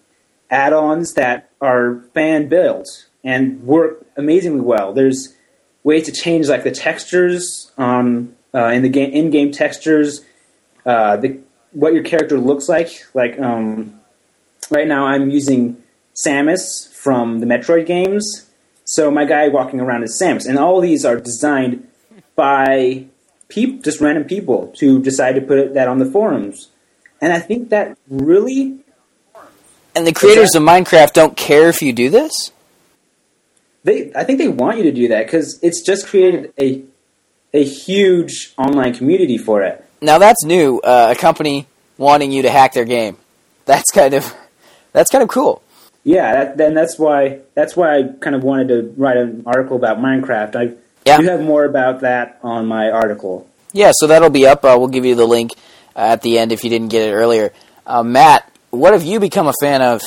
add-ons 0.49 1.13
that 1.13 1.49
are 1.61 2.01
fan 2.13 2.47
built 2.47 3.07
and 3.23 3.63
work 3.63 4.05
amazingly 4.17 4.61
well. 4.61 4.93
There's 4.93 5.35
ways 5.83 6.05
to 6.05 6.11
change 6.11 6.47
like 6.47 6.63
the 6.63 6.71
textures 6.71 7.71
on 7.77 8.35
uh, 8.53 8.67
in 8.67 8.81
the 8.81 8.89
game 8.89 9.11
in-game 9.11 9.51
textures, 9.51 10.21
uh, 10.85 11.17
the 11.17 11.39
what 11.71 11.93
your 11.93 12.03
character 12.03 12.37
looks 12.37 12.67
like. 12.67 12.89
Like 13.13 13.39
um, 13.39 13.99
right 14.69 14.87
now, 14.87 15.05
I'm 15.05 15.29
using 15.29 15.81
Samus 16.13 16.93
from 16.93 17.39
the 17.39 17.45
Metroid 17.45 17.85
games, 17.85 18.49
so 18.83 19.09
my 19.09 19.25
guy 19.25 19.47
walking 19.47 19.79
around 19.79 20.03
is 20.03 20.19
Samus, 20.21 20.47
and 20.47 20.59
all 20.59 20.81
these 20.81 21.05
are 21.05 21.17
designed 21.17 21.87
by 22.35 23.05
just 23.49 23.99
random 23.99 24.23
people 24.23 24.73
to 24.77 25.01
decide 25.01 25.35
to 25.35 25.41
put 25.41 25.73
that 25.73 25.87
on 25.87 25.99
the 25.99 26.05
forums. 26.05 26.70
And 27.21 27.31
I 27.31 27.39
think 27.39 27.69
that 27.69 27.97
really 28.09 28.79
And 29.95 30.07
the 30.07 30.13
creators 30.13 30.55
of 30.55 30.63
Minecraft 30.63 31.13
don't 31.13 31.37
care 31.37 31.69
if 31.69 31.81
you 31.81 31.93
do 31.93 32.09
this? 32.09 32.31
they 33.83 34.11
I 34.15 34.23
think 34.23 34.37
they 34.39 34.47
want 34.47 34.77
you 34.77 34.83
to 34.83 34.91
do 34.91 35.07
that 35.09 35.25
because 35.25 35.59
it's 35.63 35.81
just 35.81 36.07
created 36.07 36.53
a 36.59 36.83
a 37.53 37.63
huge 37.63 38.53
online 38.57 38.93
community 38.93 39.37
for 39.37 39.61
it. 39.63 39.83
Now 40.01 40.17
that's 40.17 40.43
new. 40.45 40.79
Uh, 40.79 41.13
a 41.15 41.19
company 41.19 41.67
wanting 41.97 42.31
you 42.31 42.43
to 42.43 42.49
hack 42.49 42.73
their 42.73 42.85
game. 42.85 43.17
That's 43.65 43.91
kind 43.91 44.13
of 44.13 44.33
that's 44.93 45.09
kind 45.11 45.23
of 45.23 45.29
cool. 45.29 45.61
Yeah, 46.03 46.31
that, 46.33 46.57
then 46.57 46.73
that's 46.73 46.97
why 46.97 47.39
that's 47.53 47.75
why 47.75 47.97
I 47.97 48.03
kind 48.21 48.35
of 48.35 48.43
wanted 48.43 48.67
to 48.69 48.93
write 48.97 49.17
an 49.17 49.43
article 49.45 49.77
about 49.77 49.97
Minecraft. 49.99 50.55
I 50.55 50.73
Yeah. 51.05 51.17
do 51.17 51.27
have 51.27 51.41
more 51.41 51.65
about 51.65 52.01
that 52.01 52.39
on 52.43 52.65
my 52.67 52.89
article. 52.89 53.47
Yeah, 53.73 53.91
so 53.95 54.07
that'll 54.07 54.29
be 54.29 54.45
up. 54.45 54.63
Uh, 54.65 54.75
we'll 54.77 54.87
give 54.89 55.05
you 55.05 55.15
the 55.15 55.25
link 55.27 55.51
at 55.95 56.21
the 56.21 56.37
end 56.39 56.51
if 56.51 56.63
you 56.63 56.69
didn't 56.69 56.89
get 56.89 57.09
it 57.09 57.13
earlier. 57.13 57.53
Uh, 57.85 58.03
Matt, 58.03 58.49
what 58.69 58.93
have 58.93 59.03
you 59.03 59.19
become 59.19 59.47
a 59.47 59.53
fan 59.61 59.81
of? 59.81 60.01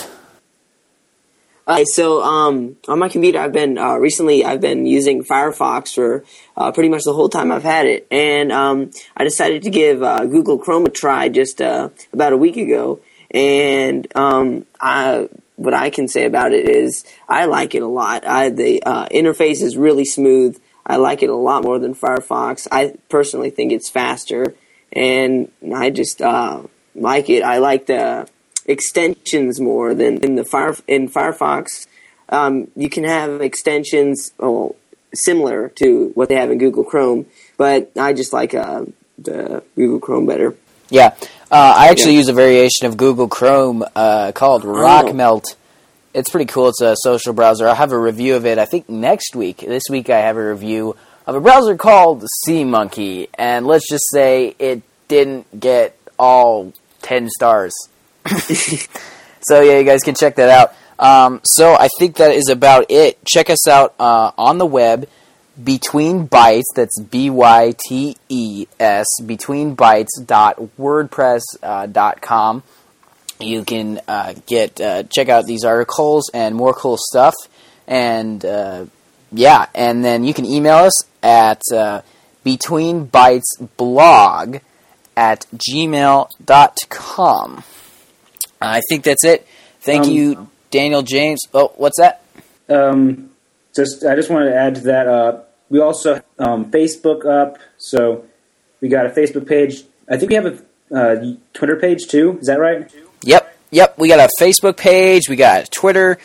Alright, 1.66 1.88
so 1.88 2.22
um, 2.22 2.76
on 2.88 2.98
my 2.98 3.08
computer, 3.08 3.38
I've 3.38 3.54
been 3.54 3.78
uh, 3.78 3.94
recently 3.94 4.44
I've 4.44 4.60
been 4.60 4.84
using 4.84 5.24
Firefox 5.24 5.94
for 5.94 6.22
uh, 6.58 6.72
pretty 6.72 6.90
much 6.90 7.04
the 7.04 7.14
whole 7.14 7.30
time 7.30 7.50
I've 7.50 7.62
had 7.62 7.86
it, 7.86 8.06
and 8.10 8.52
um, 8.52 8.90
I 9.16 9.24
decided 9.24 9.62
to 9.62 9.70
give 9.70 10.02
uh, 10.02 10.26
Google 10.26 10.58
Chrome 10.58 10.84
a 10.84 10.90
try 10.90 11.30
just 11.30 11.62
uh, 11.62 11.88
about 12.12 12.34
a 12.34 12.36
week 12.36 12.58
ago, 12.58 13.00
and 13.30 14.06
um, 14.14 14.66
I, 14.78 15.30
what 15.56 15.72
I 15.72 15.88
can 15.88 16.06
say 16.06 16.26
about 16.26 16.52
it 16.52 16.68
is 16.68 17.02
I 17.30 17.46
like 17.46 17.74
it 17.74 17.82
a 17.82 17.88
lot. 17.88 18.26
I, 18.26 18.50
the 18.50 18.82
uh, 18.82 19.08
interface 19.08 19.62
is 19.62 19.78
really 19.78 20.04
smooth. 20.04 20.60
I 20.84 20.96
like 20.96 21.22
it 21.22 21.30
a 21.30 21.34
lot 21.34 21.64
more 21.64 21.78
than 21.78 21.94
Firefox. 21.94 22.68
I 22.70 22.94
personally 23.08 23.48
think 23.48 23.72
it's 23.72 23.88
faster, 23.88 24.54
and 24.94 25.50
I 25.74 25.90
just 25.90 26.22
uh, 26.22 26.62
like 26.94 27.28
it. 27.30 27.42
I 27.42 27.58
like 27.58 27.86
the 27.86 28.28
extensions 28.66 29.60
more 29.60 29.94
than 29.94 30.18
in 30.18 30.36
the 30.36 30.44
Fire 30.44 30.76
in 30.86 31.08
Firefox. 31.08 31.86
Um, 32.28 32.68
you 32.74 32.88
can 32.88 33.04
have 33.04 33.40
extensions 33.42 34.32
oh, 34.40 34.76
similar 35.12 35.68
to 35.76 36.10
what 36.14 36.28
they 36.28 36.36
have 36.36 36.50
in 36.50 36.58
Google 36.58 36.84
Chrome, 36.84 37.26
but 37.56 37.92
I 37.98 38.12
just 38.12 38.32
like 38.32 38.54
uh, 38.54 38.86
the 39.18 39.62
Google 39.76 40.00
Chrome 40.00 40.26
better. 40.26 40.54
Yeah, 40.90 41.14
uh, 41.50 41.74
I 41.76 41.88
actually 41.88 42.12
Yeah. 42.12 42.18
use 42.18 42.28
a 42.28 42.32
variation 42.32 42.86
of 42.86 42.96
Google 42.96 43.28
Chrome 43.28 43.84
uh, 43.94 44.32
called 44.32 44.64
RockMelt. 44.64 45.44
It's 46.12 46.30
pretty 46.30 46.46
cool. 46.46 46.68
It's 46.68 46.80
a 46.80 46.94
social 47.02 47.32
browser. 47.32 47.66
I'll 47.66 47.74
have 47.74 47.92
a 47.92 47.98
review 47.98 48.36
of 48.36 48.46
it. 48.46 48.58
I 48.58 48.64
think 48.66 48.88
next 48.88 49.34
week. 49.34 49.58
This 49.58 49.84
week 49.90 50.10
I 50.10 50.20
have 50.20 50.36
a 50.36 50.48
review 50.50 50.94
of 51.26 51.34
a 51.34 51.40
browser 51.40 51.76
called 51.76 52.24
SeaMonkey, 52.46 53.28
and 53.34 53.66
let's 53.66 53.88
just 53.88 54.04
say 54.10 54.54
it 54.58 54.82
didn't 55.08 55.58
get 55.58 55.98
all 56.18 56.72
ten 57.02 57.28
stars. 57.30 57.74
so 58.26 59.60
yeah, 59.60 59.78
you 59.78 59.84
guys 59.84 60.02
can 60.02 60.14
check 60.14 60.36
that 60.36 60.48
out. 60.48 60.74
Um, 60.98 61.40
so 61.44 61.74
I 61.74 61.88
think 61.98 62.16
that 62.16 62.32
is 62.32 62.48
about 62.48 62.86
it. 62.90 63.24
Check 63.24 63.50
us 63.50 63.66
out 63.68 63.94
uh, 63.98 64.32
on 64.38 64.58
the 64.58 64.66
web, 64.66 65.08
Between 65.62 66.28
Bytes. 66.28 66.64
That's 66.74 67.00
B 67.00 67.30
Y 67.30 67.74
T 67.86 68.16
E 68.28 68.66
S. 68.78 69.06
Between 69.24 69.76
Bytes 69.76 70.24
dot 70.24 70.58
wordpress 70.78 71.42
uh. 71.62 72.60
You 73.40 73.64
can 73.64 74.00
uh, 74.06 74.34
get 74.46 74.80
uh, 74.80 75.02
check 75.04 75.28
out 75.28 75.44
these 75.44 75.64
articles 75.64 76.30
and 76.32 76.54
more 76.54 76.72
cool 76.72 76.96
stuff. 76.98 77.34
And 77.86 78.44
uh, 78.44 78.86
yeah, 79.34 79.66
and 79.74 80.04
then 80.04 80.24
you 80.24 80.32
can 80.34 80.44
email 80.44 80.76
us 80.76 81.04
at 81.22 81.60
uh, 81.74 82.02
Between 82.44 83.06
Bytes 83.08 83.42
blog 83.76 84.58
at 85.16 85.46
gmail.com. 86.48 87.64
I 88.60 88.80
think 88.88 89.04
that's 89.04 89.24
it. 89.24 89.46
Thank 89.80 90.04
Um, 90.04 90.10
you, 90.12 90.48
Daniel 90.70 91.02
James. 91.02 91.40
Oh, 91.52 91.72
what's 91.76 91.98
that? 91.98 92.22
Um, 92.68 93.30
just 93.76 94.04
I 94.04 94.14
just 94.16 94.30
wanted 94.30 94.50
to 94.50 94.56
add 94.56 94.74
to 94.76 94.80
that. 94.82 95.06
Uh, 95.06 95.40
we 95.68 95.80
also 95.80 96.22
um, 96.38 96.70
Facebook 96.70 97.26
up, 97.26 97.58
so 97.78 98.24
we 98.80 98.88
got 98.88 99.06
a 99.06 99.10
Facebook 99.10 99.46
page. 99.46 99.82
I 100.08 100.16
think 100.16 100.30
we 100.30 100.34
have 100.36 100.46
a 100.46 100.94
uh, 100.94 101.34
Twitter 101.52 101.76
page 101.76 102.06
too. 102.06 102.38
Is 102.40 102.46
that 102.46 102.58
right? 102.60 102.90
Yep, 103.22 103.56
yep. 103.70 103.98
We 103.98 104.08
got 104.08 104.20
a 104.20 104.28
Facebook 104.40 104.76
page. 104.76 105.28
We 105.28 105.36
got 105.36 105.70
Twitter. 105.70 106.18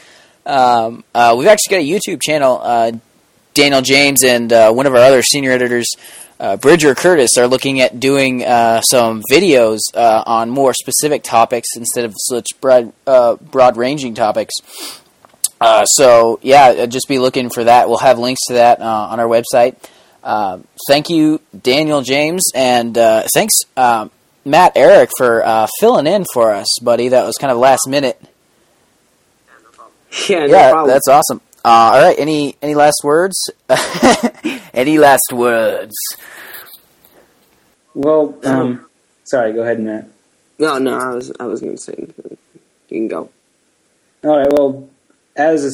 Um, 0.45 1.03
uh, 1.13 1.35
we've 1.37 1.47
actually 1.47 1.71
got 1.71 1.81
a 1.81 1.87
YouTube 1.87 2.21
channel. 2.21 2.59
Uh, 2.61 2.91
Daniel 3.53 3.81
James 3.81 4.23
and 4.23 4.53
uh, 4.53 4.71
one 4.71 4.85
of 4.85 4.93
our 4.93 5.01
other 5.01 5.21
senior 5.21 5.51
editors, 5.51 5.89
uh, 6.39 6.55
Bridger 6.55 6.95
Curtis, 6.95 7.31
are 7.37 7.47
looking 7.47 7.81
at 7.81 7.99
doing 7.99 8.45
uh, 8.45 8.79
some 8.81 9.21
videos 9.29 9.79
uh, 9.93 10.23
on 10.25 10.49
more 10.49 10.73
specific 10.73 11.23
topics 11.23 11.69
instead 11.75 12.05
of 12.05 12.13
such 12.17 12.47
broad, 12.61 12.93
uh, 13.05 13.35
broad-ranging 13.35 14.13
topics. 14.15 14.53
So 15.85 16.39
yeah, 16.41 16.85
just 16.85 17.09
be 17.09 17.19
looking 17.19 17.49
for 17.49 17.65
that. 17.65 17.89
We'll 17.89 17.97
have 17.97 18.17
links 18.17 18.41
to 18.47 18.53
that 18.53 18.79
on 18.79 19.19
our 19.19 19.27
website. 19.27 19.75
Thank 20.87 21.09
you, 21.09 21.41
Daniel 21.61 22.01
James, 22.01 22.51
and 22.55 22.95
thanks, 23.33 23.55
Matt 23.75 24.71
Eric, 24.75 25.09
for 25.17 25.67
filling 25.81 26.07
in 26.07 26.23
for 26.33 26.53
us, 26.53 26.67
buddy. 26.81 27.09
That 27.09 27.25
was 27.25 27.35
kind 27.35 27.51
of 27.51 27.57
last 27.57 27.87
minute. 27.89 28.21
Yeah, 30.30 30.45
no 30.45 30.45
yeah, 30.47 30.72
problem. 30.72 30.93
that's 30.93 31.07
awesome. 31.07 31.41
Uh, 31.64 31.68
all 31.68 32.01
right, 32.01 32.16
any 32.18 32.55
any 32.62 32.74
last 32.74 33.01
words? 33.03 33.38
any 34.74 34.97
last 34.97 35.32
words? 35.32 35.93
Well, 37.93 38.38
um, 38.43 38.86
sorry. 39.26 39.53
Go 39.53 39.62
ahead, 39.62 39.80
Matt. 39.80 40.07
no, 40.57 40.78
no. 40.78 40.97
I 40.97 41.14
was 41.14 41.32
I 41.39 41.45
was 41.45 41.62
going 41.62 41.76
to 41.76 41.82
say 41.82 41.95
you 41.97 42.38
can 42.88 43.07
go. 43.07 43.30
All 44.24 44.38
right. 44.38 44.51
Well, 44.51 44.89
as 45.36 45.66
a 45.66 45.72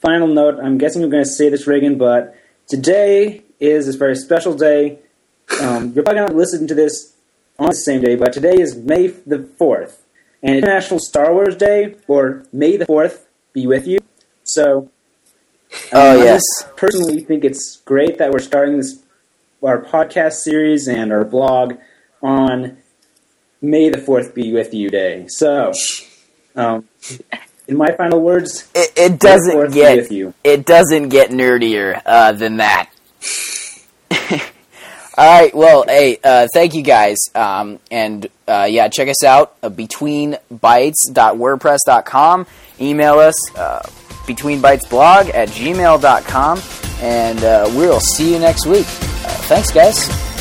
final 0.00 0.28
note, 0.28 0.58
I'm 0.62 0.78
guessing 0.78 1.00
you're 1.00 1.10
going 1.10 1.24
to 1.24 1.30
say 1.30 1.48
this, 1.48 1.66
Reagan, 1.66 1.98
but 1.98 2.36
today 2.68 3.42
is 3.60 3.86
this 3.86 3.96
very 3.96 4.16
special 4.16 4.54
day. 4.54 4.98
Um, 5.60 5.92
you're 5.94 6.04
probably 6.04 6.22
not 6.22 6.34
listening 6.34 6.68
to 6.68 6.74
this 6.74 7.14
on 7.58 7.68
the 7.68 7.74
same 7.74 8.02
day, 8.02 8.14
but 8.14 8.32
today 8.32 8.60
is 8.60 8.76
May 8.76 9.08
the 9.08 9.44
fourth, 9.58 10.02
and 10.42 10.56
International 10.56 11.00
Star 11.00 11.32
Wars 11.32 11.56
Day, 11.56 11.96
or 12.06 12.44
May 12.52 12.76
the 12.76 12.86
fourth 12.86 13.23
be 13.54 13.66
with 13.66 13.86
you. 13.86 14.00
So, 14.42 14.90
Oh, 15.92 16.20
I 16.20 16.24
yes. 16.24 16.40
just 16.60 16.76
personally 16.76 17.20
think 17.24 17.44
it's 17.44 17.80
great 17.84 18.18
that 18.18 18.30
we're 18.30 18.38
starting 18.38 18.76
this 18.76 19.00
our 19.62 19.82
podcast 19.82 20.34
series 20.34 20.86
and 20.88 21.10
our 21.10 21.24
blog 21.24 21.74
on 22.22 22.76
May 23.62 23.88
the 23.88 23.98
fourth 23.98 24.34
be 24.34 24.52
with 24.52 24.74
you 24.74 24.90
day. 24.90 25.24
So, 25.28 25.72
um, 26.54 26.86
in 27.66 27.76
my 27.78 27.90
final 27.92 28.20
words, 28.20 28.68
It, 28.74 28.92
it 28.94 29.18
doesn't 29.18 29.72
get 29.72 29.96
with 29.96 30.12
you. 30.12 30.34
it 30.44 30.66
doesn't 30.66 31.08
get 31.08 31.30
nerdier 31.30 32.02
uh, 32.04 32.32
than 32.32 32.58
that. 32.58 32.90
All 35.16 35.40
right, 35.40 35.54
well, 35.54 35.84
hey, 35.86 36.18
uh, 36.24 36.48
thank 36.52 36.74
you 36.74 36.82
guys, 36.82 37.18
um, 37.36 37.78
and 37.88 38.26
uh, 38.48 38.66
yeah, 38.68 38.88
check 38.88 39.08
us 39.08 39.22
out 39.22 39.54
uh, 39.62 39.70
betweenbytes.wordpress.com. 39.70 42.46
Email 42.80 43.20
us 43.20 43.56
uh, 43.56 43.78
betweenbytesblog 44.26 45.32
at 45.32 45.50
gmail.com, 45.50 46.60
and 47.00 47.44
uh, 47.44 47.70
we'll 47.76 48.00
see 48.00 48.32
you 48.32 48.40
next 48.40 48.66
week. 48.66 48.86
Uh, 48.86 49.28
thanks, 49.46 49.70
guys. 49.70 50.33